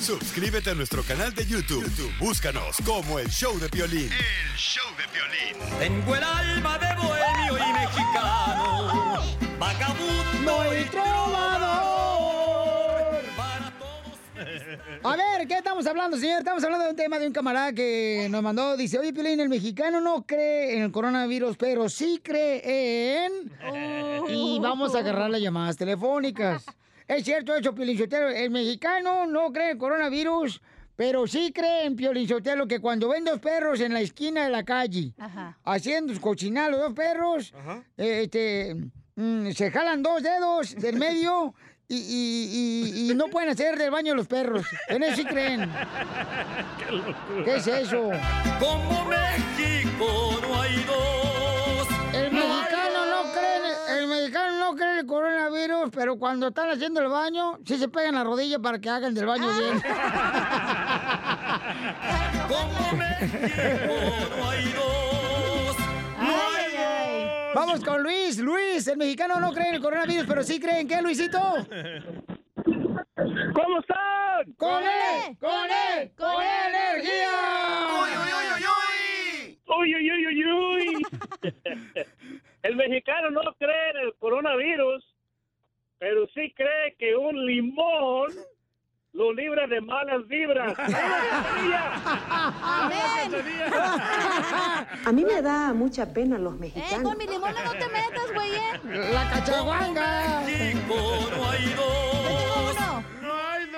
Suscríbete 0.00 0.70
a 0.70 0.74
nuestro 0.74 1.02
canal 1.02 1.34
de 1.34 1.46
YouTube. 1.46 1.84
YouTube, 1.84 2.12
Búscanos 2.18 2.76
como 2.84 3.18
El 3.18 3.28
Show 3.28 3.58
de 3.58 3.68
Piolín. 3.68 4.10
El 4.10 4.56
show 4.56 4.84
de 4.96 5.04
violín. 5.12 5.78
Tengo 5.78 6.16
el 6.16 6.22
alma 6.24 6.78
de 6.78 6.94
bohemio 6.96 7.56
y 7.58 7.72
mexicano. 7.72 9.20
Vagabundo 9.58 10.80
y 10.80 10.84
trovador. 10.90 11.53
A 15.06 15.16
ver, 15.16 15.46
¿qué 15.46 15.58
estamos 15.58 15.86
hablando, 15.86 16.16
señor? 16.16 16.38
Estamos 16.38 16.64
hablando 16.64 16.86
de 16.86 16.90
un 16.92 16.96
tema 16.96 17.18
de 17.18 17.26
un 17.26 17.32
camarada 17.34 17.74
que 17.74 18.26
nos 18.30 18.42
mandó. 18.42 18.74
Dice, 18.74 18.98
oye, 18.98 19.12
Pilín, 19.12 19.38
el 19.38 19.50
mexicano 19.50 20.00
no 20.00 20.24
cree 20.24 20.76
en 20.76 20.82
el 20.82 20.90
coronavirus, 20.90 21.58
pero 21.58 21.90
sí 21.90 22.22
cree 22.24 23.26
en... 23.26 23.52
Y 24.30 24.58
vamos 24.60 24.94
a 24.94 25.00
agarrar 25.00 25.28
las 25.28 25.42
llamadas 25.42 25.76
telefónicas. 25.76 26.64
Es 27.06 27.22
cierto 27.22 27.54
eso, 27.54 27.74
Piolín 27.74 27.98
Sotelo. 27.98 28.30
El 28.30 28.50
mexicano 28.50 29.26
no 29.26 29.52
cree 29.52 29.66
en 29.66 29.70
el 29.72 29.78
coronavirus, 29.78 30.62
pero 30.96 31.26
sí 31.26 31.52
cree 31.52 31.84
en 31.84 31.96
Piolín 31.96 32.26
Sotelo 32.26 32.66
que 32.66 32.80
cuando 32.80 33.10
ven 33.10 33.26
dos 33.26 33.40
perros 33.40 33.80
en 33.80 33.92
la 33.92 34.00
esquina 34.00 34.44
de 34.44 34.50
la 34.50 34.64
calle, 34.64 35.12
Ajá. 35.18 35.58
haciendo 35.64 36.18
cochinar 36.18 36.70
los 36.70 36.80
dos 36.80 36.94
perros, 36.94 37.52
eh, 37.98 38.22
este, 38.22 38.74
mm, 39.16 39.50
se 39.50 39.70
jalan 39.70 40.02
dos 40.02 40.22
dedos 40.22 40.74
del 40.76 40.96
medio 40.96 41.52
y, 41.88 41.96
y- 41.96 42.90
y- 43.06 43.10
y 43.10 43.14
no 43.14 43.26
pueden 43.28 43.50
hacer 43.50 43.76
del 43.78 43.90
baño 43.90 44.14
los 44.14 44.26
perros. 44.26 44.64
En 44.88 45.02
eso 45.02 45.16
sí 45.16 45.24
creen. 45.24 45.70
¿Qué 47.44 47.56
es 47.56 47.66
eso? 47.66 48.10
Como 48.58 49.04
México 49.06 50.38
no 50.42 50.60
hay 50.62 50.84
dos. 50.84 51.88
El 52.14 52.30
mexicano 52.32 53.06
no 53.06 53.32
cree, 53.32 53.98
el 53.98 54.06
mexicano 54.06 54.58
no 54.58 54.74
cree 54.76 54.92
en 54.92 54.98
el 55.00 55.06
coronavirus, 55.06 55.90
pero 55.92 56.16
cuando 56.16 56.48
están 56.48 56.70
haciendo 56.70 57.00
el 57.00 57.08
baño, 57.08 57.58
sí 57.66 57.76
se 57.78 57.88
pegan 57.88 58.14
la 58.14 58.24
rodilla 58.24 58.58
para 58.60 58.78
que 58.78 58.88
hagan 58.88 59.12
del 59.14 59.26
baño 59.26 59.46
bien. 59.58 59.82
Como 62.48 62.92
México 62.96 63.94
no 64.38 64.48
hay 64.50 64.64
dos. 64.72 65.13
Vamos 67.54 67.84
con 67.84 68.02
Luis. 68.02 68.38
Luis, 68.38 68.86
el 68.88 68.96
mexicano 68.98 69.38
no 69.38 69.52
cree 69.52 69.68
en 69.68 69.74
el 69.76 69.80
coronavirus, 69.80 70.26
pero 70.26 70.42
sí 70.42 70.58
cree 70.58 70.80
en 70.80 70.88
qué, 70.88 71.00
Luisito. 71.00 71.38
¿Cómo 73.54 73.80
están? 73.80 74.52
¡Con 74.56 74.82
él! 74.82 75.38
¡Con 75.38 75.70
él! 75.70 76.12
¡Con 76.16 76.42
energía! 76.42 77.30
Uy, 79.78 79.94
uy, 79.94 80.12
uy, 80.12 80.26
uy, 80.26 80.44
uy. 80.44 81.02
El 82.62 82.76
mexicano 82.76 83.30
no 83.30 83.42
cree 83.58 83.90
en 83.90 83.96
el 84.06 84.14
coronavirus, 84.14 85.04
pero 85.98 86.26
sí 86.28 86.52
cree 86.56 86.94
que 86.98 87.14
un 87.14 87.44
limón 87.44 88.32
lo 89.14 89.32
libra 89.32 89.66
de 89.68 89.80
malas 89.80 90.26
vibras. 90.28 90.74
A 95.06 95.12
mí 95.12 95.24
me 95.24 95.40
da 95.42 95.72
mucha 95.72 96.12
pena 96.12 96.38
los 96.38 96.54
Eh, 96.54 96.58
mexicanos. 96.58 97.02
con 97.02 97.16
mi 97.18 97.26
limón 97.26 97.52
no 97.64 97.72
te 97.72 97.88
metas, 97.98 98.32
güey. 98.34 98.52
eh. 98.54 98.80
¡La 99.12 99.28
cachaguanga! 99.30 100.42
México 100.44 100.94
no 101.36 101.50
hay 101.50 101.64
dos. 101.74 102.76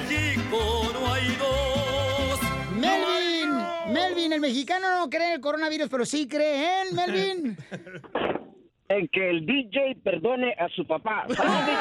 México 0.09 0.91
no 0.93 1.13
hay 1.13 1.35
dos. 1.37 2.39
Melvin, 2.77 3.93
Melvin, 3.93 4.33
el 4.33 4.41
mexicano 4.41 4.99
no 4.99 5.09
cree 5.09 5.27
en 5.27 5.33
el 5.35 5.41
coronavirus, 5.41 5.87
pero 5.89 6.05
sí 6.05 6.27
cree 6.27 6.81
en 6.81 6.95
Melvin. 6.95 7.57
En 8.87 9.07
que 9.07 9.29
el 9.31 9.45
DJ 9.47 9.95
perdone 10.03 10.53
a 10.59 10.69
su 10.75 10.85
papá. 10.85 11.25
¡Salud, 11.35 11.53
DJ! 11.65 11.75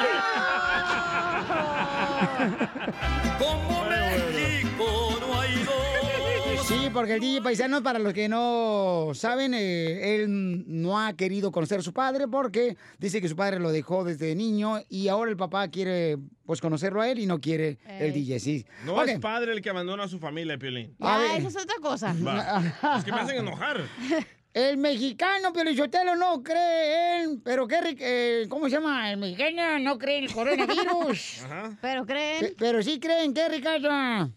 Como 3.38 3.84
México 3.84 5.18
no 5.20 5.40
hay 5.40 5.54
dos. 5.64 6.66
Sí, 6.66 6.88
porque 6.94 7.14
el 7.14 7.20
DJ 7.20 7.42
Paisano, 7.42 7.82
para 7.82 7.98
los 7.98 8.14
que 8.14 8.26
no 8.26 9.10
saben, 9.12 9.52
eh, 9.52 10.14
él 10.14 10.64
no 10.66 10.98
ha 10.98 11.12
querido 11.14 11.52
conocer 11.52 11.80
a 11.80 11.82
su 11.82 11.92
padre 11.92 12.26
porque 12.26 12.78
dice 12.98 13.20
que 13.20 13.28
su 13.28 13.36
padre 13.36 13.58
lo 13.60 13.70
dejó 13.70 14.02
desde 14.04 14.34
niño 14.34 14.80
y 14.88 15.08
ahora 15.08 15.30
el 15.30 15.36
papá 15.36 15.68
quiere 15.68 16.16
pues 16.46 16.62
conocerlo 16.62 17.02
a 17.02 17.10
él 17.10 17.18
y 17.18 17.26
no 17.26 17.38
quiere 17.38 17.78
el 17.86 18.14
DJ, 18.14 18.40
sí. 18.40 18.64
No 18.86 18.94
Ok. 18.94 19.08
es 19.08 19.18
padre 19.20 19.52
el 19.52 19.60
que 19.60 19.68
abandona 19.68 20.04
a 20.04 20.08
su 20.08 20.18
familia, 20.18 20.56
Piolín. 20.56 20.96
Ya, 20.98 21.36
eso 21.36 21.48
es 21.48 21.56
otra 21.56 21.76
cosa. 21.82 22.14
Va. 22.26 22.62
Es 22.98 23.04
que 23.04 23.12
me 23.12 23.20
hacen 23.20 23.36
enojar. 23.40 23.82
El 24.54 24.76
mexicano, 24.76 25.52
Piolichotelo, 25.52 26.14
no 26.14 26.40
cree 26.44 27.22
en... 27.24 27.42
Pero 27.42 27.66
qué... 27.66 27.96
eh, 27.98 28.46
¿Cómo 28.48 28.68
se 28.68 28.76
llama? 28.76 29.10
El 29.10 29.16
mexicano 29.18 29.80
no 29.80 29.98
cree 29.98 30.18
en 30.18 30.24
el 30.24 30.32
coronavirus. 30.32 31.44
Pero 31.82 32.06
creen... 32.06 32.54
Pero 32.56 32.80
sí 32.80 33.00
creen, 33.00 33.34
¿qué, 33.34 33.48
Ricardo? 33.48 34.30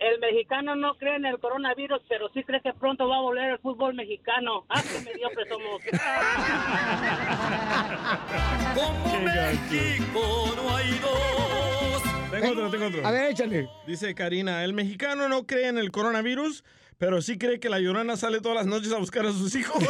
El 0.00 0.18
mexicano 0.18 0.74
no 0.74 0.96
cree 0.96 1.14
en 1.14 1.26
el 1.26 1.38
coronavirus, 1.38 2.02
pero 2.08 2.28
sí 2.34 2.42
cree 2.42 2.60
que 2.60 2.72
pronto 2.72 3.06
va 3.06 3.18
a 3.18 3.20
volver 3.20 3.52
el 3.52 3.58
fútbol 3.60 3.94
mexicano. 3.94 4.66
¡Ah, 4.68 4.82
qué 4.82 4.98
mediocres 5.08 5.48
somos! 5.48 5.80
Como 8.74 9.20
México 9.20 10.52
no 10.56 10.76
hay 10.76 10.90
dos. 10.98 12.02
Tengo 12.32 12.50
otro, 12.50 12.68
tengo 12.70 12.86
otro. 12.86 13.06
A 13.06 13.12
ver, 13.12 13.30
échale. 13.30 13.68
Dice 13.86 14.12
Karina, 14.16 14.64
el 14.64 14.72
mexicano 14.72 15.28
no 15.28 15.46
cree 15.46 15.68
en 15.68 15.78
el 15.78 15.92
coronavirus, 15.92 16.64
pero 17.02 17.20
sí 17.20 17.36
cree 17.36 17.58
que 17.58 17.68
la 17.68 17.80
llorona 17.80 18.16
sale 18.16 18.40
todas 18.40 18.58
las 18.58 18.66
noches 18.66 18.92
a 18.92 18.98
buscar 18.98 19.26
a 19.26 19.32
sus 19.32 19.52
hijos. 19.56 19.74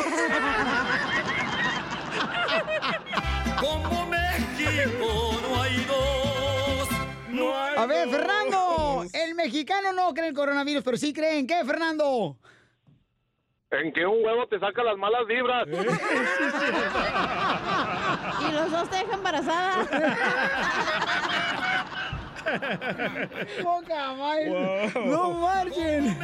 Como 3.60 4.06
México 4.06 5.38
no 5.42 5.62
hay 5.62 5.84
dos. 5.84 6.88
No 7.28 7.54
hay 7.54 7.76
A 7.76 7.84
ver, 7.84 8.08
dos. 8.08 8.16
Fernando, 8.16 9.04
el 9.12 9.34
mexicano 9.34 9.92
no 9.92 10.14
cree 10.14 10.28
en 10.28 10.30
el 10.30 10.34
coronavirus, 10.34 10.82
pero 10.82 10.96
sí 10.96 11.12
cree 11.12 11.38
en 11.38 11.46
qué, 11.46 11.62
Fernando. 11.66 12.38
En 13.72 13.92
que 13.92 14.06
un 14.06 14.24
huevo 14.24 14.48
te 14.48 14.58
saca 14.58 14.82
las 14.82 14.96
malas 14.96 15.26
vibras. 15.26 15.68
Y 18.48 18.52
los 18.52 18.70
dos 18.70 18.88
te 18.88 18.96
dejan 18.96 19.18
embarazada. 19.18 19.86
Poca 23.62 24.12
madre. 24.14 24.92
No 25.06 25.32
marchen. 25.34 26.18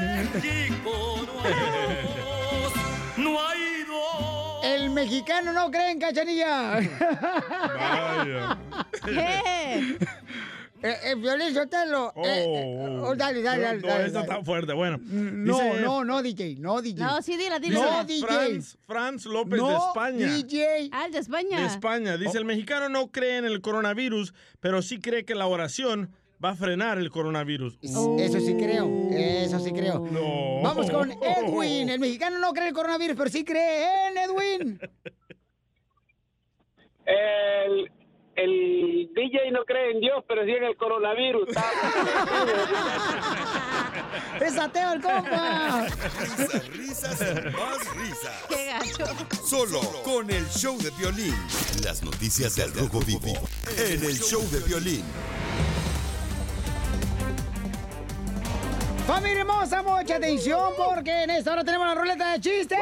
No 3.17 3.49
hay 3.49 3.85
dos. 3.87 4.65
El 4.65 4.91
mexicano 4.91 5.53
no 5.53 5.71
cree 5.71 5.91
en 5.93 6.01
cachanilla. 6.01 6.81
Vaya. 7.79 8.59
Eh, 10.83 10.97
eh, 11.05 11.15
Violín 11.17 11.53
Sotelo. 11.55 12.13
Oh, 12.15 12.25
eh, 12.25 12.45
eh, 12.45 12.99
oh, 13.03 13.15
dale, 13.17 13.43
dale, 13.43 13.63
dale. 13.63 13.81
No, 13.81 13.89
dale, 13.89 14.07
está 14.07 14.21
dale. 14.21 14.33
tan 14.33 14.45
fuerte. 14.45 14.73
Bueno. 14.73 14.99
No, 15.03 15.59
dice- 15.59 15.81
no, 15.81 16.05
no, 16.05 16.23
DJ, 16.23 16.57
no, 16.59 16.81
DJ. 16.81 17.05
No, 17.05 17.23
sí, 17.23 17.37
dila, 17.37 17.59
dila. 17.59 17.81
No, 17.81 18.05
DJ. 18.05 18.27
Franz, 18.27 18.79
Franz 18.87 19.27
López 19.27 19.59
no, 19.59 19.69
de 19.69 19.77
España. 19.77 20.33
DJ. 20.35 20.91
Ah, 20.93 21.09
de 21.09 21.19
España. 21.19 21.61
De 21.61 21.67
España. 21.67 22.17
Dice, 22.17 22.39
el 22.39 22.45
mexicano 22.45 22.89
no 22.89 23.11
cree 23.11 23.39
en 23.39 23.45
el 23.45 23.61
coronavirus, 23.61 24.35
pero 24.61 24.83
sí 24.83 25.01
cree 25.01 25.25
que 25.25 25.35
la 25.35 25.47
oración 25.47 26.11
va 26.43 26.51
a 26.51 26.55
frenar 26.55 26.99
el 26.99 27.11
coronavirus. 27.11 27.79
Eso 27.83 28.41
sí 28.41 28.55
creo, 28.57 28.89
eso 29.11 29.59
sí 29.59 29.73
creo. 29.73 30.07
No. 30.11 30.63
Vamos 30.63 30.91
con 30.91 31.11
Edwin. 31.23 31.89
El 31.89 31.99
mexicano 31.99 32.39
no 32.39 32.53
cree 32.53 32.65
en 32.65 32.69
el 32.69 32.75
coronavirus, 32.75 33.17
pero 33.17 33.31
sí 33.31 33.45
cree 33.45 34.09
en 34.09 34.19
Edwin. 34.19 34.81
El, 37.09 37.91
el 38.39 39.11
DJ 39.15 39.51
no 39.51 39.65
cree 39.65 39.91
en 39.93 40.01
Dios, 40.01 40.23
pero 40.29 40.45
sí 40.45 40.51
en 40.53 40.63
el 40.65 40.77
coronavirus. 40.77 41.49
¡Es 44.41 44.57
ateo 44.57 44.93
el 44.93 45.03
compa! 45.03 45.87
Risas, 46.21 46.69
risas 46.69 47.21
y 47.21 47.25
más 47.51 47.97
risas. 47.97 48.45
Qué 48.49 48.67
gacho. 48.67 49.07
Solo 49.45 49.81
con 50.05 50.31
el 50.31 50.49
show 50.51 50.79
de 50.79 50.91
violín. 50.93 51.35
Las 51.83 52.05
noticias 52.05 52.55
del 52.55 52.73
Rojo 52.75 53.01
Vivo 53.01 53.33
en 53.77 54.05
el 54.05 54.17
show 54.19 54.49
de 54.51 54.61
violín. 54.61 55.03
Familia 59.05 59.41
hermosa, 59.41 59.83
mucha 59.83 60.15
atención 60.17 60.75
porque 60.77 61.25
en 61.25 61.31
esta 61.31 61.53
hora 61.53 61.65
tenemos 61.65 61.89
la 61.89 61.95
ruleta 61.95 62.33
de 62.33 62.41
chistes. 62.41 62.79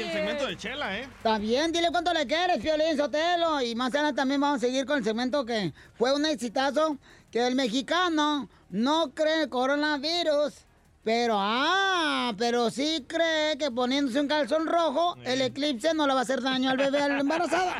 El 0.00 0.12
segmento 0.12 0.46
de 0.46 0.56
Chela, 0.56 0.98
¿eh? 0.98 1.08
También, 1.22 1.72
dile 1.72 1.88
cuánto 1.90 2.12
le 2.12 2.26
quieres, 2.26 2.58
Piolín 2.58 2.96
Sotelo. 2.96 3.60
Y 3.60 3.74
más 3.74 3.92
adelante 3.94 4.16
también 4.16 4.40
vamos 4.40 4.58
a 4.58 4.66
seguir 4.66 4.86
con 4.86 4.98
el 4.98 5.04
segmento 5.04 5.44
que 5.44 5.72
fue 5.94 6.14
un 6.14 6.24
exitazo, 6.26 6.98
que 7.30 7.46
el 7.46 7.54
mexicano 7.54 8.48
no 8.70 9.12
cree 9.14 9.42
el 9.42 9.48
coronavirus. 9.48 10.66
Pero, 11.04 11.36
ah, 11.38 12.34
pero 12.36 12.70
sí 12.70 13.04
cree 13.08 13.56
que 13.56 13.70
poniéndose 13.70 14.20
un 14.20 14.28
calzón 14.28 14.66
rojo, 14.66 15.16
el 15.24 15.40
eclipse 15.40 15.94
no 15.94 16.06
le 16.06 16.12
va 16.12 16.20
a 16.20 16.22
hacer 16.22 16.42
daño 16.42 16.70
al 16.70 16.76
bebé, 16.76 17.00
a 17.00 17.08
la 17.08 17.20
embarazada. 17.20 17.76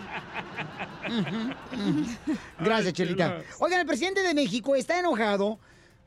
Gracias, 2.58 2.94
Chelita. 2.94 3.42
Oigan, 3.58 3.80
el 3.80 3.86
presidente 3.86 4.22
de 4.22 4.34
México 4.34 4.74
está 4.74 4.98
enojado. 4.98 5.58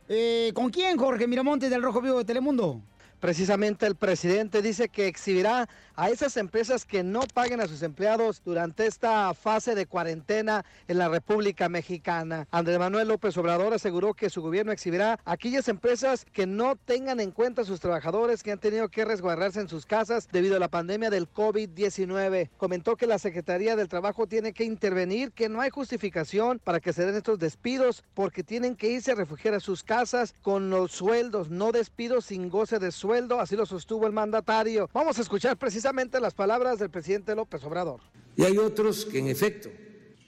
Eh, 0.09 0.51
¿Con 0.55 0.71
quién, 0.71 0.97
Jorge 0.97 1.27
Miramontes 1.27 1.69
del 1.69 1.83
Rojo 1.83 2.01
Vivo 2.01 2.17
de 2.17 2.25
Telemundo? 2.25 2.81
Precisamente 3.19 3.85
el 3.85 3.95
presidente 3.95 4.63
dice 4.63 4.89
que 4.89 5.05
exhibirá 5.07 5.69
a 6.01 6.09
esas 6.09 6.35
empresas 6.35 6.83
que 6.83 7.03
no 7.03 7.21
paguen 7.31 7.61
a 7.61 7.67
sus 7.67 7.83
empleados 7.83 8.41
durante 8.43 8.87
esta 8.87 9.31
fase 9.35 9.75
de 9.75 9.85
cuarentena 9.85 10.65
en 10.87 10.97
la 10.97 11.09
República 11.09 11.69
Mexicana. 11.69 12.47
Andrés 12.49 12.79
Manuel 12.79 13.07
López 13.07 13.37
Obrador 13.37 13.75
aseguró 13.75 14.15
que 14.15 14.31
su 14.31 14.41
gobierno 14.41 14.71
exhibirá 14.71 15.19
a 15.23 15.33
aquellas 15.33 15.67
empresas 15.67 16.25
que 16.33 16.47
no 16.47 16.75
tengan 16.75 17.19
en 17.19 17.29
cuenta 17.29 17.61
a 17.61 17.65
sus 17.65 17.79
trabajadores 17.79 18.41
que 18.41 18.51
han 18.51 18.57
tenido 18.57 18.89
que 18.89 19.05
resguardarse 19.05 19.59
en 19.59 19.69
sus 19.69 19.85
casas 19.85 20.27
debido 20.31 20.55
a 20.55 20.59
la 20.59 20.69
pandemia 20.69 21.11
del 21.11 21.31
COVID-19. 21.31 22.49
Comentó 22.57 22.95
que 22.95 23.05
la 23.05 23.19
Secretaría 23.19 23.75
del 23.75 23.87
Trabajo 23.87 24.25
tiene 24.25 24.53
que 24.53 24.63
intervenir, 24.63 25.33
que 25.33 25.49
no 25.49 25.61
hay 25.61 25.69
justificación 25.69 26.57
para 26.63 26.79
que 26.79 26.93
se 26.93 27.05
den 27.05 27.17
estos 27.17 27.37
despidos 27.37 28.03
porque 28.15 28.43
tienen 28.43 28.75
que 28.75 28.89
irse 28.89 29.11
a 29.11 29.15
refugiar 29.15 29.53
a 29.53 29.59
sus 29.59 29.83
casas 29.83 30.33
con 30.41 30.71
los 30.71 30.93
sueldos, 30.93 31.51
no 31.51 31.71
despidos 31.71 32.25
sin 32.25 32.49
goce 32.49 32.79
de 32.79 32.91
sueldo, 32.91 33.39
así 33.39 33.55
lo 33.55 33.67
sostuvo 33.67 34.07
el 34.07 34.13
mandatario. 34.13 34.89
Vamos 34.95 35.19
a 35.19 35.21
escuchar 35.21 35.57
precisamente 35.57 35.90
las 36.21 36.33
palabras 36.33 36.79
del 36.79 36.89
presidente 36.89 37.35
López 37.35 37.63
Obrador. 37.63 37.99
Y 38.37 38.43
hay 38.43 38.57
otros 38.57 39.05
que 39.05 39.19
en 39.19 39.27
efecto 39.27 39.69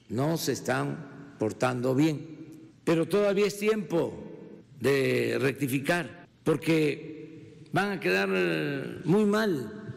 no 0.09 0.37
se 0.37 0.51
están 0.51 1.35
portando 1.39 1.95
bien. 1.95 2.71
Pero 2.83 3.07
todavía 3.07 3.47
es 3.47 3.57
tiempo 3.57 4.13
de 4.79 5.37
rectificar, 5.39 6.27
porque 6.43 7.63
van 7.71 7.91
a 7.91 7.99
quedar 7.99 8.29
eh, 8.33 8.99
muy 9.05 9.25
mal. 9.25 9.95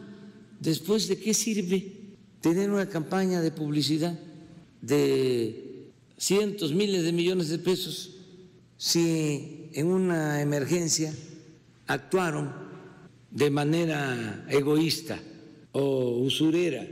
Después, 0.59 1.07
¿de 1.09 1.19
qué 1.19 1.33
sirve 1.33 2.15
tener 2.39 2.71
una 2.71 2.87
campaña 2.87 3.41
de 3.41 3.51
publicidad 3.51 4.17
de 4.81 5.91
cientos, 6.17 6.73
miles 6.73 7.03
de 7.03 7.11
millones 7.11 7.49
de 7.49 7.59
pesos 7.59 8.13
si 8.77 9.69
en 9.73 9.87
una 9.87 10.41
emergencia 10.41 11.13
actuaron 11.87 12.53
de 13.31 13.49
manera 13.49 14.45
egoísta 14.49 15.19
usurera? 15.83 16.85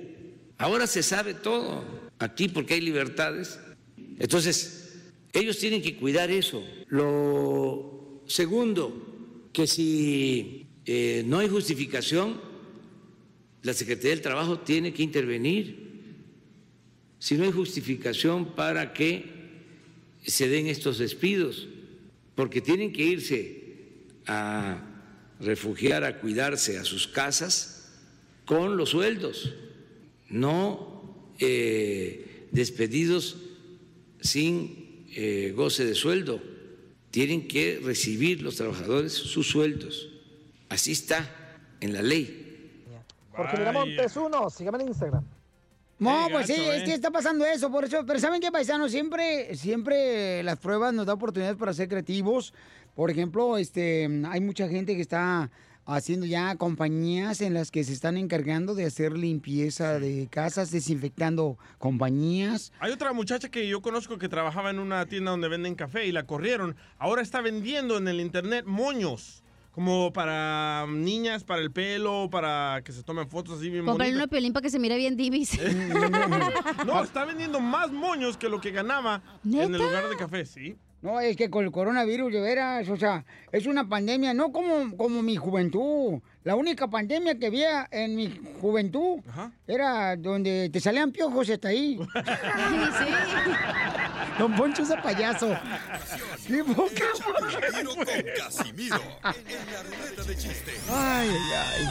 Ahora 0.57 0.87
se 0.87 1.03
sabe 1.03 1.33
todo 1.33 1.83
aquí 2.19 2.47
porque 2.47 2.75
hay 2.75 2.81
libertades. 2.81 3.59
Entonces, 4.19 5.01
ellos 5.33 5.57
tienen 5.57 5.81
que 5.81 5.97
cuidar 5.97 6.31
eso. 6.31 6.63
Lo 6.87 8.21
segundo, 8.25 9.49
que 9.51 9.67
si 9.67 10.67
eh, 10.85 11.23
no 11.25 11.39
hay 11.39 11.49
justificación, 11.49 12.39
la 13.63 13.73
Secretaría 13.73 14.11
del 14.11 14.21
Trabajo 14.21 14.59
tiene 14.59 14.93
que 14.93 15.03
intervenir. 15.03 15.85
Si 17.19 17.35
no 17.35 17.43
hay 17.43 17.51
justificación 17.51 18.55
para 18.55 18.93
que 18.93 19.25
se 20.25 20.47
den 20.47 20.67
estos 20.67 20.99
despidos, 20.99 21.67
porque 22.35 22.61
tienen 22.61 22.93
que 22.93 23.03
irse 23.03 23.63
a 24.27 24.81
refugiar, 25.39 26.03
a 26.03 26.19
cuidarse 26.19 26.77
a 26.77 26.85
sus 26.85 27.07
casas 27.07 27.74
con 28.45 28.77
los 28.77 28.89
sueldos, 28.89 29.53
no 30.29 31.33
eh, 31.39 32.47
despedidos 32.51 33.37
sin 34.21 35.05
eh, 35.15 35.53
goce 35.55 35.85
de 35.85 35.95
sueldo. 35.95 36.41
Tienen 37.11 37.47
que 37.47 37.79
recibir 37.83 38.41
los 38.41 38.55
trabajadores 38.55 39.13
sus 39.13 39.47
sueldos. 39.47 40.09
Así 40.69 40.91
está 40.91 41.29
en 41.79 41.93
la 41.93 42.01
ley. 42.01 42.43
Jorge 43.31 43.57
Miramontes, 43.57 44.15
uno, 44.17 44.49
sígame 44.49 44.81
en 44.81 44.87
Instagram. 44.89 45.23
No, 45.97 46.27
pues 46.29 46.47
sí, 46.47 46.53
es 46.53 46.81
¿eh? 46.81 46.85
que 46.85 46.93
está 46.93 47.09
pasando 47.11 47.45
eso, 47.45 47.71
por 47.71 47.85
eso. 47.85 48.05
Pero 48.05 48.19
¿saben 48.19 48.41
qué, 48.41 48.51
paisano? 48.51 48.89
Siempre, 48.89 49.55
siempre 49.55 50.43
las 50.43 50.57
pruebas 50.59 50.93
nos 50.93 51.05
dan 51.05 51.15
oportunidades 51.15 51.57
para 51.57 51.73
ser 51.73 51.87
creativos. 51.87 52.53
Por 52.95 53.09
ejemplo, 53.09 53.57
este, 53.57 54.09
hay 54.27 54.41
mucha 54.41 54.67
gente 54.67 54.95
que 54.95 55.01
está 55.01 55.49
haciendo 55.85 56.25
ya 56.25 56.55
compañías 56.55 57.41
en 57.41 57.53
las 57.53 57.71
que 57.71 57.83
se 57.83 57.93
están 57.93 58.17
encargando 58.17 58.75
de 58.75 58.85
hacer 58.85 59.17
limpieza 59.17 59.99
de 59.99 60.27
casas, 60.29 60.71
desinfectando 60.71 61.57
compañías. 61.77 62.71
Hay 62.79 62.91
otra 62.91 63.13
muchacha 63.13 63.49
que 63.49 63.67
yo 63.67 63.81
conozco 63.81 64.17
que 64.17 64.29
trabajaba 64.29 64.71
en 64.71 64.79
una 64.79 65.05
tienda 65.05 65.31
donde 65.31 65.47
venden 65.47 65.75
café 65.75 66.05
y 66.05 66.11
la 66.11 66.25
corrieron. 66.25 66.75
Ahora 66.97 67.21
está 67.21 67.41
vendiendo 67.41 67.97
en 67.97 68.07
el 68.07 68.19
internet 68.19 68.65
moños. 68.65 69.41
Como 69.71 70.13
para 70.13 70.85
niñas, 70.87 71.43
para 71.43 71.61
el 71.61 71.69
pelo, 71.69 72.29
para 72.31 72.81
que 72.85 72.93
se 72.93 73.03
tomen 73.03 73.27
fotos 73.27 73.57
así 73.57 73.69
bien 73.69 73.85
Comprarle 73.85 74.15
uno 74.15 74.29
piolín 74.29 74.53
para 74.53 74.63
que 74.63 74.69
se 74.69 74.79
mire 74.79 74.95
bien 74.95 75.17
divis. 75.17 75.59
No, 76.85 77.03
está 77.03 77.25
vendiendo 77.25 77.59
más 77.59 77.91
moños 77.91 78.37
que 78.37 78.47
lo 78.47 78.61
que 78.61 78.71
ganaba 78.71 79.21
en 79.43 79.75
el 79.75 79.81
lugar 79.81 80.07
de 80.07 80.15
café, 80.15 80.45
sí. 80.45 80.77
No, 81.05 81.19
es 81.19 81.37
que 81.37 81.51
con 81.51 81.63
el 81.63 81.71
coronavirus, 81.71 82.33
de 82.33 82.41
veras, 82.41 82.89
o 82.89 82.97
sea, 82.97 83.23
es 83.51 83.67
una 83.67 83.87
pandemia, 83.87 84.33
no 84.33 84.51
como, 84.51 84.97
como 84.97 85.21
mi 85.21 85.35
juventud. 85.35 86.19
La 86.43 86.55
única 86.55 86.87
pandemia 86.87 87.37
que 87.37 87.45
había 87.45 87.87
en 87.91 88.15
mi 88.15 88.41
juventud 88.59 89.19
era 89.67 90.15
donde 90.15 90.71
te 90.73 90.79
salían 90.79 91.11
piojos 91.11 91.47
hasta 91.47 91.67
ahí. 91.67 91.99
Don 94.39 94.55
Poncho 94.55 94.81
es 94.81 94.89
payaso. 95.03 95.55
¡Qué 96.47 96.63
poca 96.63 97.05
Tiro 97.77 97.93
con 97.93 98.05
Casimiro 98.37 98.95
en 98.95 99.71
la 99.71 99.83
ruleta 99.83 100.23
de 100.23 100.35
chiste. 100.35 100.71
Ay, 100.89 101.29
ay, 101.29 101.37
ay. 101.77 101.85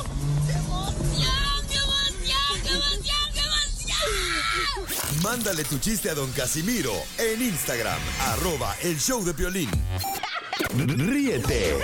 Mándale 5.23 5.65
tu 5.65 5.79
chiste 5.79 6.11
a 6.11 6.15
don 6.15 6.31
Casimiro 6.33 6.93
en 7.19 7.43
Instagram, 7.43 7.99
arroba 8.21 8.75
el 8.83 8.99
show 8.99 9.25
de 9.25 9.33
violín. 9.33 9.71
Ríete 10.77 11.79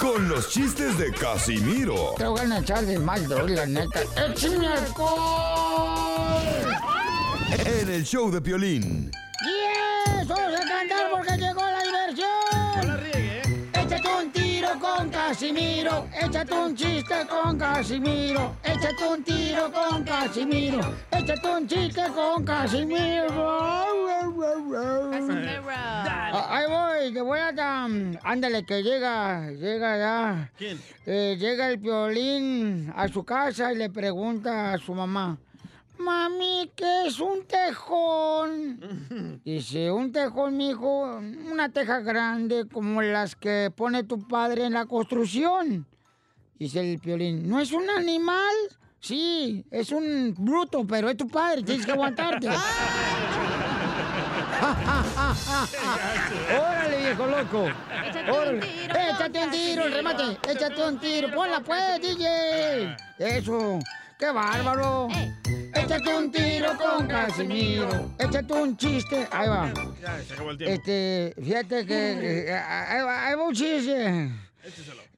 con 0.00 0.28
los 0.28 0.50
chistes 0.50 0.96
de 0.98 1.12
Casimiro 1.12 2.14
Te 2.16 2.26
voy 2.26 2.40
a 2.40 2.58
echar 2.58 2.84
de 2.84 2.98
mal, 2.98 3.28
la 3.28 3.66
neta. 3.66 4.02
¡Échame 4.28 4.68
en 7.64 7.88
el 7.88 8.04
show 8.04 8.30
de 8.30 8.40
violín. 8.40 9.10
¡Yes! 9.42 10.26
¡Vamos 10.26 10.54
a 10.54 10.68
cantar 10.68 11.10
porque 11.10 11.36
llegó 11.36 11.60
la 11.60 11.75
Casimiro. 15.36 16.08
Échate 16.18 16.54
un 16.54 16.74
chiste 16.74 17.26
con 17.28 17.58
Casimiro. 17.58 18.56
Échate 18.64 19.04
un 19.06 19.22
tiro 19.22 19.70
con 19.70 20.02
Casimiro. 20.02 20.80
Échate 21.12 21.48
un 21.48 21.68
chiste 21.68 22.02
con 22.14 22.42
Casimiro. 22.42 23.26
Ah, 23.36 23.84
Ahí 26.48 26.66
voy, 26.66 27.12
te 27.12 27.20
voy 27.20 27.38
a 27.38 27.52
dar. 27.52 27.90
Ándale, 28.22 28.64
que 28.64 28.82
llega, 28.82 29.50
llega 29.50 29.98
ya. 29.98 30.50
¿Quién? 30.56 30.80
Eh, 31.04 31.36
llega 31.38 31.68
el 31.68 31.76
violín 31.76 32.90
a 32.96 33.06
su 33.08 33.22
casa 33.22 33.74
y 33.74 33.76
le 33.76 33.90
pregunta 33.90 34.72
a 34.72 34.78
su 34.78 34.94
mamá. 34.94 35.36
Mami, 35.98 36.70
¿qué 36.74 37.06
es 37.06 37.20
un 37.20 37.44
tejón? 37.46 39.40
Dice, 39.44 39.90
un 39.90 40.12
tejón, 40.12 40.56
mijo, 40.56 41.16
una 41.50 41.68
teja 41.70 42.00
grande 42.00 42.66
como 42.72 43.02
las 43.02 43.36
que 43.36 43.72
pone 43.74 44.04
tu 44.04 44.26
padre 44.26 44.64
en 44.64 44.74
la 44.74 44.86
construcción. 44.86 45.86
Dice 46.58 46.92
el 46.92 46.98
piolín, 46.98 47.48
¿no 47.48 47.60
es 47.60 47.72
un 47.72 47.88
animal? 47.90 48.54
Sí, 49.00 49.64
es 49.70 49.90
un 49.92 50.34
bruto, 50.38 50.86
pero 50.86 51.08
es 51.08 51.16
tu 51.16 51.28
padre, 51.28 51.62
tienes 51.62 51.86
que 51.86 51.92
aguantarte. 51.92 52.48
¡Órale, 56.50 56.96
viejo 56.98 57.26
loco! 57.26 57.68
Échate 58.08 58.32
un 58.32 58.60
tiro 58.60 58.94
¡Échate 58.96 59.44
un 59.44 59.50
tiro, 59.50 59.84
el 59.84 59.92
remate! 59.92 60.38
¡Échate 60.50 60.88
un 60.88 60.98
tiro! 60.98 61.30
¡Ponla 61.34 61.60
pues, 61.60 62.00
DJ! 62.00 62.96
¡Eso! 63.18 63.78
¡Qué 64.18 64.30
bárbaro! 64.30 65.08
¡Échate 65.78 66.16
un 66.16 66.30
tiro 66.30 66.76
con 66.78 67.06
Casimiro! 67.06 68.10
¡Échate 68.18 68.52
un 68.54 68.76
chiste! 68.76 69.28
Ahí 69.30 69.48
va. 69.48 69.72
Ya, 70.00 70.22
se 70.22 70.32
acabó 70.34 70.50
el 70.50 70.58
tiempo. 70.58 70.74
Este, 70.74 71.34
fíjate 71.42 71.86
que... 71.86 72.48
eh, 72.48 72.52
ahí 72.54 73.02
va, 73.02 73.26
ahí 73.26 73.34
va 73.34 73.42
un 73.44 73.54
chiste. 73.54 74.30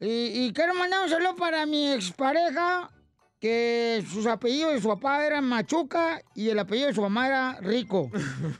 Y, 0.01 0.47
y 0.47 0.53
quiero 0.53 0.75
mandar 0.75 1.05
un 1.05 1.09
saludo 1.09 1.35
para 1.37 1.65
mi 1.67 1.93
expareja, 1.93 2.91
que 3.41 4.05
sus 4.11 4.27
apellidos 4.27 4.75
de 4.75 4.81
su 4.81 4.89
papá 4.89 5.25
eran 5.25 5.45
Machuca 5.45 6.21
y 6.35 6.49
el 6.51 6.59
apellido 6.59 6.89
de 6.89 6.95
su 6.95 7.03
mamá 7.03 7.27
era 7.29 7.59
Rico. 7.61 8.11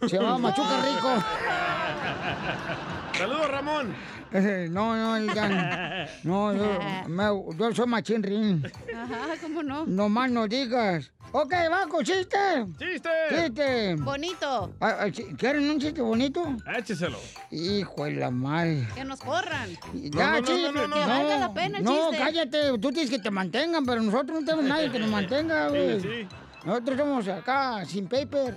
Se 0.09 0.17
llamaba 0.17 0.39
Machuca 0.39 0.81
Rico. 0.83 1.25
Saludos, 3.19 3.51
Ramón. 3.51 3.95
No, 4.33 4.95
no, 4.97 5.17
el 5.17 5.29
gan- 5.35 6.09
No, 6.25 6.53
yo, 6.55 6.79
me- 7.09 7.57
yo 7.59 7.75
soy 7.75 7.87
Machín 7.87 8.23
Rin. 8.23 8.65
Ajá, 8.95 9.35
¿cómo 9.41 9.63
no? 9.63 9.87
No 9.87 10.09
más 10.09 10.31
no 10.31 10.47
digas. 10.47 11.11
Ok, 11.33 11.53
va 11.71 11.87
con 11.89 12.03
chiste. 12.05 12.39
¡Chiste! 12.79 13.11
Chiste. 13.31 13.95
Bonito. 13.97 14.73
Ah, 14.81 14.97
ah, 15.01 15.07
¿Quieren 15.37 15.69
un 15.71 15.79
chiste 15.79 16.01
bonito? 16.01 16.57
Écheselo. 16.75 17.19
Hijo 17.51 18.05
de 18.05 18.13
la 18.13 18.31
madre. 18.31 18.89
Que 18.95 19.05
nos 19.05 19.21
corran. 19.21 19.69
Ya, 19.93 20.31
no, 20.33 20.41
no, 20.41 20.47
chiste, 20.47 20.73
no, 20.73 20.89
no, 20.89 20.95
Que 20.97 21.01
valga 21.07 21.39
la 21.39 21.53
pena 21.53 21.79
el 21.79 21.85
No, 21.85 22.09
chiste. 22.11 22.17
cállate, 22.25 22.79
tú 22.79 22.91
tienes 22.93 23.11
que 23.11 23.19
te 23.19 23.31
mantengan, 23.31 23.85
pero 23.85 24.01
nosotros 24.01 24.41
no 24.41 24.45
tenemos 24.47 24.65
nadie 24.65 24.91
que 24.91 24.99
nos 24.99 25.11
mantenga, 25.11 25.69
güey. 25.69 26.01
Sí, 26.01 26.09
sí. 26.23 26.29
Nosotros 26.65 26.99
somos 26.99 27.29
acá, 27.29 27.85
sin 27.85 28.09
paper. 28.09 28.57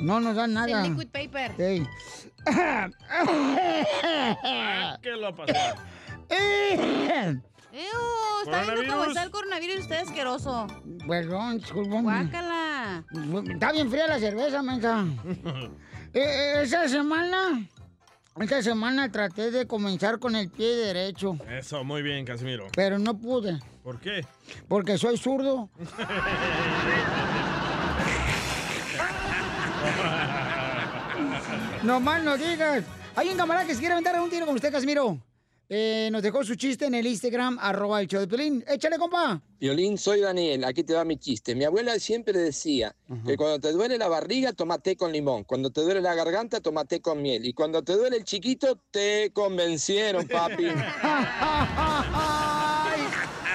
No 0.00 0.20
nos 0.20 0.36
dan 0.36 0.54
nada. 0.54 0.82
Sin 0.84 0.96
liquid 0.96 1.08
paper. 1.08 1.60
Ey. 1.60 1.86
¿Qué 5.02 5.10
lo 5.12 5.34
pasó? 5.34 5.52
Ew, 7.72 8.42
está 8.44 8.62
viendo 8.64 8.92
cómo 8.92 9.04
está 9.04 9.22
el 9.22 9.30
coronavirus 9.30 9.76
y 9.76 9.80
usted 9.80 9.96
es 9.96 10.08
asqueroso. 10.08 10.66
Perdón, 11.08 11.58
disculpame. 11.58 12.02
Guácala. 12.02 13.04
Está 13.50 13.72
bien 13.72 13.90
fría 13.90 14.06
la 14.06 14.18
cerveza, 14.18 14.62
mensa. 14.62 15.04
Eh, 16.14 16.20
eh, 16.20 16.62
esa 16.64 16.86
semana, 16.90 17.66
esta 18.38 18.62
semana 18.62 19.10
traté 19.10 19.50
de 19.50 19.66
comenzar 19.66 20.18
con 20.18 20.36
el 20.36 20.50
pie 20.50 20.76
derecho, 20.76 21.38
Eso, 21.48 21.84
muy 21.84 22.02
bien, 22.02 22.26
Casimiro. 22.26 22.66
pero 22.76 22.98
no 22.98 23.16
pude, 23.16 23.58
¿Por 23.82 23.98
qué? 23.98 24.20
porque 24.68 24.98
soy 24.98 25.16
zurdo. 25.16 25.70
No 31.82 31.98
más 32.00 32.22
no 32.22 32.36
digas. 32.36 32.84
Hay 33.16 33.28
un 33.28 33.36
camarada 33.36 33.66
que 33.66 33.74
se 33.74 33.80
quiere 33.80 33.94
aventar 33.94 34.20
un 34.20 34.30
tiro 34.30 34.46
con 34.46 34.54
usted, 34.54 34.70
Casimiro. 34.70 35.18
Eh, 35.68 36.10
nos 36.12 36.22
dejó 36.22 36.44
su 36.44 36.54
chiste 36.54 36.84
en 36.84 36.94
el 36.94 37.06
Instagram, 37.06 37.58
arroba 37.60 38.00
el 38.00 38.06
show 38.06 38.20
de 38.20 38.28
Pelín. 38.28 38.62
Échale, 38.68 38.98
compa. 38.98 39.40
Violín, 39.58 39.96
soy 39.96 40.20
Daniel, 40.20 40.64
aquí 40.64 40.84
te 40.84 40.92
va 40.92 41.02
mi 41.04 41.16
chiste. 41.16 41.54
Mi 41.54 41.64
abuela 41.64 41.98
siempre 41.98 42.38
decía 42.38 42.94
que 43.26 43.36
cuando 43.38 43.58
te 43.58 43.72
duele 43.72 43.96
la 43.96 44.08
barriga, 44.08 44.52
toma 44.52 44.78
té 44.78 44.96
con 44.96 45.12
limón. 45.12 45.44
Cuando 45.44 45.70
te 45.70 45.80
duele 45.80 46.02
la 46.02 46.14
garganta, 46.14 46.60
toma 46.60 46.84
té 46.84 47.00
con 47.00 47.22
miel. 47.22 47.46
Y 47.46 47.54
cuando 47.54 47.82
te 47.82 47.94
duele 47.94 48.18
el 48.18 48.24
chiquito, 48.24 48.78
te 48.90 49.30
convencieron, 49.32 50.28
papi. 50.28 50.66
¡Ay, 51.02 53.00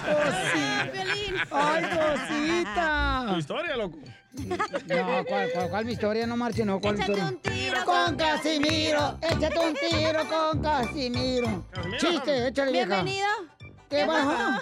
cosita! 0.07 1.45
¡Ay, 1.51 1.83
cosita! 1.83 3.25
Tu 3.29 3.37
historia, 3.37 3.77
loco. 3.77 3.99
No, 4.45 5.25
¿cuál, 5.25 5.51
cuál, 5.51 5.69
cuál 5.69 5.85
mi 5.85 5.93
historia? 5.93 6.27
No 6.27 6.37
marche, 6.37 6.63
no, 6.63 6.79
¿cuál 6.79 6.95
Échate 6.95 7.11
historia? 7.11 7.29
un 7.29 7.41
tiro 7.41 7.85
con 7.85 8.15
Casimiro, 8.15 9.17
échate 9.21 9.59
un 9.59 9.73
tiro 9.75 10.29
con 10.29 10.61
Casimiro. 10.61 11.65
Chiste, 11.97 12.47
échale 12.47 12.71
vieja. 12.71 13.03
Bienvenido. 13.03 13.27
¿Qué 13.89 14.05
bajo? 14.05 14.61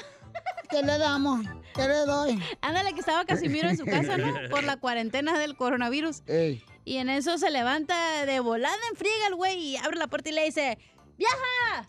¿Qué 0.70 0.82
le 0.82 0.98
damos? 0.98 1.46
¿Qué 1.74 1.88
le 1.88 2.06
doy? 2.06 2.42
Ándale, 2.62 2.94
que 2.94 3.00
estaba 3.00 3.26
Casimiro 3.26 3.70
en 3.70 3.78
su 3.78 3.86
casa, 3.86 4.18
¿no? 4.18 4.34
Por 4.50 4.64
la 4.64 4.78
cuarentena 4.78 5.38
del 5.38 5.56
coronavirus. 5.56 6.24
Ey. 6.28 6.64
Y 6.86 6.98
en 6.98 7.10
eso 7.10 7.38
se 7.38 7.50
levanta 7.50 8.26
de 8.26 8.40
volada 8.40 8.78
en 8.92 8.98
friega 8.98 9.28
el 9.28 9.36
güey 9.36 9.58
y 9.58 9.78
abre 9.78 9.98
la 9.98 10.08
puerta 10.08 10.30
y 10.30 10.34
le 10.34 10.46
dice, 10.46 10.78
¡Vieja! 11.18 11.88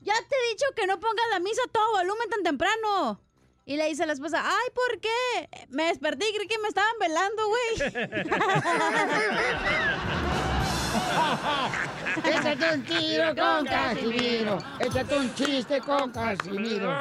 Ya 0.00 0.14
te 0.14 0.34
he 0.36 0.48
dicho 0.50 0.66
que 0.74 0.86
no 0.86 0.98
pongas 0.98 1.26
la 1.30 1.38
misa 1.38 1.62
a 1.66 1.70
todo 1.70 1.92
volumen 1.92 2.28
tan 2.30 2.42
temprano. 2.42 3.20
Y 3.64 3.76
le 3.76 3.86
dice 3.88 4.02
a 4.02 4.06
la 4.06 4.12
esposa, 4.14 4.42
¡ay, 4.44 4.68
¿por 4.74 5.00
qué? 5.00 5.48
Me 5.68 5.84
desperté 5.84 6.28
y 6.28 6.34
creí 6.34 6.48
que 6.48 6.58
me 6.58 6.66
estaban 6.68 6.94
velando, 7.00 7.42
güey. 7.48 7.92
Échate 12.24 12.74
un 12.74 12.82
tiro 12.84 13.34
con 13.34 13.64
Casimiro. 13.64 14.58
Échate 14.80 15.18
un 15.18 15.34
chiste 15.34 15.80
con 15.80 16.10
Casimiro. 16.10 16.92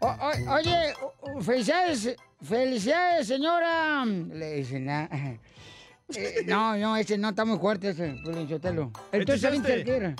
O- 0.00 0.06
o- 0.06 0.52
oye, 0.54 0.94
felicidades, 1.42 2.16
felicidades, 2.42 3.26
señora. 3.26 4.04
Le 4.04 4.52
dicen, 4.54 4.88
ah, 4.88 5.08
eh, 6.14 6.42
no, 6.46 6.76
no, 6.76 6.96
ese 6.96 7.18
no 7.18 7.30
está 7.30 7.44
muy 7.44 7.58
fuerte, 7.58 7.90
ese. 7.90 8.06
Entonces, 8.06 8.60
Este 9.12 9.34
es 9.34 9.40
¿saben 9.40 9.64
este. 9.66 10.14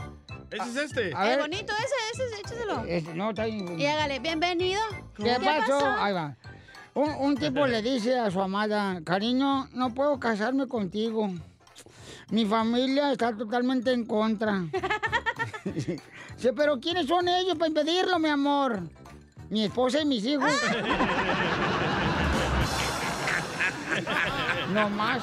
Ese 0.51 0.71
es 0.71 0.77
este. 0.77 1.15
A 1.15 1.25
ver. 1.25 1.41
bonito 1.41 1.73
ese, 1.73 2.25
ese, 2.25 2.41
écheselo. 2.41 2.85
Ese, 2.85 3.15
no, 3.15 3.31
está 3.31 3.47
bien. 3.47 3.79
Y 3.79 3.87
hágale, 3.87 4.19
bienvenido. 4.21 4.81
¿Qué, 5.17 5.37
pasó? 5.43 5.87
Ahí 5.87 6.13
va. 6.13 6.37
Un, 6.95 7.11
un 7.11 7.37
tipo 7.37 7.67
le 7.67 7.83
dice 7.83 8.19
a 8.19 8.31
su 8.31 8.41
amada, 8.41 9.01
cariño, 9.05 9.69
no 9.73 9.93
puedo 9.93 10.19
casarme 10.19 10.67
contigo. 10.67 11.31
Mi 12.31 12.45
familia 12.45 13.13
está 13.13 13.37
totalmente 13.37 13.93
en 13.93 14.05
contra. 14.05 14.65
Dice, 15.65 16.01
pero 16.55 16.81
¿quiénes 16.81 17.07
son 17.07 17.29
ellos 17.29 17.57
para 17.57 17.69
impedirlo, 17.69 18.19
mi 18.19 18.29
amor? 18.29 18.83
Mi 19.49 19.65
esposa 19.65 20.01
y 20.01 20.07
mis 20.07 20.25
hijos. 20.25 20.51
no 24.73 24.89
más. 24.91 25.23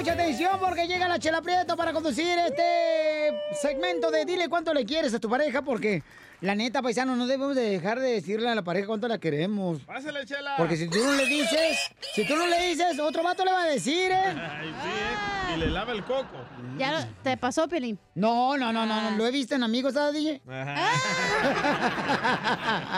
mucha 0.00 0.12
atención 0.14 0.58
porque 0.58 0.86
llega 0.86 1.06
la 1.08 1.18
Chela 1.18 1.42
Prieto 1.42 1.76
para 1.76 1.92
conducir 1.92 2.38
este 2.38 3.34
segmento 3.60 4.10
de 4.10 4.24
Dile 4.24 4.48
cuánto 4.48 4.72
le 4.72 4.86
quieres 4.86 5.12
a 5.12 5.18
tu 5.20 5.28
pareja 5.28 5.60
porque 5.60 6.02
la 6.40 6.54
neta, 6.54 6.80
paisano, 6.80 7.16
no 7.16 7.26
debemos 7.26 7.54
de 7.54 7.68
dejar 7.68 8.00
de 8.00 8.12
decirle 8.12 8.48
a 8.48 8.54
la 8.54 8.62
pareja 8.62 8.86
cuánto 8.86 9.06
la 9.08 9.18
queremos. 9.18 9.80
Pásale, 9.82 10.24
chela. 10.24 10.54
Porque 10.56 10.78
si 10.78 10.88
tú 10.88 11.04
no 11.04 11.12
le 11.12 11.26
dices, 11.26 11.78
si 12.14 12.26
tú 12.26 12.34
no 12.34 12.46
le 12.46 12.66
dices, 12.68 12.98
otro 12.98 13.22
vato 13.22 13.44
le 13.44 13.52
va 13.52 13.64
a 13.64 13.66
decir, 13.66 14.10
¿eh? 14.10 14.22
Ay, 14.24 14.74
sí, 14.82 14.88
¿eh? 14.88 15.54
Y 15.54 15.58
le 15.60 15.66
lava 15.66 15.92
el 15.92 16.02
coco. 16.02 16.46
Ya 16.78 16.92
lo- 16.92 17.06
te 17.22 17.36
pasó, 17.36 17.68
Pelín. 17.68 17.98
No, 18.14 18.56
no, 18.56 18.72
no, 18.72 18.86
no, 18.86 19.02
no, 19.10 19.16
lo 19.18 19.26
he 19.26 19.30
visto 19.30 19.54
en 19.54 19.64
amigos, 19.64 19.92
¿sabes, 19.92 20.14
DJ? 20.14 20.40
Ajá. 20.48 20.76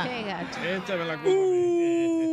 Qué 0.04 0.22
gacho. 0.22 0.60
Échame 0.84 1.04
la 1.04 1.14
culpa. 1.14 1.30
Uh, 1.30 2.31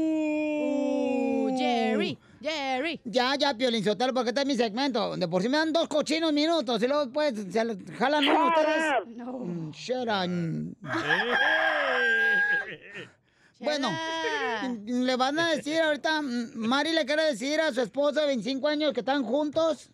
Jerry. 2.42 3.00
Ya, 3.04 3.36
ya, 3.36 3.54
Piolín 3.54 3.84
Sotelo, 3.84 4.14
porque 4.14 4.30
este 4.30 4.42
es 4.42 4.48
mi 4.48 4.56
segmento. 4.56 5.16
De 5.18 5.28
por 5.28 5.42
sí 5.42 5.50
me 5.50 5.58
dan 5.58 5.74
dos 5.74 5.88
cochinos 5.88 6.32
minutos 6.34 6.82
y 6.82 6.88
luego 6.88 7.12
pues 7.12 7.34
se 7.36 7.60
jalan 7.98 8.28
uno 8.28 8.48
ustedes. 8.48 9.18
Mm, 9.18 9.72
Shut 9.72 10.08
up. 10.08 10.76
Bueno, 13.62 13.90
mm, 13.92 15.02
le 15.04 15.16
van 15.18 15.38
a 15.38 15.50
decir 15.52 15.82
ahorita, 15.82 16.22
mm, 16.22 16.52
Mari 16.56 16.94
le 16.94 17.06
quiere 17.06 17.24
decir 17.24 17.60
a 17.60 17.74
su 17.74 17.82
esposo 17.82 18.22
de 18.22 18.28
25 18.28 18.66
años 18.70 18.94
que 18.94 19.02
están 19.02 19.22
juntos, 19.24 19.90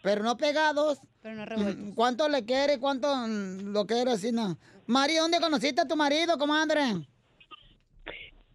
pero 0.00 0.22
no 0.22 0.36
pegados. 0.36 1.00
Pero 1.20 1.44
no 1.44 1.56
Mm, 1.56 1.92
¿Cuánto 1.94 2.28
le 2.28 2.44
quiere? 2.44 2.78
¿Cuánto 2.78 3.12
mm, 3.14 3.72
lo 3.72 3.84
quiere 3.84 4.12
así? 4.12 4.30
No. 4.30 4.56
Mari, 4.86 5.16
¿dónde 5.16 5.40
conociste 5.40 5.80
a 5.80 5.88
tu 5.88 5.96
marido, 5.96 6.38
comadre? 6.38 7.04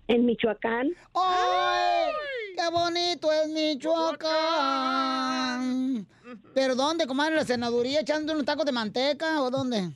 En 0.07 0.25
Michoacán. 0.25 0.87
¡Ay! 1.13 2.11
¡Qué 2.55 2.69
bonito 2.71 3.31
es 3.33 3.49
Michoacán! 3.49 4.07
¿Pero 6.53 6.75
dónde, 6.75 7.05
comadre? 7.05 7.33
¿En 7.33 7.39
la 7.39 7.45
senaduría 7.45 7.99
echando 7.99 8.31
unos 8.31 8.45
tacos 8.45 8.65
de 8.65 8.71
manteca 8.71 9.41
o 9.41 9.51
dónde? 9.51 9.91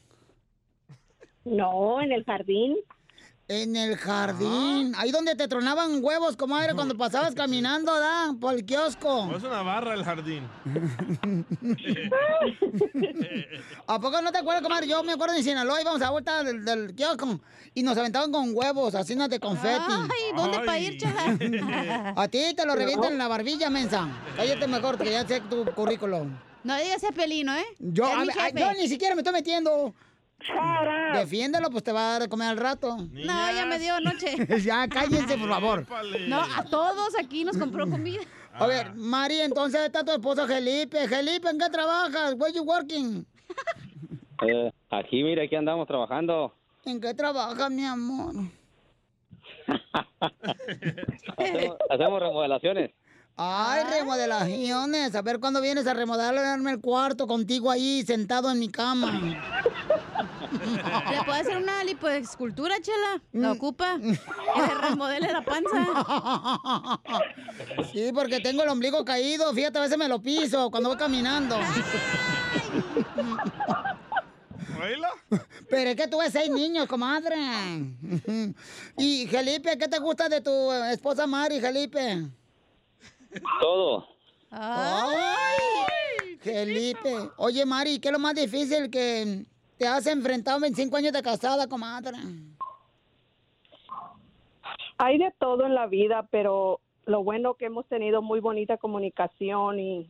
No, 1.45 2.01
en 2.01 2.11
el 2.11 2.25
jardín. 2.25 2.75
En 3.51 3.75
el 3.75 3.97
jardín. 3.97 4.93
Ahí 4.95 5.09
donde 5.11 5.33
te 5.33 5.47
tronaban 5.47 6.03
huevos, 6.03 6.37
comadre, 6.37 6.75
cuando 6.75 6.95
pasabas 6.95 7.33
caminando, 7.35 7.99
¿da? 7.99 8.35
Por 8.39 8.53
el 8.53 8.63
kiosco. 8.63 9.23
O 9.23 9.37
es 9.37 9.43
una 9.43 9.63
barra 9.63 9.95
el 9.95 10.03
jardín. 10.03 10.47
¿A 13.87 13.99
poco 13.99 14.21
no 14.21 14.31
te 14.31 14.37
acuerdas, 14.37 14.61
comadre? 14.61 14.87
Yo 14.87 15.01
me 15.03 15.13
acuerdo 15.13 15.35
en 15.35 15.43
Sinaloa, 15.43 15.81
íbamos 15.81 15.99
a 15.99 16.05
la 16.05 16.11
vuelta 16.11 16.43
del, 16.43 16.63
del 16.63 16.93
kiosco 16.93 17.39
y 17.73 17.81
nos 17.81 17.97
aventaban 17.97 18.31
con 18.31 18.51
huevos, 18.55 18.93
así 18.93 19.15
no 19.15 19.27
de 19.27 19.39
confeti. 19.39 19.83
Ay, 19.89 20.31
¿dónde 20.35 20.59
pa' 20.59 20.77
ir, 20.77 20.99
chala? 20.99 22.13
A 22.15 22.27
ti 22.27 22.53
te 22.55 22.67
lo 22.67 22.75
revientan 22.75 23.13
en 23.13 23.17
la 23.17 23.27
barbilla, 23.27 23.71
mensa. 23.71 24.07
Cállate 24.35 24.67
mejor, 24.67 24.99
que 24.99 25.09
ya 25.11 25.27
sé 25.27 25.41
tu 25.41 25.65
currículum. 25.73 26.37
No 26.63 26.77
digas 26.77 27.01
ese 27.01 27.11
pelino, 27.13 27.55
¿eh? 27.55 27.65
Yo, 27.79 28.05
a 28.05 28.25
yo 28.51 28.73
ni 28.73 28.87
siquiera 28.87 29.15
me 29.15 29.21
estoy 29.21 29.33
metiendo. 29.33 29.95
Defiéndelo, 31.13 31.69
pues 31.69 31.83
te 31.83 31.91
va 31.91 31.99
a 31.99 32.11
dar 32.13 32.21
de 32.23 32.29
comer 32.29 32.49
al 32.49 32.57
rato. 32.57 32.97
No, 32.97 33.51
ya 33.51 33.65
me 33.65 33.79
dio 33.79 33.95
anoche. 33.95 34.35
ya, 34.63 34.87
cállense, 34.87 35.37
por 35.37 35.49
favor. 35.49 35.85
No, 36.27 36.39
a 36.41 36.63
todos 36.63 37.17
aquí 37.19 37.43
nos 37.43 37.57
compró 37.57 37.89
comida. 37.89 38.21
A 38.53 38.67
ver, 38.67 38.93
Mari, 38.95 39.41
entonces 39.41 39.81
está 39.81 40.03
tu 40.03 40.11
esposo 40.11 40.47
Felipe. 40.47 41.07
Felipe, 41.07 41.49
¿en 41.49 41.59
qué 41.59 41.69
trabajas? 41.69 42.35
Where 42.37 42.53
you 42.53 42.63
working? 42.63 43.25
Eh, 44.41 44.71
aquí, 44.89 45.21
mira, 45.21 45.43
aquí 45.43 45.53
andamos 45.57 45.85
trabajando. 45.85 46.53
¿En 46.85 47.01
qué 47.01 47.13
trabajas, 47.13 47.69
mi 47.69 47.83
amor? 47.83 48.35
Hacemos, 51.37 51.77
hacemos 51.89 52.19
remodelaciones. 52.21 52.91
Ay, 53.41 53.85
remodelaciones. 53.89 55.15
A 55.15 55.21
ver 55.21 55.39
cuándo 55.39 55.61
vienes 55.61 55.87
a 55.87 55.93
remodelarme 55.93 56.71
el 56.71 56.81
cuarto 56.81 57.25
contigo 57.25 57.71
ahí 57.71 58.03
sentado 58.05 58.51
en 58.51 58.59
mi 58.59 58.67
cama. 58.67 59.17
¿Le 61.09 61.23
puede 61.23 61.39
hacer 61.39 61.55
una 61.55 61.81
lipoescultura, 61.85 62.75
chela? 62.81 63.21
Mm. 63.31 63.41
¿La 63.41 63.53
ocupa? 63.53 63.97
Que 63.97 64.61
le 64.61 64.75
remodele 64.81 65.31
la 65.31 65.41
panza. 65.41 66.99
Sí, 67.93 68.11
porque 68.13 68.41
tengo 68.41 68.63
el 68.63 68.69
ombligo 68.69 69.05
caído. 69.05 69.53
Fíjate, 69.53 69.77
a 69.77 69.83
veces 69.83 69.97
me 69.97 70.09
lo 70.09 70.21
piso 70.21 70.69
cuando 70.69 70.89
voy 70.89 70.97
caminando. 70.97 71.57
Pero 75.69 75.89
es 75.91 75.95
que 75.95 76.07
tuve 76.09 76.29
seis 76.29 76.49
niños, 76.51 76.87
comadre. 76.87 77.37
Y, 78.97 79.27
Felipe, 79.27 79.77
¿qué 79.77 79.87
te 79.87 79.99
gusta 79.99 80.27
de 80.27 80.41
tu 80.41 80.73
esposa 80.73 81.25
Mari, 81.25 81.61
Felipe? 81.61 82.27
Todo. 83.59 84.07
¡Ay! 84.51 86.37
Felipe. 86.39 87.29
Oye, 87.37 87.65
Mari, 87.65 87.99
¿qué 87.99 88.09
es 88.09 88.11
lo 88.11 88.19
más 88.19 88.33
difícil 88.33 88.89
que 88.89 89.45
te 89.77 89.87
has 89.87 90.07
enfrentado 90.07 90.57
en 90.57 90.63
25 90.63 90.97
años 90.97 91.13
de 91.13 91.21
casada, 91.21 91.67
comadre? 91.67 92.17
Hay 94.97 95.17
de 95.17 95.31
todo 95.39 95.65
en 95.65 95.75
la 95.75 95.87
vida, 95.87 96.27
pero 96.31 96.81
lo 97.05 97.23
bueno 97.23 97.55
que 97.55 97.65
hemos 97.65 97.85
tenido 97.87 98.21
muy 98.21 98.39
bonita 98.39 98.77
comunicación 98.77 99.79
y 99.79 100.07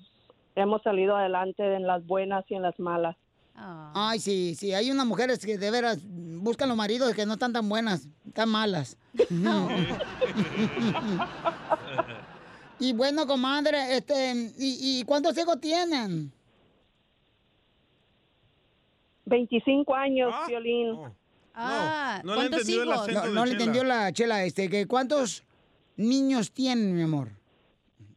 hemos 0.55 0.81
salido 0.81 1.15
adelante 1.15 1.75
en 1.75 1.85
las 1.85 2.05
buenas 2.05 2.45
y 2.49 2.55
en 2.55 2.61
las 2.61 2.79
malas. 2.79 3.15
Ay, 3.61 4.19
sí, 4.19 4.55
sí, 4.55 4.73
hay 4.73 4.89
unas 4.89 5.05
mujeres 5.05 5.45
que 5.45 5.57
de 5.57 5.69
veras 5.69 5.99
buscan 6.07 6.69
los 6.69 6.77
maridos 6.77 7.13
que 7.13 7.25
no 7.25 7.33
están 7.33 7.51
tan 7.51 7.67
buenas, 7.67 8.07
tan 8.33 8.49
malas. 8.49 8.97
y 12.79 12.93
bueno, 12.93 13.27
comadre, 13.27 13.97
este, 13.97 14.33
¿y, 14.57 14.99
y 14.99 15.03
cuántos 15.03 15.37
hijos 15.37 15.59
tienen? 15.59 16.31
25 19.25 19.95
años, 19.95 20.33
Violín. 20.47 20.97
Ah, 21.53 22.21
no 22.23 22.35
¿cuántos 22.35 22.61
entendió 22.61 22.83
el 22.83 22.89
hijos? 22.89 23.01
acento 23.01 23.33
No, 23.33 23.45
le 23.45 23.51
entendió 23.51 23.83
la 23.83 24.11
chela, 24.13 24.43
este, 24.43 24.69
que 24.69 24.87
¿cuántos 24.87 25.43
niños 25.97 26.51
tienen, 26.51 26.95
mi 26.95 27.03
amor? 27.03 27.29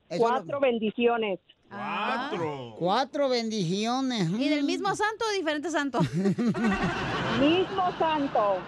Eso 0.09 0.23
Cuatro 0.23 0.61
bendiciones. 0.61 1.41
Cuatro. 1.69 2.77
Cuatro 2.79 3.29
bendiciones. 3.29 4.31
¿Y 4.31 4.49
del 4.49 4.65
mismo 4.65 4.95
santo 4.95 5.25
o 5.29 5.33
diferente 5.33 5.71
santo? 5.71 6.01
mismo 7.41 7.93
santo. 7.99 8.59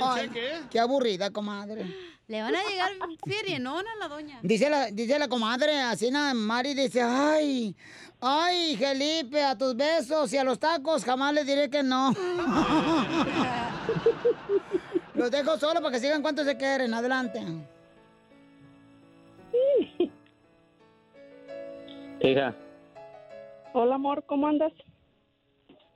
Ay, 0.00 0.30
Qué 0.70 0.80
aburrida, 0.80 1.30
comadre. 1.30 1.86
Le 2.28 2.42
van 2.42 2.54
a 2.54 2.62
llegar 2.62 2.90
ferienona 3.26 3.90
a 3.90 3.96
la 3.96 4.08
doña. 4.14 4.38
Dice 4.42 4.68
la, 4.68 4.90
dice 4.90 5.18
la 5.18 5.28
comadre, 5.28 5.80
así 5.80 6.10
nada, 6.10 6.34
Mari 6.34 6.74
dice, 6.74 7.00
ay, 7.02 7.74
ay, 8.20 8.76
Felipe, 8.76 9.42
a 9.42 9.56
tus 9.56 9.74
besos 9.74 10.30
y 10.34 10.36
a 10.36 10.44
los 10.44 10.58
tacos 10.58 11.06
jamás 11.06 11.32
les 11.32 11.46
diré 11.46 11.70
que 11.70 11.82
no. 11.82 12.12
los 15.14 15.30
dejo 15.30 15.56
solo 15.56 15.80
para 15.80 15.94
que 15.94 16.00
sigan 16.00 16.20
cuánto 16.20 16.44
se 16.44 16.54
quieren, 16.58 16.92
adelante. 16.92 17.42
Hija, 22.20 22.54
Hola, 23.72 23.94
amor, 23.94 24.22
¿cómo 24.26 24.48
andas? 24.48 24.72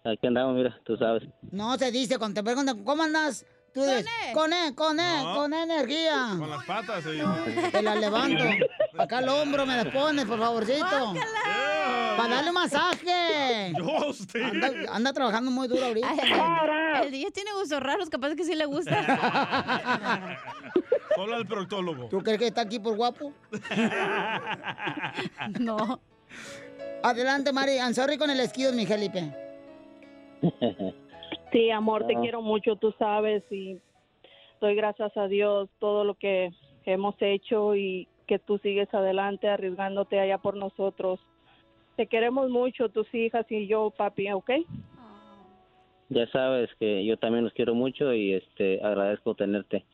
aquí 0.04 0.26
andamos, 0.26 0.56
mira, 0.56 0.80
tú 0.84 0.96
sabes. 0.96 1.24
No 1.50 1.76
se 1.76 1.92
dice, 1.92 2.18
cuando 2.18 2.40
te 2.40 2.44
preguntan, 2.44 2.82
¿cómo 2.84 3.02
andas? 3.02 3.44
Tú 3.74 3.82
dices, 3.82 4.04
con 4.34 4.52
E, 4.52 4.74
con 4.74 5.00
E, 5.00 5.22
No. 5.22 5.34
con 5.34 5.52
E 5.54 5.62
energía. 5.62 6.28
Con 6.38 6.50
las 6.50 6.64
patas, 6.64 7.04
dice. 7.04 7.24
Te 7.70 7.82
la 7.82 7.94
levanto. 7.94 8.44
Acá 8.98 9.18
al 9.18 9.28
hombro 9.30 9.64
me 9.64 9.76
la 9.82 9.90
pones, 9.90 10.26
por 10.26 10.38
favorcito. 10.38 11.14
Para 12.16 12.34
darle 12.34 12.50
un 12.50 12.54
masaje. 12.54 13.72
Yo, 13.78 14.08
usted. 14.08 14.42
Anda, 14.42 14.70
anda 14.92 15.12
trabajando 15.14 15.50
muy 15.50 15.66
duro 15.68 15.86
ahorita. 15.86 16.08
Ay, 16.10 16.18
el 17.06 17.10
día 17.10 17.30
tiene 17.30 17.52
gustos 17.54 17.82
raros, 17.82 18.10
capaz 18.10 18.34
que 18.34 18.44
sí 18.44 18.54
le 18.54 18.66
gusta. 18.66 18.94
Solo 21.16 21.36
al 21.36 21.46
proctólogo. 21.46 22.08
¿Tú 22.08 22.22
crees 22.22 22.38
que 22.38 22.46
está 22.48 22.60
aquí 22.62 22.78
por 22.78 22.96
guapo? 22.96 23.32
No. 25.60 26.00
Adelante, 27.02 27.52
Mari. 27.52 27.76
I'm 27.78 27.94
sorry 27.94 28.16
con 28.16 28.30
el 28.30 28.40
esquido, 28.40 28.72
mi 28.72 28.86
Felipe. 28.86 29.32
Sí, 31.52 31.70
amor, 31.70 32.06
te 32.06 32.16
Ah. 32.16 32.20
quiero 32.20 32.42
mucho, 32.42 32.76
tú 32.76 32.92
sabes, 32.98 33.42
y 33.50 33.78
doy 34.60 34.74
gracias 34.74 35.14
a 35.16 35.28
Dios 35.28 35.68
todo 35.78 36.04
lo 36.04 36.14
que 36.14 36.50
hemos 36.86 37.14
hecho 37.20 37.74
y 37.76 38.08
que 38.26 38.38
tú 38.38 38.58
sigues 38.58 38.92
adelante 38.94 39.48
arriesgándote 39.48 40.18
allá 40.18 40.38
por 40.38 40.56
nosotros. 40.56 41.20
Te 41.96 42.06
queremos 42.06 42.48
mucho, 42.48 42.88
tus 42.88 43.12
hijas 43.14 43.44
y 43.50 43.66
yo, 43.66 43.90
papi, 43.90 44.30
¿ok? 44.32 44.50
Ya 46.08 46.26
sabes 46.28 46.70
que 46.78 47.04
yo 47.04 47.16
también 47.16 47.44
los 47.44 47.52
quiero 47.52 47.74
mucho 47.74 48.12
y 48.12 48.34
este 48.34 48.82
agradezco 48.82 49.34
tenerte 49.34 49.84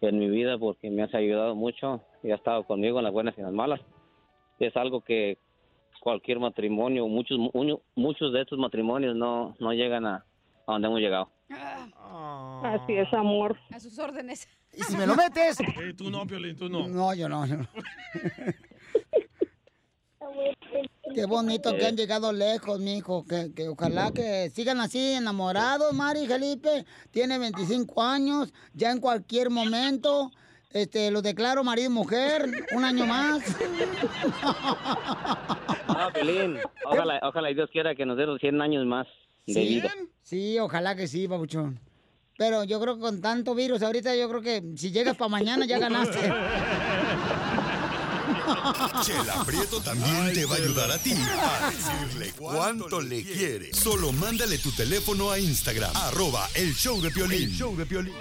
en 0.00 0.18
mi 0.18 0.28
vida 0.28 0.56
porque 0.58 0.90
me 0.90 1.02
has 1.02 1.14
ayudado 1.14 1.54
mucho 1.54 2.00
y 2.22 2.30
has 2.30 2.38
estado 2.38 2.64
conmigo 2.64 2.98
en 2.98 3.04
las 3.04 3.12
buenas 3.12 3.34
y 3.36 3.40
en 3.40 3.46
las 3.46 3.54
malas. 3.54 3.80
Es 4.58 4.76
algo 4.76 5.00
que 5.00 5.36
cualquier 6.00 6.38
matrimonio, 6.38 7.08
muchos 7.08 7.38
mu- 7.38 7.80
muchos 7.96 8.32
de 8.32 8.42
estos 8.42 8.58
matrimonios 8.58 9.16
no 9.16 9.54
no 9.58 9.72
llegan 9.72 10.06
a, 10.06 10.24
a 10.66 10.72
donde 10.72 10.88
hemos 10.88 11.00
llegado. 11.00 11.30
Así 12.62 12.94
es, 12.94 13.12
amor. 13.12 13.58
A 13.70 13.80
sus 13.80 13.98
órdenes. 13.98 14.48
Y 14.72 14.82
si 14.82 14.96
me 14.96 15.06
lo 15.06 15.14
metes. 15.14 15.58
Eh, 15.80 15.94
tú 15.96 16.10
no, 16.10 16.26
Piolín, 16.26 16.56
tú 16.56 16.68
no. 16.68 16.88
No, 16.88 17.14
yo 17.14 17.28
no. 17.28 17.46
no. 17.46 17.66
Qué 21.14 21.26
bonito 21.26 21.76
que 21.76 21.86
han 21.86 21.96
llegado 21.96 22.32
lejos, 22.32 22.80
mijo. 22.80 23.24
Que, 23.24 23.52
que 23.54 23.68
ojalá 23.68 24.10
que 24.12 24.50
sigan 24.50 24.80
así 24.80 25.12
enamorados, 25.12 25.92
Mari 25.92 26.20
y 26.20 26.26
Felipe. 26.26 26.84
Tiene 27.10 27.38
25 27.38 28.02
años, 28.02 28.52
ya 28.72 28.90
en 28.90 29.00
cualquier 29.00 29.50
momento. 29.50 30.32
Este, 30.70 31.12
lo 31.12 31.22
declaro 31.22 31.62
marido 31.62 31.88
y 31.88 31.92
mujer, 31.92 32.46
un 32.72 32.84
año 32.84 33.06
más. 33.06 33.56
No, 35.86 36.12
Piolín, 36.12 36.58
ojalá, 36.84 37.20
ojalá 37.22 37.50
y 37.50 37.54
Dios 37.54 37.70
quiera 37.70 37.94
que 37.94 38.04
nos 38.04 38.16
dé 38.16 38.26
los 38.26 38.40
100 38.40 38.60
años 38.60 38.84
más 38.84 39.06
de 39.46 39.60
vida. 39.60 39.92
Sí, 40.22 40.58
ojalá 40.58 40.96
que 40.96 41.06
sí, 41.08 41.28
papuchón. 41.28 41.80
Pero 42.36 42.64
yo 42.64 42.80
creo 42.80 42.96
que 42.96 43.00
con 43.00 43.20
tanto 43.20 43.54
virus 43.54 43.82
ahorita, 43.82 44.16
yo 44.16 44.28
creo 44.28 44.42
que 44.42 44.62
si 44.76 44.90
llegas 44.90 45.16
para 45.16 45.28
mañana 45.28 45.66
ya 45.66 45.78
ganaste. 45.78 46.18
Chela 49.02 49.44
Prieto 49.44 49.80
también 49.80 50.32
te 50.32 50.44
va 50.46 50.54
a 50.54 50.58
ayudar 50.58 50.90
a 50.90 50.98
ti 50.98 51.12
a 51.60 51.70
decirle 51.70 52.32
cuánto 52.36 53.00
le 53.00 53.22
quiere. 53.22 53.72
Solo 53.72 54.12
mándale 54.12 54.58
tu 54.58 54.72
teléfono 54.72 55.30
a 55.30 55.38
Instagram, 55.38 55.92
arroba 55.94 56.48
el 56.54 56.74
show 56.74 57.00
de 57.00 57.10
Piolín. 57.10 57.42
El 57.44 57.50
show 57.52 57.76
de 57.76 57.86
Piolín. 57.86 58.14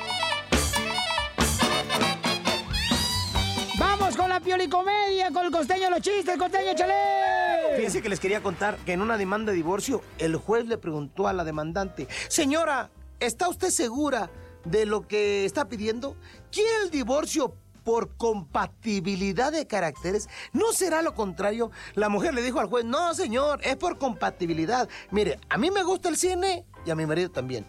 ¡Vamos 3.77 4.15
con 4.15 4.29
la 4.29 4.39
piolicomedia, 4.39 5.31
con 5.31 5.45
el 5.45 5.51
costeño, 5.51 5.89
los 5.89 6.01
chistes, 6.01 6.37
costeño, 6.37 6.73
chale! 6.75 7.62
Fíjense 7.83 8.01
que 8.01 8.07
les 8.07 8.21
quería 8.21 8.41
contar 8.41 8.77
que 8.85 8.93
en 8.93 9.01
una 9.01 9.17
demanda 9.17 9.51
de 9.51 9.57
divorcio, 9.57 10.01
el 10.17 10.37
juez 10.37 10.65
le 10.67 10.77
preguntó 10.77 11.27
a 11.27 11.33
la 11.33 11.43
demandante, 11.43 12.07
señora, 12.29 12.89
¿está 13.19 13.49
usted 13.49 13.71
segura 13.71 14.31
de 14.63 14.85
lo 14.85 15.05
que 15.05 15.43
está 15.43 15.67
pidiendo? 15.67 16.15
¿Quiere 16.49 16.69
el 16.85 16.91
divorcio 16.91 17.57
por 17.83 18.15
compatibilidad 18.15 19.51
de 19.51 19.67
caracteres? 19.67 20.29
¿No 20.53 20.71
será 20.71 21.01
lo 21.01 21.13
contrario? 21.13 21.71
La 21.93 22.07
mujer 22.07 22.33
le 22.33 22.41
dijo 22.41 22.61
al 22.61 22.67
juez, 22.67 22.85
no, 22.85 23.13
señor, 23.15 23.59
es 23.65 23.75
por 23.75 23.97
compatibilidad. 23.97 24.87
Mire, 25.11 25.37
a 25.49 25.57
mí 25.57 25.69
me 25.69 25.83
gusta 25.83 26.07
el 26.07 26.15
cine 26.15 26.65
y 26.85 26.89
a 26.89 26.95
mi 26.95 27.05
marido 27.05 27.31
también. 27.31 27.67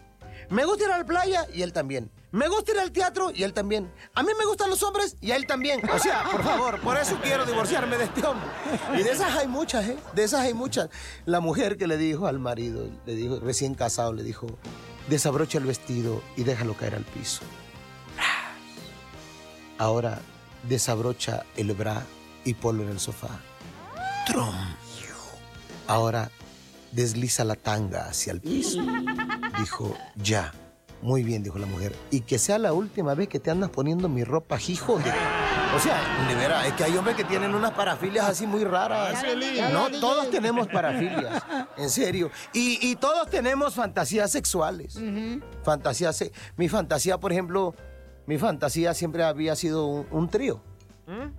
Me 0.49 0.65
gusta 0.65 0.85
ir 0.85 0.91
a 0.91 0.97
la 0.97 1.05
playa 1.05 1.47
y 1.53 1.61
él 1.61 1.73
también. 1.73 2.11
Me 2.31 2.47
gusta 2.49 2.73
ir 2.73 2.79
al 2.79 2.91
teatro 2.91 3.31
y 3.31 3.43
él 3.43 3.53
también. 3.53 3.91
A 4.13 4.21
mí 4.21 4.31
me 4.37 4.45
gustan 4.45 4.69
los 4.69 4.83
hombres 4.83 5.15
y 5.21 5.31
a 5.31 5.35
él 5.37 5.47
también. 5.47 5.81
O 5.89 5.99
sea, 5.99 6.25
por 6.29 6.43
favor, 6.43 6.79
por 6.81 6.97
eso 6.97 7.17
quiero 7.23 7.45
divorciarme 7.45 7.97
de 7.97 8.03
este 8.05 8.25
hombre. 8.25 8.47
Y 8.97 9.03
de 9.03 9.11
esas 9.11 9.35
hay 9.35 9.47
muchas, 9.47 9.87
¿eh? 9.87 9.97
De 10.13 10.23
esas 10.23 10.41
hay 10.41 10.53
muchas. 10.53 10.89
La 11.25 11.39
mujer 11.39 11.77
que 11.77 11.87
le 11.87 11.97
dijo 11.97 12.27
al 12.27 12.39
marido, 12.39 12.89
le 13.05 13.15
dijo, 13.15 13.39
recién 13.39 13.73
casado, 13.73 14.11
le 14.13 14.23
dijo, 14.23 14.47
desabrocha 15.07 15.57
el 15.57 15.65
vestido 15.65 16.21
y 16.35 16.43
déjalo 16.43 16.75
caer 16.75 16.95
al 16.95 17.05
piso. 17.05 17.41
Ahora 19.77 20.19
desabrocha 20.63 21.45
el 21.55 21.73
bra 21.73 22.03
y 22.43 22.53
ponlo 22.53 22.83
en 22.83 22.89
el 22.89 22.99
sofá. 22.99 23.39
Trum. 24.27 24.55
Ahora 25.87 26.31
desliza 26.95 27.43
la 27.43 27.55
tanga 27.55 28.07
hacia 28.07 28.31
el 28.33 28.41
piso. 28.41 28.81
Dijo, 29.59 29.95
ya. 30.15 30.53
Muy 31.01 31.23
bien, 31.23 31.43
dijo 31.43 31.59
la 31.59 31.67
mujer. 31.67 31.95
Y 32.09 32.21
que 32.21 32.39
sea 32.39 32.57
la 32.57 32.73
última 32.73 33.13
vez 33.13 33.27
que 33.27 33.39
te 33.39 33.51
andas 33.51 33.69
poniendo 33.69 34.09
mi 34.09 34.23
ropa, 34.23 34.57
hijo 34.67 34.97
de... 34.97 35.11
O 35.75 35.79
sea, 35.79 36.01
de 36.27 36.35
veras, 36.35 36.65
es 36.65 36.73
que 36.73 36.85
hay 36.85 36.95
hombres 36.95 37.17
que 37.17 37.25
tienen 37.25 37.53
unas 37.53 37.71
parafilias 37.71 38.29
así 38.29 38.47
muy 38.47 38.63
raras. 38.63 39.21
No, 39.73 39.91
todos 39.99 40.31
tenemos 40.31 40.67
parafilias, 40.67 41.43
en 41.77 41.89
serio. 41.89 42.31
Y, 42.53 42.79
y 42.81 42.95
todos 42.95 43.29
tenemos 43.29 43.75
fantasías 43.75 44.31
sexuales. 44.31 44.97
Fantasías, 45.63 46.23
mi 46.55 46.69
fantasía, 46.69 47.19
por 47.19 47.33
ejemplo, 47.33 47.75
mi 48.25 48.37
fantasía 48.37 48.93
siempre 48.93 49.23
había 49.23 49.55
sido 49.57 49.85
un, 49.85 50.07
un 50.11 50.29
trío. 50.29 50.63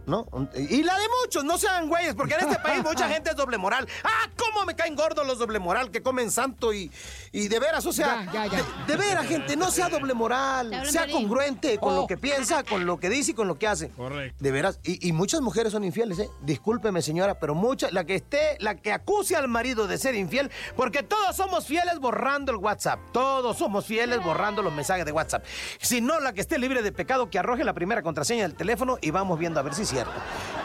¿No? 0.06 0.26
Un- 0.32 0.48
Y 0.54 0.82
la 0.82 0.94
de 0.98 1.04
muchos, 1.22 1.44
no 1.44 1.58
sean 1.58 1.88
güeyes, 1.88 2.14
porque 2.14 2.34
en 2.34 2.40
este 2.40 2.58
país 2.60 2.82
mucha 2.84 3.08
gente 3.12 3.30
es 3.30 3.36
doble 3.36 3.58
moral. 3.58 3.86
¡Ah, 4.04 4.28
cómo 4.36 4.64
me 4.64 4.74
caen 4.76 4.94
gordos 4.94 5.26
los 5.26 5.38
doble 5.38 5.58
moral 5.58 5.90
que 5.90 6.02
comen 6.02 6.30
santo 6.30 6.72
y, 6.72 6.90
y 7.32 7.48
de 7.48 7.58
veras, 7.58 7.84
o 7.86 7.92
sea, 7.92 8.24
Ya, 8.26 8.32
ya, 8.32 8.46
ya. 8.46 8.56
De, 8.58 8.64
de 8.86 8.96
veras, 8.96 9.26
gente, 9.26 9.56
no 9.56 9.70
sea 9.70 9.88
doble 9.88 10.14
moral, 10.14 10.86
sea 10.86 11.10
congruente 11.10 11.78
con 11.78 11.94
Oh. 11.94 12.00
lo 12.02 12.06
que 12.06 12.16
piensa, 12.16 12.62
con 12.64 12.86
lo 12.86 12.98
que 12.98 13.08
dice 13.08 13.32
y 13.32 13.34
con 13.34 13.48
lo 13.48 13.58
que 13.58 13.66
hace. 13.66 13.88
Correcto. 13.90 14.36
De 14.42 14.50
veras, 14.52 14.78
y, 14.84 15.06
y 15.08 15.12
muchas 15.12 15.40
mujeres 15.40 15.72
son 15.72 15.82
infieles, 15.84 16.18
¿eh? 16.18 16.28
Discúlpeme, 16.42 17.02
señora, 17.02 17.38
pero 17.40 17.54
muchas, 17.54 17.92
la 17.92 18.04
que 18.04 18.14
esté, 18.14 18.56
la 18.60 18.76
que 18.76 18.92
acuse 18.92 19.34
al 19.36 19.48
marido 19.48 19.86
de 19.86 19.98
ser 19.98 20.14
infiel, 20.14 20.50
porque 20.76 21.02
todos 21.02 21.34
somos 21.36 21.66
fieles 21.66 21.98
borrando 21.98 22.52
el 22.52 22.58
WhatsApp. 22.58 23.00
Todos 23.12 23.58
somos 23.58 23.84
fieles 23.86 24.22
borrando 24.22 24.62
los 24.62 24.72
mensajes 24.72 25.04
de 25.04 25.12
WhatsApp. 25.12 25.44
Si 25.80 26.00
no, 26.00 26.20
la 26.20 26.32
que 26.32 26.40
esté 26.40 26.58
libre 26.58 26.82
de 26.82 26.92
pecado, 26.92 27.30
que 27.30 27.38
arroje 27.38 27.64
la 27.64 27.72
primera 27.74 28.02
contraseña 28.02 28.42
del 28.42 28.54
teléfono 28.54 28.98
y 29.00 29.10
vamos 29.10 29.38
viendo 29.38 29.55
a 29.56 29.62
ver 29.62 29.74
si 29.74 29.82
es 29.82 29.88
cierto. 29.88 30.12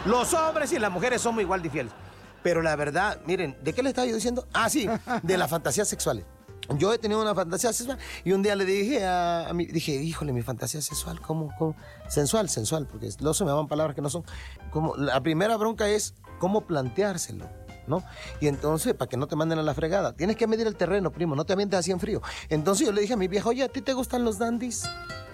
Los 0.06 0.34
hombres 0.34 0.72
y 0.72 0.80
las 0.80 0.92
mujeres 0.92 1.22
somos 1.22 1.42
igual 1.42 1.62
de 1.62 1.68
infieles. 1.68 1.94
Pero 2.44 2.62
la 2.62 2.76
verdad, 2.76 3.20
miren, 3.26 3.56
¿de 3.64 3.74
qué 3.74 3.84
le 3.84 3.90
estaba 3.90 4.08
yo 4.08 4.16
diciendo? 4.16 4.48
Ah, 4.54 4.70
sí, 4.70 4.88
de 5.24 5.38
las 5.38 5.50
fantasías 5.50 5.88
sexuales. 5.88 6.26
Yo 6.78 6.94
he 6.94 6.98
tenido 6.98 7.22
una 7.22 7.36
fantasía 7.36 7.74
sexual 7.74 7.98
y 8.24 8.32
un 8.32 8.44
día 8.44 8.56
le 8.56 8.66
dije 8.66 9.06
a, 9.06 9.52
mi, 9.54 9.66
dije, 9.66 9.94
híjole, 9.94 10.32
mi 10.32 10.42
fantasía 10.42 10.82
sexual, 10.82 11.20
¿cómo, 11.20 11.54
cómo? 11.58 11.76
Sensual, 12.08 12.50
sensual, 12.50 12.88
porque 12.88 13.10
luego 13.20 13.34
se 13.34 13.46
me 13.46 13.52
van 13.52 13.68
palabras 13.68 13.96
que 13.96 14.02
no 14.02 14.10
son. 14.10 14.24
Como, 14.70 14.96
la 14.96 15.22
primera 15.22 15.58
bronca 15.58 15.90
es 15.90 16.14
cómo 16.40 16.62
planteárselo, 16.62 17.50
¿no? 17.88 18.04
Y 18.40 18.48
entonces, 18.48 18.94
para 18.94 19.10
que 19.10 19.18
no 19.18 19.28
te 19.28 19.36
manden 19.36 19.60
a 19.60 19.64
la 19.64 19.74
fregada, 19.74 20.14
tienes 20.14 20.38
que 20.38 20.48
medir 20.48 20.68
el 20.68 20.76
terreno, 20.76 21.12
primo, 21.12 21.36
no 21.36 21.46
te 21.46 21.54
avientes 21.54 21.80
así 21.80 21.92
en 21.92 22.00
frío. 22.00 22.22
Entonces 22.50 22.88
yo 22.88 22.94
le 22.94 23.02
dije 23.02 23.14
a 23.14 23.18
mi 23.18 23.28
vieja, 23.28 23.50
oye, 23.50 23.64
¿a 23.64 23.70
ti 23.70 23.82
te 23.82 23.94
gustan 23.94 24.24
los 24.24 24.38
dandies? 24.38 24.84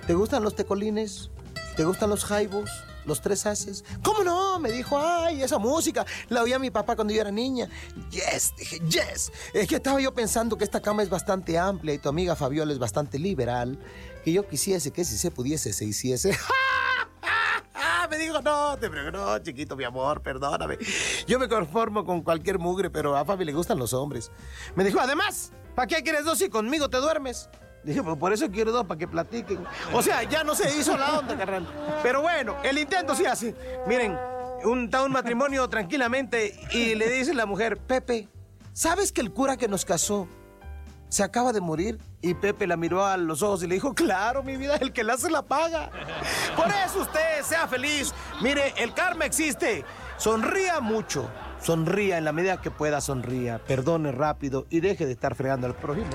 ¿Te 0.07 0.13
gustan 0.13 0.43
los 0.43 0.55
tecolines? 0.55 1.29
¿Te 1.75 1.85
gustan 1.85 2.09
los 2.09 2.25
jaibos? 2.25 2.69
¿Los 3.07 3.21
tres 3.21 3.45
haces? 3.45 3.85
¿Cómo 4.03 4.21
no? 4.21 4.59
Me 4.59 4.69
dijo, 4.69 4.99
ay, 4.99 5.41
esa 5.41 5.57
música 5.57 6.05
la 6.27 6.43
oía 6.43 6.59
mi 6.59 6.69
papá 6.69 6.95
cuando 6.95 7.13
yo 7.13 7.21
era 7.21 7.31
niña. 7.31 7.69
Yes, 8.11 8.53
dije, 8.57 8.79
yes. 8.89 9.31
Es 9.53 9.67
que 9.67 9.77
estaba 9.77 10.01
yo 10.01 10.13
pensando 10.13 10.57
que 10.57 10.65
esta 10.65 10.81
cama 10.81 11.03
es 11.03 11.09
bastante 11.09 11.57
amplia 11.57 11.93
y 11.93 11.99
tu 11.99 12.09
amiga 12.09 12.35
Fabiola 12.35 12.73
es 12.73 12.79
bastante 12.79 13.17
liberal. 13.17 13.79
Que 14.25 14.33
yo 14.33 14.45
quisiese 14.45 14.91
que 14.91 15.05
si 15.05 15.17
se 15.17 15.31
pudiese, 15.31 15.71
se 15.71 15.85
hiciese. 15.85 16.37
Ah, 17.73 18.07
me 18.11 18.17
dijo, 18.17 18.41
no, 18.41 18.77
te 18.77 18.89
pregunto, 18.89 19.25
no, 19.25 19.39
chiquito, 19.39 19.77
mi 19.77 19.85
amor, 19.85 20.21
perdóname. 20.21 20.77
Yo 21.27 21.39
me 21.39 21.47
conformo 21.47 22.03
con 22.03 22.23
cualquier 22.23 22.59
mugre, 22.59 22.89
pero 22.89 23.15
a 23.15 23.23
Fabi 23.23 23.45
le 23.45 23.53
gustan 23.53 23.79
los 23.79 23.93
hombres. 23.93 24.31
Me 24.75 24.83
dijo, 24.83 24.99
además, 24.99 25.53
¿para 25.75 25.87
qué 25.87 26.03
quieres 26.03 26.25
dos 26.25 26.39
si 26.39 26.49
conmigo 26.49 26.89
te 26.89 26.97
duermes? 26.97 27.49
Dije, 27.83 28.03
pues 28.03 28.17
por 28.17 28.33
eso 28.33 28.49
quiero 28.51 28.71
dos, 28.71 28.85
para 28.85 28.97
que 28.97 29.07
platiquen. 29.07 29.59
O 29.93 30.01
sea, 30.01 30.23
ya 30.23 30.43
no 30.43 30.55
se 30.55 30.77
hizo 30.77 30.97
la 30.97 31.19
onda, 31.19 31.37
carnal. 31.37 31.67
Pero 32.03 32.21
bueno, 32.21 32.57
el 32.63 32.77
intento 32.77 33.15
sí 33.15 33.25
hace. 33.25 33.55
Miren, 33.87 34.17
un, 34.65 34.85
está 34.85 35.03
un 35.03 35.11
matrimonio 35.11 35.67
tranquilamente 35.69 36.53
y 36.71 36.95
le 36.95 37.09
dice 37.09 37.33
la 37.33 37.45
mujer, 37.45 37.77
Pepe, 37.77 38.27
¿sabes 38.73 39.11
que 39.11 39.21
el 39.21 39.31
cura 39.31 39.57
que 39.57 39.67
nos 39.67 39.85
casó 39.85 40.27
se 41.09 41.23
acaba 41.23 41.53
de 41.53 41.61
morir? 41.61 41.99
Y 42.21 42.33
Pepe 42.33 42.67
la 42.67 42.75
miró 42.75 43.05
a 43.05 43.15
los 43.15 43.41
ojos 43.41 43.63
y 43.63 43.67
le 43.67 43.75
dijo, 43.75 43.93
claro, 43.93 44.43
mi 44.43 44.57
vida, 44.57 44.75
el 44.77 44.91
que 44.91 45.03
la 45.03 45.13
hace 45.13 45.29
la 45.29 45.43
paga. 45.43 45.89
Por 46.55 46.67
eso 46.67 47.01
usted 47.01 47.43
sea 47.43 47.67
feliz. 47.67 48.13
Mire, 48.41 48.73
el 48.77 48.93
karma 48.93 49.25
existe. 49.25 49.85
Sonría 50.17 50.79
mucho. 50.81 51.29
Sonría 51.61 52.17
en 52.17 52.25
la 52.25 52.31
medida 52.31 52.59
que 52.59 52.71
pueda, 52.71 53.01
sonría. 53.01 53.59
Perdone 53.59 54.11
rápido 54.11 54.65
y 54.69 54.79
deje 54.79 55.05
de 55.05 55.13
estar 55.13 55.35
fregando 55.35 55.67
al 55.67 55.75
prójimo. 55.75 56.09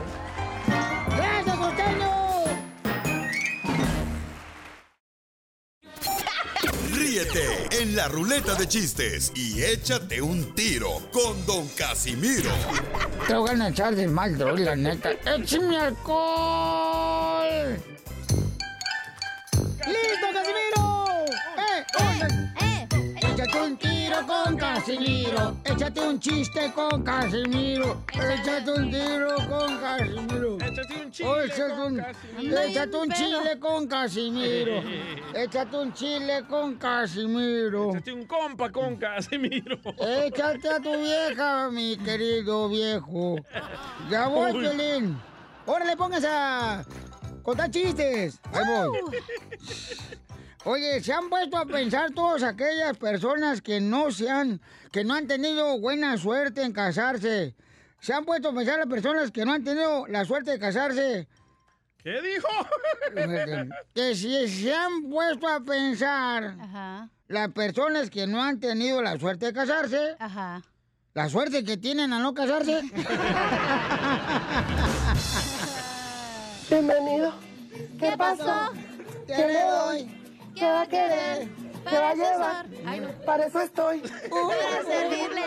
Ríete 7.22 7.82
en 7.82 7.94
la 7.94 8.08
ruleta 8.08 8.54
de 8.56 8.66
chistes 8.66 9.30
y 9.36 9.62
échate 9.62 10.20
un 10.20 10.54
tiro 10.56 11.00
con 11.12 11.46
Don 11.46 11.68
Casimiro. 11.68 12.50
Te 13.28 13.34
voy 13.36 13.50
a 13.50 13.68
echar 13.68 13.94
de 13.94 14.08
mal, 14.08 14.36
droga, 14.36 14.60
la 14.60 14.74
neta. 14.76 15.12
¡Échame 15.12 15.78
alcohol! 15.78 17.76
¡Listo, 19.86 20.26
Casimiro! 20.32 21.24
¡Eh, 21.58 21.84
eh, 22.00 22.54
eh! 22.60 22.71
¡Échate 23.42 23.60
un 23.60 23.76
tiro 23.76 24.16
con 24.24 24.56
Casimiro. 24.56 25.56
Échate 25.64 26.00
un 26.00 26.20
chiste 26.20 26.72
con 26.76 27.02
Casimiro. 27.02 28.04
Échate 28.14 28.70
un 28.70 28.88
tiro 28.88 29.34
con 29.48 29.80
Casimiro. 29.80 30.58
Échate 30.60 31.02
un 31.02 31.10
chile 31.10 31.44
échate 31.46 31.74
con 31.74 31.92
un, 31.92 31.98
Casimiro. 31.98 32.60
échate 32.62 32.96
un 32.96 33.10
chile 33.10 33.58
con 33.58 33.86
Casimiro. 33.88 34.82
Échate 35.34 35.76
un 35.76 35.92
chile 35.92 36.44
con 36.48 36.76
Casimiro. 36.76 37.90
Échate 37.90 38.12
un 38.12 38.26
compa 38.26 38.70
con 38.70 38.96
Casimiro. 38.96 39.76
Échate 39.98 40.68
a 40.68 40.80
tu 40.80 40.96
vieja, 40.96 41.68
mi 41.70 41.96
querido 41.96 42.68
viejo. 42.68 43.38
Ya 44.08 44.28
voy, 44.28 44.52
Uy. 44.52 44.60
Piolín. 44.60 45.20
Órale, 45.66 45.96
póngase 45.96 46.28
a 46.28 46.84
contar 47.42 47.68
chistes. 47.72 48.38
Ahí 48.52 48.64
voy. 48.68 48.98
Oye, 50.64 51.02
¿se 51.02 51.12
han 51.12 51.28
puesto 51.28 51.56
a 51.56 51.66
pensar 51.66 52.12
todas 52.12 52.44
aquellas 52.44 52.96
personas 52.96 53.60
que 53.60 53.80
no 53.80 54.12
se 54.12 54.30
han, 54.30 54.60
que 54.92 55.02
no 55.02 55.14
han 55.14 55.26
tenido 55.26 55.80
buena 55.80 56.16
suerte 56.16 56.62
en 56.62 56.72
casarse? 56.72 57.56
¿Se 57.98 58.12
han 58.12 58.24
puesto 58.24 58.50
a 58.50 58.54
pensar 58.54 58.78
las 58.78 58.86
personas 58.86 59.32
que 59.32 59.44
no 59.44 59.52
han 59.52 59.64
tenido 59.64 60.06
la 60.06 60.24
suerte 60.24 60.52
de 60.52 60.60
casarse? 60.60 61.28
¿Qué 61.98 62.20
dijo? 62.22 62.48
Que 63.94 64.14
si 64.14 64.48
se 64.48 64.74
han 64.74 65.10
puesto 65.10 65.46
a 65.48 65.60
pensar 65.60 66.56
las 67.26 67.48
personas 67.50 68.08
que 68.08 68.26
no 68.26 68.42
han 68.42 68.58
tenido 68.60 69.02
la 69.02 69.18
suerte 69.18 69.46
de 69.46 69.52
casarse, 69.52 70.16
la 71.12 71.28
suerte 71.28 71.62
que 71.64 71.76
tienen 71.76 72.12
a 72.12 72.20
no 72.20 72.32
casarse. 72.32 72.80
Bienvenido. 76.70 77.34
¿Qué 77.98 78.14
pasó? 78.16 78.72
¿Qué 79.26 79.36
le 79.36 79.62
doy? 79.62 80.21
¿Qué 80.54 80.64
va 80.64 80.82
a 80.82 80.86
querer? 80.86 81.48
¿Qué 81.88 81.96
va 81.98 82.10
a 82.10 82.14
llevar? 82.14 82.66
Para 83.26 83.46
eso 83.46 83.60
estoy. 83.60 84.00
Para 84.02 84.82
servirle. 84.84 85.42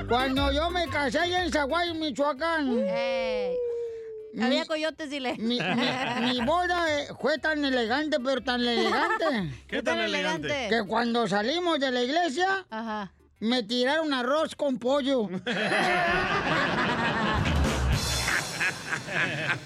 Cuando 0.08 0.52
yo 0.52 0.70
me 0.70 0.86
casé 0.88 1.18
allá 1.20 1.44
en 1.44 1.52
Zaguay, 1.52 1.94
Michoacán. 1.94 2.68
mi- 2.74 4.42
Había 4.42 4.64
coyotes, 4.64 5.10
dile. 5.10 5.34
Mi, 5.38 5.58
mi- 5.60 6.20
mi 6.32 6.40
boda 6.44 6.86
eh, 7.00 7.08
fue 7.20 7.38
tan 7.38 7.64
elegante, 7.64 8.18
pero 8.24 8.40
tan 8.42 8.60
elegante. 8.60 9.24
¿Qué 9.68 9.82
tan 9.82 9.98
elegante? 10.00 10.66
Que 10.68 10.84
cuando 10.86 11.26
salimos 11.28 11.78
de 11.80 11.90
la 11.90 12.02
iglesia, 12.02 12.64
me 13.40 13.62
tiraron 13.64 14.12
arroz 14.14 14.54
con 14.54 14.78
pollo. 14.78 15.28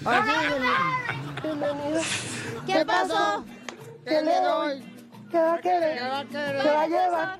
Así 0.05 0.31
Bienvenido. 1.45 2.01
¿Qué 2.65 2.85
pasó? 2.85 3.45
¿Qué 4.03 4.21
le 4.21 4.41
doy? 4.41 4.83
¿Qué 5.29 5.37
va 5.37 5.53
a 5.53 5.61
querer? 5.61 5.97
¿Qué 5.97 6.03
va 6.07 6.19
a 6.19 6.25
querer? 6.25 6.61
¿Qué 6.61 6.69
va 6.69 6.81
a 6.81 6.87
llevar? 6.87 7.39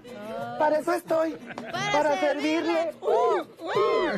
Para 0.60 0.80
eso 0.80 0.94
estoy. 0.94 1.32
Para, 1.92 2.20
servirle. 2.20 2.94
Uh, 3.02 3.42
uh. 3.42 4.12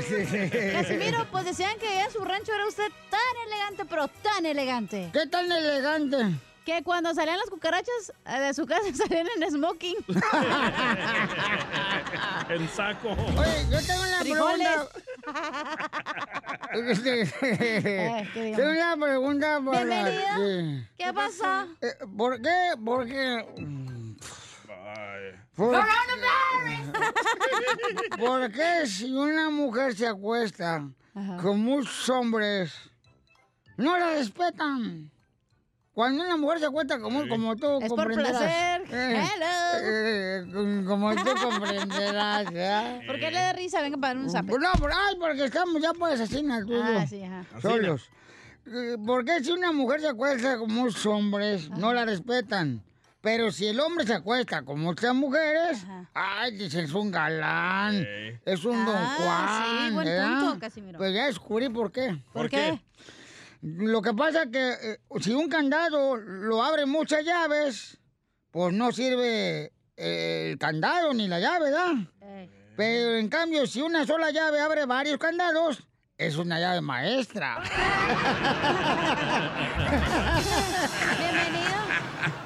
Casimiro, 0.73 1.25
pues 1.31 1.45
decían 1.45 1.77
que 1.79 2.01
en 2.01 2.11
su 2.11 2.19
rancho 2.25 2.53
era 2.53 2.67
usted 2.67 2.91
tan 3.09 3.47
elegante, 3.47 3.85
pero 3.85 4.07
tan 4.07 4.45
elegante. 4.45 5.09
¿Qué 5.13 5.25
tan 5.27 5.49
elegante? 5.49 6.17
Que 6.67 6.83
cuando 6.83 7.13
salían 7.13 7.37
las 7.37 7.49
cucarachas 7.49 8.11
eh, 8.25 8.39
de 8.41 8.53
su 8.53 8.65
casa 8.65 8.81
salían 8.93 9.25
en 9.37 9.49
smoking. 9.49 9.95
en 12.49 12.67
saco. 12.67 13.11
Oye, 13.11 13.65
yo 13.71 13.79
tengo 13.87 14.01
una 14.01 14.19
Frijoles. 14.19 14.67
pregunta. 14.67 14.91
¿qué 18.33 18.53
tengo 18.53 18.71
una 18.71 18.97
pregunta 18.97 19.61
para 19.63 19.85
Bienvenido. 19.85 20.35
ti. 20.35 20.85
¿Qué 20.97 21.13
pasa? 21.13 21.67
Eh, 21.79 21.93
¿Por 22.17 22.41
qué? 22.41 22.73
Porque... 22.83 23.45
¿Por, 25.55 25.73
¿Por 28.19 28.51
qué 28.51 28.85
si 28.87 29.09
una 29.13 29.49
mujer 29.49 29.95
se 29.95 30.05
acuesta 30.05 30.85
con 31.41 31.61
muchos 31.61 32.09
hombres, 32.09 32.73
no 33.77 33.97
la 33.97 34.15
respetan? 34.15 35.09
Cuando 35.97 36.23
una 36.23 36.37
mujer 36.37 36.59
se 36.59 36.67
acuesta 36.67 36.99
como, 36.99 37.27
como 37.27 37.55
tú 37.55 37.79
Es 37.81 37.89
por 37.89 37.97
comprenderás. 38.03 38.37
placer. 38.37 38.81
Eh, 38.91 39.25
Hello. 39.33 39.79
eh, 39.81 40.45
com- 40.53 40.85
como 40.85 41.15
tú 41.15 41.29
comprenderás, 41.41 42.51
¿verdad? 42.53 42.99
¿Por 43.07 43.15
qué 43.19 43.31
le 43.31 43.39
da 43.39 43.53
risa? 43.53 43.81
Venga 43.81 43.97
para 43.97 44.19
un 44.19 44.29
zape. 44.29 44.51
No, 44.59 44.71
por, 44.73 44.91
ay, 44.91 45.15
porque 45.19 45.45
estamos 45.45 45.81
ya 45.81 45.93
pues 45.93 46.21
así, 46.21 46.45
tú. 46.67 46.79
Ah, 46.83 47.03
sí, 47.09 47.23
ajá. 47.23 47.43
Solos. 47.63 48.11
Eh, 48.67 48.95
¿Por 49.03 49.25
qué 49.25 49.43
si 49.43 49.49
una 49.49 49.71
mujer 49.71 50.01
se 50.01 50.09
acuesta 50.09 50.59
con 50.59 50.71
muchos 50.71 51.03
hombres, 51.07 51.67
no 51.71 51.91
la 51.95 52.05
respetan? 52.05 52.83
Pero 53.21 53.51
si 53.51 53.65
el 53.65 53.79
hombre 53.79 54.05
se 54.05 54.13
acuesta 54.13 54.61
con 54.61 54.79
muchas 54.79 55.15
mujeres, 55.15 55.83
ay, 56.13 56.55
dicen, 56.57 56.85
es 56.85 56.93
un 56.93 57.09
galán, 57.09 58.05
es 58.45 58.63
un 58.65 58.85
don 58.85 58.95
Ah, 58.95 59.15
Juan. 59.17 59.87
sí, 59.87 59.93
buen 59.95 60.05
¿verdad? 60.05 60.39
punto, 60.41 60.59
Casimiro. 60.59 60.97
Pues 60.99 61.15
ya 61.15 61.25
descubrí 61.25 61.69
por 61.69 61.91
qué. 61.91 62.09
¿Por 62.31 62.43
¿Por 62.43 62.49
qué? 62.51 62.79
Lo 63.61 64.01
que 64.01 64.13
pasa 64.13 64.43
es 64.43 64.51
que 64.51 64.69
eh, 64.69 64.99
si 65.19 65.33
un 65.33 65.49
candado 65.49 66.15
lo 66.15 66.63
abre 66.63 66.85
muchas 66.85 67.23
llaves, 67.23 67.97
pues 68.51 68.73
no 68.73 68.91
sirve 68.91 69.73
eh, 69.95 70.49
el 70.51 70.57
candado 70.57 71.13
ni 71.13 71.27
la 71.27 71.39
llave, 71.39 71.71
¿verdad? 71.71 71.93
Pero 72.75 73.15
en 73.15 73.27
cambio, 73.29 73.65
si 73.65 73.81
una 73.81 74.05
sola 74.05 74.29
llave 74.29 74.59
abre 74.59 74.85
varios 74.85 75.17
candados, 75.17 75.87
es 76.17 76.37
una 76.37 76.59
llave 76.59 76.81
maestra. 76.81 77.63
Bienvenido. 81.19 81.77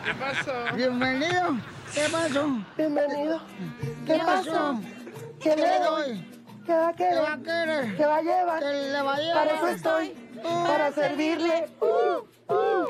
¿Qué 0.05 0.13
pasó? 0.13 0.75
Bienvenido. 0.75 1.57
¿Qué 1.93 2.07
pasó? 2.09 2.65
Bienvenido. 2.77 3.41
¿Qué, 4.05 4.13
¿Qué 4.13 4.19
pasó? 4.19 4.51
pasó? 4.51 4.81
¿Qué 5.41 5.55
le 5.55 5.63
¿Qué 5.63 5.79
doy? 5.79 6.25
¿Qué 6.65 6.73
va 6.73 6.87
a 6.89 6.93
querer? 6.93 7.13
¿Qué 7.13 7.19
va 7.19 7.33
a 7.33 7.37
querer? 7.37 7.97
¿Qué 7.97 8.05
va 8.05 8.15
a 8.15 8.21
llevar? 8.21 8.59
¿Qué 8.59 8.65
le 8.65 9.01
va 9.01 9.15
a 9.15 9.19
llevar? 9.19 9.47
Para 9.47 9.57
eso 9.57 9.67
estoy. 9.67 10.20
Para 10.43 10.91
servirle. 10.91 11.67
Uh, 11.79 12.53
uh. 12.53 12.87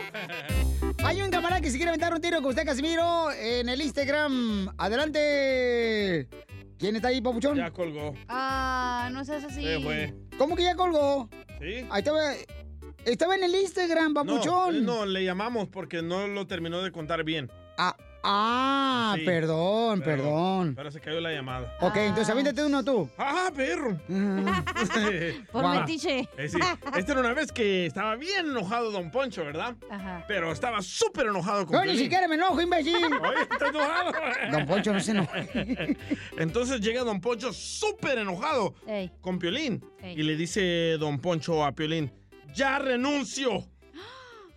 Hay 1.04 1.22
un 1.22 1.30
camarada 1.32 1.62
que 1.62 1.70
se 1.72 1.78
quiere 1.78 1.90
aventar 1.90 2.14
un 2.14 2.22
tiro 2.22 2.38
con 2.42 2.50
usted, 2.52 2.66
Casimiro, 2.66 3.32
en 3.32 3.70
el 3.70 3.82
Instagram. 3.82 4.74
Adelante. 4.78 6.28
¿Quién 6.78 6.96
está 6.96 7.10
ahí, 7.10 7.22
papuchón? 7.22 7.58
Ya 7.58 7.72
colgó. 7.72 8.14
Ah, 8.28 9.10
no 9.12 9.24
seas 9.26 9.44
así. 9.44 9.64
Se 9.64 9.80
fue. 9.80 10.14
¿Cómo 10.38 10.56
que 10.56 10.64
ya 10.64 10.76
colgó? 10.76 11.30
¿Sí? 11.60 11.86
Ahí 11.92 12.00
estaba, 12.00 12.34
estaba 13.06 13.36
en 13.36 13.44
el 13.44 13.54
Instagram, 13.56 14.14
No, 14.14 14.26
papuchón. 14.26 14.76
eh, 14.78 14.82
no, 14.82 15.06
le 15.06 15.24
llamamos 15.24 15.68
porque 15.68 16.02
no 16.02 16.28
lo 16.28 16.48
terminó 16.48 16.82
de 16.82 16.92
contar 16.92 17.24
bien. 17.24 17.52
Ah, 17.78 17.96
ah 18.24 19.16
Sí, 19.18 19.26
perdón, 19.26 20.02
pero- 20.04 20.24
perdón. 20.24 20.76
Pero 20.76 20.92
se 20.92 21.00
cayó 21.02 21.20
la 21.22 21.32
llamada. 21.32 21.76
Ok, 21.82 21.96
entonces 21.98 22.30
aviéntate 22.30 22.64
uno 22.64 22.84
tú. 22.84 23.10
¡Ah, 23.18 23.50
perro! 23.56 23.98
Por 25.52 25.64
Va. 25.66 25.80
metiche. 25.80 26.28
Eh, 26.38 26.48
sí. 26.50 26.58
Esta 26.96 27.12
era 27.12 27.22
una 27.22 27.34
vez 27.34 27.52
que 27.52 27.86
estaba 27.86 28.16
bien 28.16 28.48
enojado 28.52 28.92
Don 28.92 29.12
Poncho, 29.12 29.44
¿verdad? 29.44 29.76
Ajá. 29.90 30.24
Pero 30.28 30.52
estaba 30.52 30.82
súper 30.82 31.28
enojado 31.28 31.66
con 31.66 31.76
No, 31.78 31.86
ni 31.86 31.98
siquiera 31.98 32.28
me 32.28 32.36
enojo, 32.36 32.62
imbécil. 32.62 32.96
Oye, 33.22 33.42
está 33.52 33.68
enojado. 33.68 34.12
Don 34.52 34.66
Poncho 34.66 34.94
no 34.94 35.00
se 35.00 35.12
enoja. 35.12 35.38
Entonces 36.38 36.82
llega 36.82 37.04
Don 37.04 37.20
Poncho 37.22 37.52
súper 37.54 38.20
enojado 38.20 38.76
Ey. 38.88 39.12
con 39.22 39.40
Piolín. 39.40 39.84
Ey. 40.02 40.20
Y 40.20 40.24
le 40.24 40.36
dice 40.36 40.98
Don 41.00 41.20
Poncho 41.20 41.64
a 41.66 41.72
Piolín, 41.74 42.12
ya 42.54 42.80
renuncio. 42.80 43.68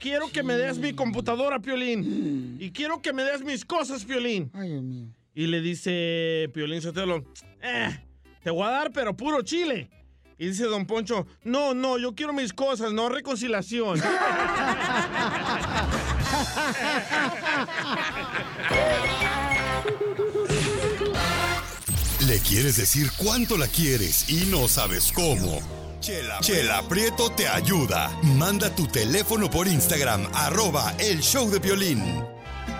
Quiero 0.05 0.29
que 0.29 0.43
me 0.43 0.59
des 0.59 0.77
mi 0.77 0.93
computadora, 0.93 1.61
Piolín. 1.61 2.59
Y 2.61 2.73
quiero 2.73 3.01
que 3.01 3.15
me 3.15 3.25
des 3.25 3.43
mis 3.43 3.65
cosas, 3.65 4.05
Piolín. 4.05 4.51
Ay, 4.53 4.69
Dios 4.69 4.83
mío. 4.83 5.07
Y 5.35 5.47
le 5.47 5.63
dice 5.63 6.51
Piolín 6.53 6.83
Sotelo, 6.83 7.25
eh, 7.63 8.05
te 8.43 8.51
voy 8.51 8.67
a 8.67 8.71
dar, 8.71 8.93
pero 8.93 9.17
puro 9.17 9.41
chile. 9.41 9.89
Y 10.37 10.49
dice 10.49 10.65
Don 10.65 10.85
Poncho, 10.85 11.27
no, 11.45 11.73
no, 11.73 11.97
yo 11.97 12.15
quiero 12.15 12.35
mis 12.35 12.53
cosas, 12.53 12.93
no 12.93 13.09
reconciliación. 13.09 13.99
Le 22.29 22.39
quieres 22.41 22.77
decir 22.77 23.11
cuánto 23.17 23.57
la 23.57 23.69
quieres 23.69 24.29
y 24.29 24.45
no 24.51 24.69
sabes 24.69 25.11
cómo. 25.13 25.84
Chela, 26.05 26.39
Chela 26.41 26.83
Prieto 26.87 27.31
te 27.31 27.49
ayuda. 27.49 28.11
Manda 28.37 28.69
tu 28.69 28.87
teléfono 28.87 29.49
por 29.49 29.67
Instagram, 29.67 30.29
arroba 30.35 30.93
el 30.99 31.21
show 31.23 31.49
de 31.49 31.59
violín. 31.59 32.23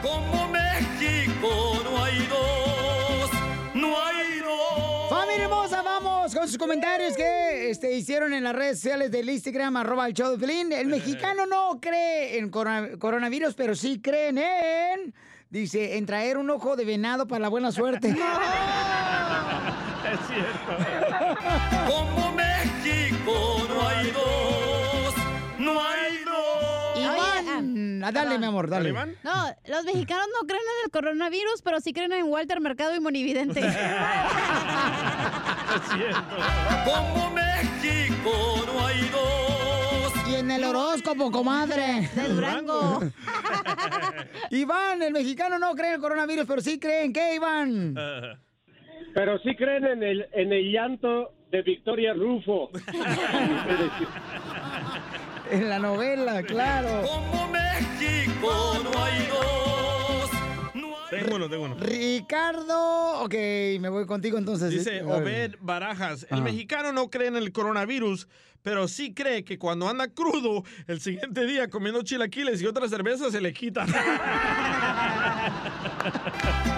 Como 0.03 0.47
México 0.49 1.81
no 1.85 2.05
hay 2.05 2.19
dos, 2.27 3.31
no 3.73 3.97
hay 4.05 4.41
dos. 4.41 5.09
Familia 5.09 5.45
hermosa, 5.45 5.81
vamos 5.81 6.35
con 6.35 6.47
sus 6.47 6.59
comentarios 6.59 7.17
que 7.17 7.71
este, 7.71 7.97
hicieron 7.97 8.35
en 8.35 8.45
las 8.45 8.55
redes 8.55 8.81
sociales 8.81 9.11
del 9.11 9.31
Instagram, 9.31 9.79
arroba 9.79 10.07
el 10.07 10.13
show 10.13 10.31
de 10.33 10.37
Pelín. 10.47 10.71
El 10.73 10.89
mexicano 10.89 11.47
no 11.47 11.81
cree 11.81 12.37
en 12.37 12.51
corona- 12.51 12.99
coronavirus, 12.99 13.55
pero 13.55 13.75
sí 13.75 14.03
creen 14.03 14.37
en... 14.37 15.15
Dice, 15.49 15.97
en 15.97 16.05
traer 16.05 16.37
un 16.37 16.51
ojo 16.51 16.77
de 16.77 16.85
venado 16.85 17.27
para 17.27 17.41
la 17.41 17.49
buena 17.49 17.73
suerte. 17.73 18.09
es 18.11 18.17
cierto. 20.27 20.77
Ah, 28.07 28.13
Dale, 28.13 28.39
mi 28.39 28.45
amor, 28.45 28.69
dale. 28.69 28.93
No, 28.93 29.07
los 29.67 29.85
mexicanos 29.85 30.27
no 30.39 30.47
creen 30.47 30.61
en 30.61 30.85
el 30.85 30.91
coronavirus, 30.91 31.63
pero 31.63 31.81
sí 31.81 31.95
creen 31.95 32.13
en 32.13 32.27
Walter 32.27 32.61
Mercado 32.61 32.95
y 32.95 33.01
Monividente. 33.01 33.63
Como 36.85 37.31
México 37.31 38.31
no 38.67 38.87
hay 38.87 39.09
dos. 39.09 40.13
Y 40.29 40.35
en 40.35 40.51
el 40.51 40.65
horóscopo, 40.65 41.31
comadre. 41.31 42.11
De 42.15 42.29
Durango. 42.29 43.01
Iván, 44.51 45.03
el 45.03 45.15
mexicano 45.15 45.59
no 45.59 45.75
cree 45.75 45.89
en 45.89 45.95
el 45.95 46.01
coronavirus, 46.03 46.45
pero 46.47 46.61
sí 46.61 46.79
cree 46.79 47.05
en 47.05 47.15
qué, 47.15 47.37
Iván. 47.37 47.95
Pero 49.15 49.39
sí 49.39 49.57
creen 49.57 49.87
en 49.87 50.03
el, 50.03 50.29
en 50.33 50.53
el 50.53 50.71
llanto 50.71 51.33
de 51.51 51.63
Victoria 51.63 52.13
Rufo. 52.13 52.69
En 55.51 55.69
la 55.69 55.79
novela, 55.79 56.43
claro. 56.43 57.03
Como 57.07 57.49
México 57.49 58.81
no 58.83 59.05
hay 59.05 59.27
dos. 59.29 60.31
Tengo 61.11 61.37
uno, 61.37 61.49
tengo 61.49 61.65
uno. 61.65 61.77
Ricardo, 61.79 63.21
ok, 63.23 63.35
me 63.81 63.89
voy 63.89 64.07
contigo 64.07 64.37
entonces. 64.39 64.71
Dice. 64.71 65.03
Obed 65.05 65.55
Barajas, 65.61 66.25
el 66.31 66.35
Ajá. 66.37 66.43
mexicano 66.45 66.93
no 66.93 67.09
cree 67.11 67.29
en 67.29 67.37
el 67.37 67.53
coronavirus, 67.53 68.27
pero 68.63 68.89
sí 68.89 69.15
cree 69.15 69.45
que 69.45 69.59
cuando 69.59 69.89
anda 69.89 70.09
crudo, 70.09 70.65
el 70.89 71.01
siguiente 71.01 71.47
día 71.47 71.69
comiendo 71.71 72.03
chilaquiles 72.03 72.61
y 72.63 72.67
otras 72.67 72.91
cervezas 72.91 73.31
se 73.33 73.41
le 73.41 73.53
quita. 73.53 73.85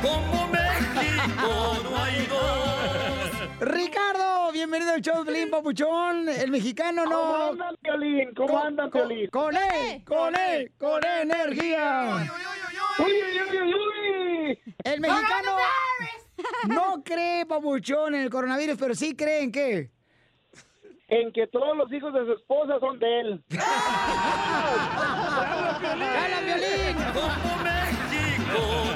Como 0.03 0.49
México 0.49 1.79
no 1.85 1.97
hay 2.03 2.27
dos. 2.27 3.61
Ricardo, 3.61 4.26
bienvenido 4.57 4.93
al 4.95 5.03
show 5.03 5.19
de 5.23 5.31
Pelín 5.33 5.51
Papuchón. 5.51 6.29
El 6.31 6.51
mexicano 6.51 7.05
no. 7.05 7.11
¿Cómo 7.11 7.45
andan, 7.53 7.77
Piolín? 7.83 8.35
¿Cómo 8.35 8.59
andan, 8.59 8.91
con- 8.91 9.01
Piolín? 9.09 9.29
Con 9.29 9.55
él, 9.55 10.03
con 10.05 10.35
él, 10.35 10.73
con 10.79 11.05
energía. 11.05 12.27
¡Uy, 12.99 13.13
uy, 13.13 13.41
uy, 13.51 13.59
uy, 13.63 13.75
uy! 13.75 14.59
El 14.83 15.01
mexicano 15.01 15.57
no 16.69 17.03
cree, 17.05 17.45
Papuchón, 17.45 18.15
en 18.15 18.23
el 18.23 18.31
coronavirus, 18.31 18.79
pero 18.79 18.95
sí 18.95 19.15
cree 19.15 19.43
en 19.43 19.53
qué. 19.53 19.91
En 21.09 21.33
que 21.35 21.47
todos 21.49 21.77
los 21.77 21.93
hijos 21.93 22.15
de 22.15 22.25
su 22.25 22.33
esposa 22.33 22.81
son 22.81 22.99
de 22.99 23.21
él. 23.21 23.45
¡Gana, 25.91 26.41
Violín! 26.47 26.97
Como 27.13 27.57
México 27.63 28.96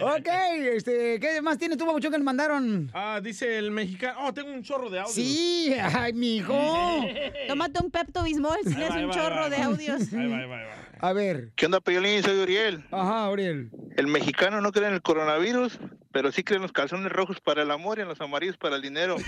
ok, 0.00 0.28
este, 0.74 1.20
¿qué 1.20 1.40
más 1.42 1.58
tienes 1.58 1.78
tú, 1.78 1.86
Papuchón, 1.86 2.12
que 2.12 2.18
nos 2.18 2.24
mandaron? 2.24 2.90
Ah, 2.94 3.20
dice 3.22 3.58
el 3.58 3.70
mexicano. 3.70 4.26
Oh, 4.26 4.34
tengo 4.34 4.50
un 4.52 4.62
chorro 4.62 4.90
de 4.90 5.00
audio. 5.00 5.12
Sí, 5.12 5.74
ay, 5.80 6.12
mijo. 6.12 6.54
Tómate 7.48 7.82
un 7.82 7.90
Pepto 7.90 8.24
Bismol 8.24 8.58
si 8.64 8.74
tienes 8.74 8.90
un 8.90 9.10
chorro 9.10 9.50
de 9.50 9.56
audios. 9.58 10.12
Ahí 10.12 10.28
va, 10.28 10.38
ahí 10.38 10.46
va, 10.48 10.58
ahí 10.58 10.66
va. 10.66 10.88
A 11.00 11.12
ver. 11.12 11.50
¿Qué 11.54 11.66
onda, 11.66 11.80
Peyolín? 11.80 12.22
Soy 12.22 12.38
Uriel. 12.38 12.84
Ajá, 12.90 13.30
Uriel. 13.30 13.70
El 13.96 14.08
mexicano 14.08 14.60
no 14.60 14.72
cree 14.72 14.88
en 14.88 14.94
el 14.94 15.02
coronavirus, 15.02 15.78
pero 16.12 16.32
sí 16.32 16.42
cree 16.42 16.56
en 16.56 16.62
los 16.62 16.72
calzones 16.72 17.12
rojos 17.12 17.40
para 17.40 17.62
el 17.62 17.70
amor 17.70 17.98
y 17.98 18.02
en 18.02 18.08
los 18.08 18.20
amarillos 18.20 18.56
para 18.56 18.76
el 18.76 18.82
dinero. 18.82 19.16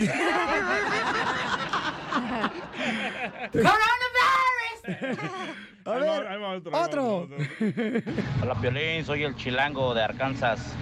A 5.91 5.95
Ahí 5.97 6.01
ver, 6.03 6.24
va, 6.26 6.30
ahí 6.32 6.41
va 6.41 6.49
otro, 6.57 6.72
ahí 6.74 6.80
va 6.80 6.86
otro. 6.86 7.28
Hola 8.43 8.55
Piolín, 8.61 9.05
soy 9.05 9.24
el 9.24 9.34
chilango 9.36 9.95
de 9.95 10.03
Arkansas. 10.03 10.74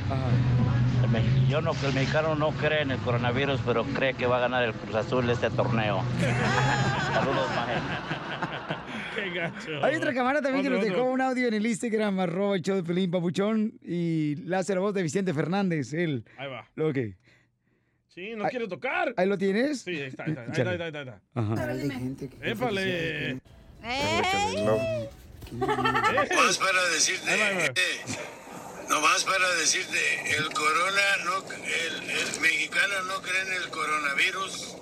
El 1.04 1.11
me- 1.11 1.48
yo 1.48 1.61
no, 1.62 1.72
el 1.84 1.94
mexicano 1.94 2.34
no 2.34 2.50
cree 2.52 2.82
en 2.82 2.90
el 2.90 2.98
coronavirus, 2.98 3.61
pero 3.64 3.84
cree 3.84 4.14
que 4.14 4.26
va 4.26 4.36
a 4.38 4.40
ganar 4.40 4.64
el 4.64 4.72
Cruz 4.74 4.94
Azul 4.94 5.28
este 5.30 5.50
torneo. 5.50 6.02
Saludos, 7.12 7.48
maje. 7.56 7.74
Qué 9.16 9.30
gacho. 9.30 9.84
Hay 9.84 9.96
otra 9.96 10.12
cámara 10.14 10.40
también 10.42 10.64
que 10.64 10.70
nos 10.70 10.80
dejó 10.84 11.02
otro. 11.02 11.12
un 11.12 11.20
audio 11.20 11.48
en 11.48 11.54
el 11.54 11.66
Instagram, 11.66 12.20
arroba 12.20 12.54
el 12.56 12.62
show 12.62 12.76
de 12.76 12.84
Pelín 12.84 13.11
Papuchón, 13.11 13.72
y 13.82 14.36
le 14.36 14.56
hace 14.56 14.74
la 14.74 14.80
voz 14.80 14.94
de 14.94 15.02
Vicente 15.02 15.34
Fernández, 15.34 15.92
él. 15.92 16.24
Ahí 16.36 16.48
va. 16.48 16.66
Ok. 16.88 16.98
Sí, 18.06 18.34
no 18.36 18.44
quiere 18.48 18.66
tocar. 18.68 19.14
¿Ahí 19.16 19.26
lo 19.28 19.38
tienes? 19.38 19.80
Sí, 19.82 19.90
ahí 19.90 20.02
está, 20.09 20.24
ahí 20.24 20.30
está, 20.30 20.42
ahí 20.42 20.48
está, 20.50 20.70
ahí 20.70 20.76
está, 20.88 20.98
ahí 20.98 21.09
está. 21.09 21.20
Ajá. 21.34 21.54
Épale. 22.42 23.38
Nomás 25.53 26.59
para 26.59 26.85
decirte, 26.93 27.31
nomás 28.89 29.24
para 29.24 29.55
decirte, 29.57 30.37
el 30.37 30.53
corona 30.53 31.03
no, 31.24 31.37
el, 31.53 32.11
el 32.11 32.41
mexicano 32.41 33.03
no 33.07 33.20
cree 33.22 33.41
en 33.43 33.53
el 33.62 33.70
coronavirus, 33.70 34.76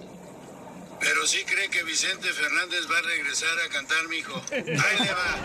pero 1.00 1.26
sí 1.26 1.44
cree 1.44 1.68
que 1.70 1.82
Vicente 1.84 2.28
Fernández 2.32 2.86
va 2.90 2.98
a 2.98 3.02
regresar 3.02 3.50
a 3.64 3.68
cantar, 3.72 4.08
mijo. 4.08 4.40
Ahí 4.50 4.64
le 4.66 5.12
va. 5.12 5.36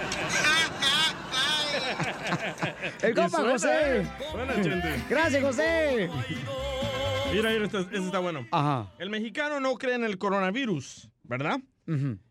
El 3.01 3.15
compa 3.15 3.37
suena, 3.37 3.51
José. 3.53 3.97
eh. 4.01 4.07
Suena, 4.31 4.61
Chente. 4.61 5.03
Gracias, 5.09 5.43
José. 5.43 6.09
Mira, 7.31 7.49
mira, 7.49 7.65
este, 7.65 7.79
este 7.79 7.97
está 7.97 8.19
bueno. 8.19 8.47
Ajá. 8.51 8.91
El 8.99 9.09
mexicano 9.09 9.59
no 9.59 9.75
cree 9.75 9.95
en 9.95 10.03
el 10.03 10.17
coronavirus, 10.17 11.09
¿verdad? 11.23 11.59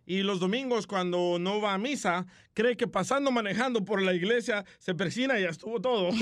Y 0.07 0.23
los 0.23 0.41
domingos, 0.41 0.87
cuando 0.87 1.39
no 1.39 1.61
va 1.61 1.75
a 1.75 1.79
misa, 1.79 2.27
cree 2.55 2.77
que 2.77 2.87
pasando 2.89 3.31
manejando 3.31 3.85
por 3.85 4.01
la 4.01 4.15
iglesia 4.15 4.65
se 4.79 4.95
persina 4.95 5.39
y 5.39 5.43
ya 5.43 5.51
estuvo 5.51 5.81
todo. 5.81 6.11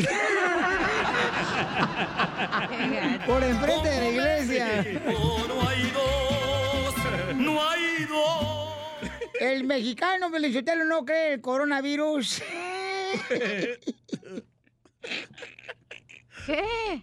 Por 3.26 3.42
enfrente 3.44 3.88
de 3.88 4.00
la 4.00 4.10
iglesia. 4.10 4.84
No 5.04 5.68
hay 5.68 5.90
dos. 5.90 6.94
No 7.36 7.68
hay 7.68 8.04
dos. 8.06 8.68
El 9.40 9.64
mexicano 9.64 10.30
Felicitelo 10.30 10.84
no 10.84 11.04
cree 11.04 11.34
el 11.34 11.40
coronavirus. 11.40 12.42
¿Qué? 16.46 17.02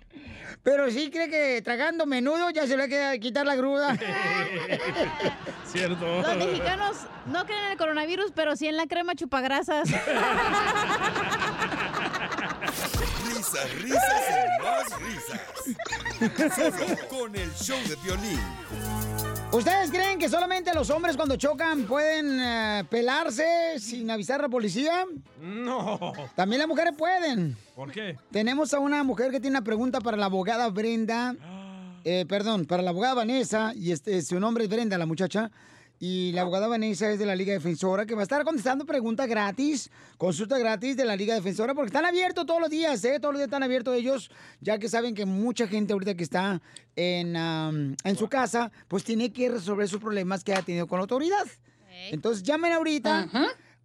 Pero 0.64 0.90
sí 0.90 1.10
cree 1.12 1.30
que 1.30 1.62
tragando 1.62 2.06
menudo 2.06 2.50
ya 2.50 2.66
se 2.68 2.76
le 2.78 2.88
va 2.88 3.12
a 3.12 3.18
quitar 3.18 3.46
la 3.46 3.56
gruda. 3.56 3.98
Cierto. 5.66 6.22
Los 6.22 6.38
mexicanos 6.38 6.98
no 7.28 7.46
creen 7.46 7.66
en 7.66 7.72
el 7.72 7.78
coronavirus, 7.78 8.32
pero 8.34 8.56
sí 8.56 8.68
en 8.68 8.78
la 8.78 8.88
crema 8.88 9.16
chupagrasas. 9.16 9.90
Risas, 13.28 13.74
risas 13.82 14.24
y 14.32 14.64
más 14.64 14.86
risas. 15.00 15.42
Solo 16.56 17.08
con 17.10 17.36
el 17.36 17.54
show 17.56 17.78
de 17.88 17.96
violín. 18.04 18.40
¿Ustedes 19.56 19.90
creen 19.90 20.20
que 20.20 20.28
solamente 20.28 20.74
los 20.74 20.90
hombres 20.90 21.16
cuando 21.16 21.38
chocan 21.38 21.86
pueden 21.86 22.42
eh, 22.42 22.84
pelarse 22.90 23.80
sin 23.80 24.12
avisar 24.12 24.42
a 24.42 24.44
la 24.44 24.50
policía? 24.50 25.06
No. 25.42 26.12
También 26.36 26.60
las 26.60 26.68
mujeres 26.68 26.94
pueden. 26.98 27.56
¿Por 27.74 27.90
qué? 27.90 28.18
Tenemos 28.32 28.74
a 28.74 28.80
una 28.80 29.02
mujer 29.06 29.32
que 29.32 29.40
tiene 29.40 29.56
una 29.56 29.64
pregunta 29.64 30.02
para 30.02 30.18
la 30.18 30.26
abogada 30.26 30.70
Brenda. 30.70 31.36
Eh, 32.08 32.24
perdón, 32.30 32.66
para 32.66 32.84
la 32.84 32.92
abogada 32.92 33.16
Vanessa. 33.16 33.74
Y 33.76 33.92
este, 33.92 34.22
su 34.22 34.40
nombre 34.40 34.66
es 34.66 34.70
Brenda, 34.70 34.96
la 34.96 35.08
muchacha. 35.08 35.50
Y 36.00 36.34
la 36.34 36.42
abogada 36.42 36.68
Vanessa 36.68 37.10
es 37.10 37.20
de 37.20 37.26
la 37.26 37.36
Liga 37.36 37.54
Defensora, 37.54 38.06
que 38.06 38.16
va 38.16 38.22
a 38.22 38.24
estar 38.24 38.44
contestando 38.44 38.86
preguntas 38.86 39.28
gratis, 39.28 39.90
consulta 40.18 40.58
gratis 40.58 40.98
de 40.98 41.06
la 41.06 41.16
Liga 41.16 41.36
Defensora, 41.36 41.74
porque 41.74 41.88
están 41.88 42.06
abiertos 42.06 42.46
todos 42.46 42.60
los 42.60 42.70
días, 42.70 43.04
¿eh? 43.06 43.20
Todos 43.20 43.34
los 43.34 43.40
días 43.40 43.48
están 43.48 43.64
abiertos 43.64 43.96
ellos, 43.96 44.30
ya 44.60 44.78
que 44.78 44.90
saben 44.90 45.16
que 45.16 45.26
mucha 45.26 45.68
gente 45.68 45.94
ahorita 45.94 46.16
que 46.16 46.24
está 46.24 46.62
en, 46.96 47.36
en 47.36 48.18
su 48.18 48.28
casa, 48.28 48.72
pues 48.88 49.04
tiene 49.04 49.32
que 49.32 49.50
resolver 49.50 49.88
sus 49.88 50.02
problemas 50.02 50.44
que 50.44 50.54
ha 50.54 50.62
tenido 50.62 50.86
con 50.88 50.98
la 51.00 51.04
autoridad. 51.04 51.46
Entonces 52.12 52.44
llamen 52.44 52.74
ahorita 52.74 53.30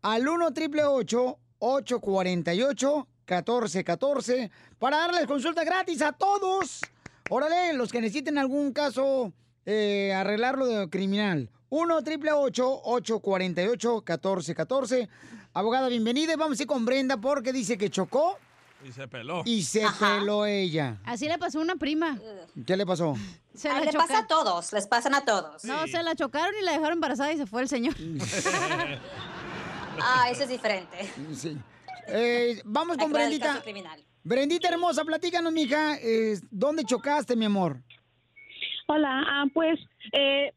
al 0.02 0.28
1 0.28 0.46
888 0.46 1.38
848 1.58 3.08
1414 3.26 4.50
para 4.78 4.98
darles 4.98 5.26
consulta 5.26 5.62
gratis 5.62 6.02
a 6.02 6.12
todos. 6.12 6.80
Órale, 7.28 7.74
los 7.74 7.92
que 7.92 8.00
necesiten 8.00 8.38
algún 8.38 8.72
caso, 8.72 9.32
eh, 9.64 10.12
arreglarlo 10.12 10.66
de 10.66 10.90
criminal. 10.90 11.48
1 11.70 11.94
888 11.96 12.80
848 12.84 14.02
1414 14.06 15.08
Abogada, 15.54 15.88
bienvenida. 15.88 16.32
y 16.32 16.36
Vamos 16.36 16.58
a 16.58 16.62
ir 16.62 16.66
con 16.68 16.84
Brenda 16.84 17.16
porque 17.16 17.52
dice 17.52 17.76
que 17.78 17.90
chocó 17.90 18.38
Y 18.84 18.92
se 18.92 19.08
peló. 19.08 19.42
y 19.44 19.62
se 19.62 19.84
peló 19.98 20.46
ella. 20.46 20.98
Así 21.04 21.26
le 21.28 21.38
pasó 21.38 21.58
a 21.58 21.62
una 21.62 21.76
prima. 21.76 22.18
¿Qué 22.66 22.76
le 22.76 22.86
pasó? 22.86 23.14
Se 23.54 23.68
Ay, 23.68 23.84
la 23.84 23.90
le 23.90 23.98
pasa 23.98 24.18
a 24.20 24.26
todos, 24.26 24.72
les 24.72 24.86
pasan 24.86 25.14
a 25.14 25.24
todos. 25.24 25.64
No, 25.64 25.86
se 25.86 26.02
la 26.02 26.14
chocaron 26.14 26.54
y 26.60 26.64
la 26.64 26.72
dejaron 26.72 26.92
embarazada 26.94 27.32
y 27.32 27.36
se 27.38 27.46
fue 27.46 27.62
el 27.62 27.68
señor. 27.68 27.94
Ah, 30.02 30.30
eso 30.30 30.44
es 30.44 30.48
diferente. 30.48 30.96
Sí. 31.34 31.58
Eh, 32.06 32.62
vamos 32.64 32.96
con 32.96 33.12
Brendita. 33.12 33.62
Brendita 34.22 34.68
hermosa, 34.68 35.04
platícanos, 35.04 35.52
mija. 35.52 35.96
eh, 36.00 36.38
¿Dónde 36.50 36.84
chocaste, 36.84 37.36
mi 37.36 37.44
amor? 37.44 37.82
Hola, 38.86 39.22
ah, 39.28 39.44
pues 39.52 39.78
eh, 40.12 40.54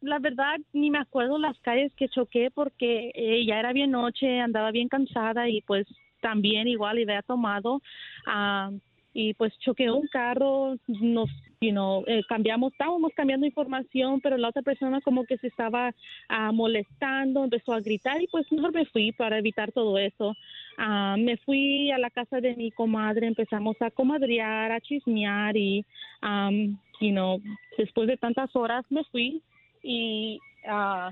la 0.00 0.18
verdad 0.18 0.58
ni 0.72 0.90
me 0.90 0.98
acuerdo 0.98 1.38
las 1.38 1.58
calles 1.60 1.92
que 1.94 2.08
choqué 2.08 2.50
porque 2.50 3.10
eh, 3.14 3.44
ya 3.46 3.58
era 3.58 3.72
bien 3.72 3.90
noche, 3.90 4.40
andaba 4.40 4.70
bien 4.70 4.88
cansada 4.88 5.48
y 5.48 5.62
pues 5.62 5.86
también 6.20 6.68
igual 6.68 6.98
había 7.02 7.22
tomado. 7.22 7.80
ah, 8.26 8.70
y 9.14 9.34
pues 9.34 9.52
choqué 9.58 9.90
un 9.90 10.06
carro, 10.06 10.76
nos, 10.86 11.28
you 11.60 11.72
know, 11.72 12.04
eh, 12.06 12.22
cambiamos, 12.28 12.70
estábamos 12.72 13.10
cambiando 13.16 13.46
información, 13.46 14.20
pero 14.20 14.36
la 14.36 14.50
otra 14.50 14.62
persona 14.62 15.00
como 15.00 15.24
que 15.24 15.38
se 15.38 15.48
estaba 15.48 15.92
ah, 16.28 16.52
molestando, 16.52 17.42
empezó 17.42 17.72
a 17.72 17.80
gritar 17.80 18.22
y 18.22 18.28
pues 18.28 18.46
mejor 18.52 18.72
me 18.72 18.84
fui 18.86 19.10
para 19.10 19.38
evitar 19.38 19.72
todo 19.72 19.98
eso. 19.98 20.36
Ah, 20.76 21.16
me 21.18 21.36
fui 21.38 21.90
a 21.90 21.98
la 21.98 22.10
casa 22.10 22.40
de 22.40 22.54
mi 22.54 22.70
comadre, 22.70 23.26
empezamos 23.26 23.76
a 23.80 23.90
comadrear, 23.90 24.70
a 24.70 24.80
chismear 24.80 25.56
y, 25.56 25.84
um, 26.22 26.78
you 27.00 27.10
know, 27.10 27.40
después 27.76 28.06
de 28.06 28.18
tantas 28.18 28.54
horas 28.54 28.84
me 28.88 29.02
fui 29.10 29.42
y 29.82 30.40
ah, 30.66 31.10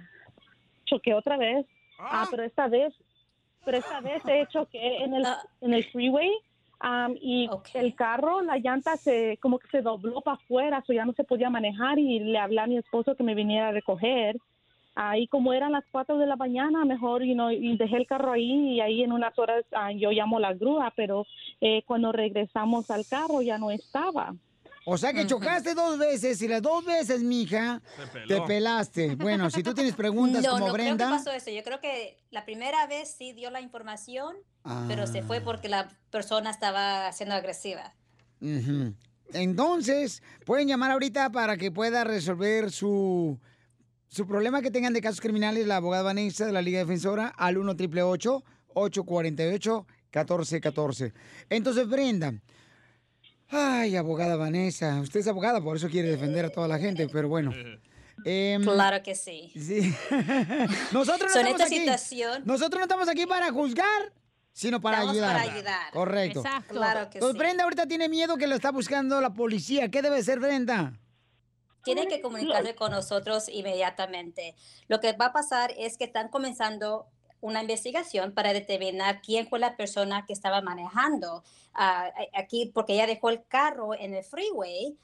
choqué 0.84 1.14
otra 1.14 1.36
vez, 1.36 1.66
ah, 1.98 2.26
pero 2.30 2.44
esta 2.44 2.68
vez, 2.68 2.94
pero 3.64 3.78
esta 3.78 4.00
vez 4.00 4.22
he 4.26 4.46
choqué 4.46 4.98
en 5.04 5.14
el, 5.14 5.26
en 5.60 5.74
el 5.74 5.84
freeway 5.84 6.30
am, 6.80 7.16
y 7.20 7.48
el 7.74 7.94
carro, 7.94 8.42
la 8.42 8.58
llanta 8.58 8.96
se, 8.96 9.38
como 9.40 9.58
que 9.58 9.68
se 9.68 9.82
dobló 9.82 10.20
para 10.20 10.36
afuera, 10.36 10.82
so 10.86 10.92
ya 10.92 11.04
no 11.04 11.12
se 11.12 11.24
podía 11.24 11.50
manejar 11.50 11.98
y 11.98 12.20
le 12.20 12.38
hablé 12.38 12.60
a 12.60 12.66
mi 12.66 12.78
esposo 12.78 13.16
que 13.16 13.24
me 13.24 13.34
viniera 13.34 13.68
a 13.68 13.72
recoger. 13.72 14.36
Ahí 14.98 15.26
como 15.26 15.52
eran 15.52 15.72
las 15.72 15.84
4 15.92 16.16
de 16.16 16.26
la 16.26 16.36
mañana, 16.36 16.86
mejor 16.86 17.22
you 17.22 17.34
know, 17.34 17.50
y 17.50 17.76
dejé 17.76 17.96
el 17.96 18.06
carro 18.06 18.32
ahí 18.32 18.76
y 18.76 18.80
ahí 18.80 19.02
en 19.02 19.12
unas 19.12 19.38
horas 19.38 19.62
ah, 19.72 19.92
yo 19.92 20.10
llamo 20.10 20.40
la 20.40 20.54
grúa, 20.54 20.90
pero 20.96 21.26
eh, 21.60 21.82
cuando 21.84 22.12
regresamos 22.12 22.90
al 22.90 23.04
carro 23.06 23.42
ya 23.42 23.58
no 23.58 23.70
estaba. 23.70 24.34
O 24.88 24.96
sea 24.96 25.12
que 25.12 25.26
chocaste 25.26 25.74
dos 25.74 25.98
veces 25.98 26.40
y 26.42 26.46
las 26.46 26.62
dos 26.62 26.84
veces, 26.84 27.20
mija, 27.20 27.82
te 28.28 28.40
pelaste. 28.42 29.16
Bueno, 29.16 29.50
si 29.50 29.64
tú 29.64 29.74
tienes 29.74 29.96
preguntas 29.96 30.44
no, 30.44 30.50
como 30.52 30.68
no 30.68 30.72
Brenda. 30.72 31.06
creo 31.06 31.18
que 31.18 31.24
pasó 31.24 31.32
eso. 31.32 31.50
Yo 31.50 31.64
creo 31.64 31.80
que 31.80 32.16
la 32.30 32.44
primera 32.44 32.86
vez 32.86 33.12
sí 33.18 33.32
dio 33.32 33.50
la 33.50 33.60
información, 33.60 34.36
pero 34.86 35.08
se 35.08 35.18
Ah. 35.18 35.24
fue 35.26 35.40
porque 35.40 35.68
la 35.68 35.88
persona 36.10 36.50
estaba 36.50 37.10
siendo 37.10 37.34
agresiva. 37.34 37.94
Entonces, 39.32 40.22
pueden 40.44 40.68
llamar 40.68 40.92
ahorita 40.92 41.30
para 41.30 41.56
que 41.56 41.72
pueda 41.72 42.04
resolver 42.04 42.70
su, 42.70 43.40
su 44.06 44.26
problema 44.26 44.62
que 44.62 44.70
tengan 44.70 44.92
de 44.92 45.00
casos 45.00 45.20
criminales 45.20 45.66
la 45.66 45.76
abogada 45.78 46.04
Vanessa 46.04 46.46
de 46.46 46.52
la 46.52 46.62
Liga 46.62 46.78
Defensora 46.78 47.26
al 47.36 47.58
1 47.58 47.72
888 47.72 48.44
848 48.74 49.86
1414 50.14 51.12
Entonces, 51.50 51.88
Brenda. 51.88 52.34
Ay, 53.48 53.96
abogada 53.96 54.36
Vanessa. 54.36 55.00
Usted 55.00 55.20
es 55.20 55.28
abogada, 55.28 55.60
por 55.60 55.76
eso 55.76 55.88
quiere 55.88 56.08
defender 56.10 56.44
a 56.46 56.50
toda 56.50 56.66
la 56.68 56.78
gente, 56.78 57.08
pero 57.08 57.28
bueno. 57.28 57.52
Em, 58.24 58.62
Claro 58.62 59.02
que 59.02 59.14
sí. 59.14 59.52
Sí. 59.54 59.94
Nosotros 60.92 61.30
no 61.32 61.40
estamos 61.40 61.50
esta 61.52 61.64
aquí. 61.64 61.78
situación- 61.78 62.42
Nosotros 62.44 62.78
no 62.80 62.84
estamos 62.84 63.08
aquí 63.08 63.26
para 63.26 63.50
juzgar, 63.52 64.12
sino 64.52 64.80
para 64.80 64.96
Estamos 64.98 65.16
ayudar. 65.16 65.36
para 65.40 65.52
ayudar. 65.54 65.92
Correcto. 65.92 66.40
Exacto. 66.40 66.74
Claro 66.74 67.10
que 67.10 67.18
Pues 67.20 67.32
sí. 67.32 67.38
Brenda 67.38 67.64
ahorita 67.64 67.86
tiene 67.86 68.08
miedo 68.08 68.36
que 68.36 68.46
lo 68.46 68.54
está 68.56 68.72
buscando 68.72 69.20
la 69.20 69.32
policía. 69.32 69.90
¿Qué 69.90 70.02
debe 70.02 70.22
ser 70.22 70.40
Brenda? 70.40 70.98
Tiene 71.84 72.08
que 72.08 72.20
comunicarse 72.20 72.74
con 72.74 72.90
nosotros 72.90 73.48
inmediatamente. 73.48 74.56
Lo 74.88 74.98
que 74.98 75.12
va 75.12 75.26
a 75.26 75.32
pasar 75.32 75.72
es 75.78 75.96
que 75.96 76.04
están 76.04 76.30
comenzando 76.30 77.06
una 77.40 77.60
investigación 77.60 78.32
para 78.32 78.52
determinar 78.52 79.20
quién 79.20 79.48
fue 79.48 79.58
la 79.58 79.76
persona 79.76 80.24
que 80.26 80.32
estaba 80.32 80.60
manejando 80.60 81.44
ah, 81.74 82.10
aquí, 82.34 82.70
porque 82.74 82.94
ella 82.94 83.06
dejó 83.06 83.30
el 83.30 83.44
carro 83.46 83.94
en 83.94 84.14
el 84.14 84.24
freeway. 84.24 84.96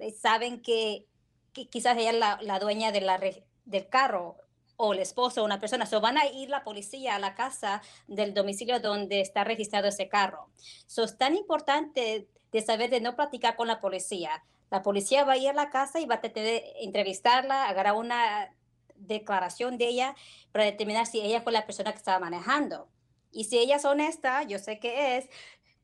Y 0.00 0.10
saben 0.12 0.62
que, 0.62 1.06
que 1.52 1.68
quizás 1.68 1.96
ella 1.96 2.10
es 2.10 2.44
la, 2.46 2.58
dueña 2.58 2.92
del 2.92 3.88
carro 3.88 4.36
o 4.76 4.94
el 4.94 4.98
esposo 4.98 5.42
o 5.42 5.44
una 5.44 5.60
persona. 5.60 5.86
So 5.86 6.00
van 6.00 6.18
a 6.18 6.26
ir 6.26 6.48
la 6.48 6.64
policía 6.64 7.16
a 7.16 7.18
la 7.18 7.34
casa 7.34 7.82
del 8.08 8.34
domicilio 8.34 8.80
donde 8.80 9.20
está 9.20 9.44
registrado 9.44 9.88
ese 9.88 10.08
carro. 10.08 10.48
So 10.86 11.04
es 11.04 11.18
tan 11.18 11.36
importante 11.36 12.26
de 12.50 12.62
saber 12.62 12.90
de 12.90 13.00
no 13.00 13.14
platicar 13.14 13.56
con 13.56 13.68
la 13.68 13.80
policía. 13.80 14.42
La 14.70 14.82
policía 14.82 15.24
va 15.24 15.34
a 15.34 15.36
ir 15.36 15.50
a 15.50 15.52
la 15.52 15.70
casa 15.70 16.00
y 16.00 16.06
va 16.06 16.16
a 16.16 16.20
de 16.20 16.72
entrevistarla, 16.80 17.68
agarrar 17.68 17.94
una 17.94 18.54
declaración 19.00 19.78
de 19.78 19.88
ella 19.88 20.16
para 20.52 20.64
determinar 20.64 21.06
si 21.06 21.20
ella 21.20 21.40
fue 21.40 21.52
la 21.52 21.66
persona 21.66 21.92
que 21.92 21.98
estaba 21.98 22.18
manejando. 22.18 22.88
Y 23.32 23.44
si 23.44 23.58
ella 23.58 23.76
es 23.76 23.84
honesta, 23.84 24.42
yo 24.42 24.58
sé 24.58 24.78
que 24.78 25.16
es, 25.16 25.28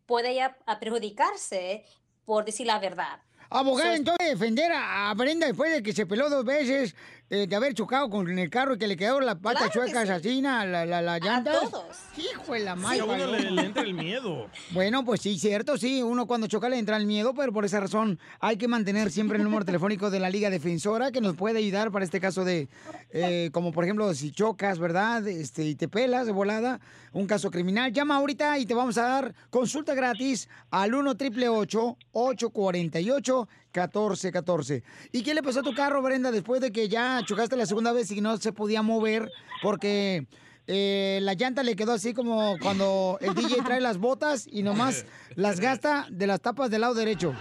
puede 0.06 0.30
ella 0.30 0.56
a 0.66 0.78
perjudicarse 0.78 1.84
por 2.24 2.44
decir 2.44 2.66
la 2.66 2.78
verdad. 2.78 3.20
Abogada, 3.48 3.94
entonces 3.94 4.30
defender 4.30 4.72
a 4.72 5.10
a 5.10 5.14
Brenda 5.14 5.46
después 5.46 5.72
de 5.72 5.82
que 5.82 5.92
se 5.92 6.04
peló 6.04 6.28
dos 6.28 6.44
veces, 6.44 6.96
eh, 7.30 7.46
de 7.48 7.56
haber 7.56 7.74
chocado 7.74 8.08
con 8.08 8.38
el 8.38 8.50
carro 8.50 8.74
y 8.74 8.78
que 8.78 8.86
le 8.86 8.96
quedó 8.96 9.20
la 9.20 9.34
pata 9.36 9.68
Claro 9.68 9.72
chueca 9.72 10.04
sí. 10.04 10.10
asesina, 10.12 10.64
la, 10.64 10.86
la, 10.86 11.02
la 11.02 11.18
llanta. 11.18 11.52
todos. 11.60 11.84
Hijo 12.16 12.52
de 12.52 12.60
la 12.60 12.74
Sí, 12.76 12.80
madre. 12.82 13.00
a 13.00 13.04
uno 13.04 13.26
le, 13.26 13.50
le 13.50 13.62
entra 13.62 13.82
el 13.82 13.94
miedo. 13.94 14.48
Bueno, 14.70 15.04
pues 15.04 15.20
sí, 15.20 15.38
cierto, 15.38 15.76
sí. 15.76 16.02
Uno 16.02 16.26
cuando 16.26 16.46
choca 16.46 16.68
le 16.68 16.78
entra 16.78 16.96
el 16.96 17.06
miedo, 17.06 17.34
pero 17.34 17.52
por 17.52 17.64
esa 17.64 17.80
razón 17.80 18.18
hay 18.40 18.56
que 18.56 18.68
mantener 18.68 19.10
siempre 19.10 19.38
el 19.38 19.44
número 19.44 19.64
telefónico 19.66 20.10
de 20.10 20.20
la 20.20 20.30
Liga 20.30 20.50
Defensora 20.50 21.10
que 21.10 21.20
nos 21.20 21.34
puede 21.36 21.58
ayudar 21.58 21.90
para 21.90 22.04
este 22.04 22.20
caso 22.20 22.44
de, 22.44 22.68
eh, 23.10 23.50
como 23.52 23.72
por 23.72 23.84
ejemplo, 23.84 24.12
si 24.14 24.30
chocas, 24.30 24.78
¿verdad? 24.78 25.26
Este, 25.26 25.64
y 25.64 25.74
te 25.74 25.88
pelas 25.88 26.26
de 26.26 26.32
volada, 26.32 26.80
un 27.12 27.26
caso 27.26 27.50
criminal. 27.50 27.92
Llama 27.92 28.16
ahorita 28.16 28.58
y 28.58 28.66
te 28.66 28.74
vamos 28.74 28.98
a 28.98 29.02
dar 29.02 29.34
consulta 29.50 29.94
gratis 29.94 30.48
al 30.70 30.94
1 30.94 31.10
888 31.10 31.96
848 32.12 33.48
1414 33.80 34.82
¿Y 35.12 35.22
qué 35.22 35.34
le 35.34 35.42
pasó 35.42 35.60
a 35.60 35.62
tu 35.62 35.74
carro, 35.74 36.02
Brenda, 36.02 36.30
después 36.30 36.60
de 36.60 36.72
que 36.72 36.88
ya 36.88 37.20
chocaste 37.24 37.56
la 37.56 37.66
segunda 37.66 37.92
vez 37.92 38.10
y 38.10 38.20
no 38.20 38.36
se 38.38 38.52
podía 38.52 38.82
mover 38.82 39.30
porque 39.62 40.26
eh, 40.66 41.20
la 41.22 41.34
llanta 41.34 41.62
le 41.62 41.76
quedó 41.76 41.92
así 41.92 42.12
como 42.12 42.56
cuando 42.60 43.18
el 43.20 43.34
DJ 43.34 43.62
trae 43.64 43.80
las 43.80 43.98
botas 43.98 44.48
y 44.50 44.62
nomás 44.62 45.06
las 45.36 45.60
gasta 45.60 46.06
de 46.10 46.26
las 46.26 46.40
tapas 46.40 46.70
del 46.70 46.80
lado 46.80 46.94
derecho? 46.94 47.34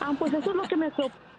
Ah, 0.00 0.14
pues 0.18 0.32
eso 0.32 0.50
es 0.50 0.56
lo 0.56 0.62
que 0.62 0.76
me 0.76 0.90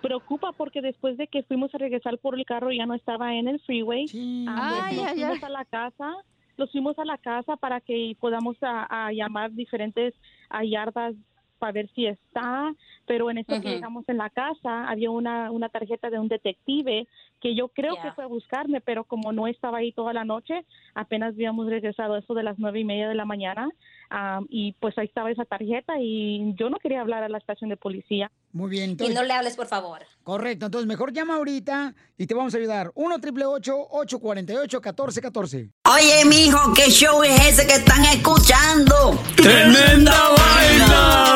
preocupa 0.02 0.52
porque 0.52 0.82
después 0.82 1.18
de 1.18 1.28
que 1.28 1.44
fuimos 1.44 1.74
a 1.74 1.80
regresar 1.80 2.18
por 2.20 2.38
el 2.38 2.46
carro 2.46 2.72
ya 2.72 2.86
no 2.86 2.94
estaba 2.94 3.34
en 3.34 3.48
el 3.48 3.60
freeway. 3.62 4.06
Ah, 4.48 4.84
Ay, 4.86 4.98
nos 4.98 5.06
ay, 5.08 5.14
fuimos 5.16 5.38
ay. 5.38 5.44
a 5.44 5.50
la 5.50 5.66
casa, 5.66 6.16
los 6.58 6.72
fuimos 6.72 7.00
a 7.00 7.06
la 7.06 7.18
casa 7.18 7.56
para 7.56 7.82
que 7.82 8.16
podamos 8.20 8.58
a, 8.62 9.08
a 9.08 9.12
llamar 9.12 9.54
diferentes 9.54 10.14
a 10.50 10.64
yardas 10.64 11.16
para 11.58 11.72
ver 11.72 11.90
si 11.94 12.06
está, 12.06 12.74
pero 13.06 13.30
en 13.30 13.40
esto 13.40 13.54
que 13.60 13.68
Ujú. 13.68 13.76
llegamos 13.76 14.06
en 14.08 14.18
la 14.18 14.30
casa 14.30 14.88
había 14.88 15.12
una, 15.12 15.52
una 15.52 15.70
tarjeta 15.70 16.10
de 16.10 16.20
un 16.20 16.28
detective 16.28 17.08
que 17.42 17.56
yo 17.56 17.70
creo 17.70 17.96
que 18.02 18.12
fue 18.12 18.24
a 18.24 18.28
buscarme, 18.28 18.82
pero 18.82 19.04
como 19.04 19.32
no 19.32 19.48
estaba 19.48 19.80
ahí 19.80 19.92
toda 19.92 20.14
la 20.14 20.26
noche, 20.26 20.66
apenas 20.96 21.34
habíamos 21.34 21.68
regresado 21.68 22.18
eso 22.18 22.34
de 22.34 22.44
las 22.44 22.58
nueve 22.58 22.80
y 22.80 22.86
media 22.86 23.10
de 23.10 23.16
la 23.16 23.26
mañana 23.26 23.70
ah, 24.10 24.40
y 24.50 24.74
pues 24.80 24.98
ahí 24.98 25.06
estaba 25.08 25.32
esa 25.32 25.46
tarjeta 25.46 25.94
y 26.00 26.54
yo 26.58 26.70
no 26.70 26.78
quería 26.78 27.02
hablar 27.02 27.24
a 27.24 27.30
la 27.30 27.38
estación 27.38 27.70
de 27.70 27.78
policía. 27.78 28.32
Muy 28.54 28.70
bien, 28.70 28.90
Y 28.90 28.92
entonces. 28.94 29.16
no 29.16 29.24
le 29.24 29.34
hables, 29.34 29.56
por 29.56 29.68
favor. 29.68 30.00
Correcto, 30.24 30.66
entonces 30.68 30.88
mejor 30.88 31.12
llama 31.14 31.36
ahorita 31.36 31.94
y 32.18 32.26
te 32.28 32.34
vamos 32.34 32.54
a 32.54 32.58
ayudar. 32.58 32.92
1 32.96 33.16
888 33.16 33.88
848 33.92 34.78
1414 34.82 35.70
Oye, 35.86 36.26
mijo, 36.26 36.74
¿qué 36.74 36.90
show 36.90 37.24
es 37.24 37.40
ese 37.48 37.68
que 37.68 37.74
están 37.76 38.04
escuchando? 38.06 39.20
¡Tremenda 39.36 40.14
vaina! 40.38 41.36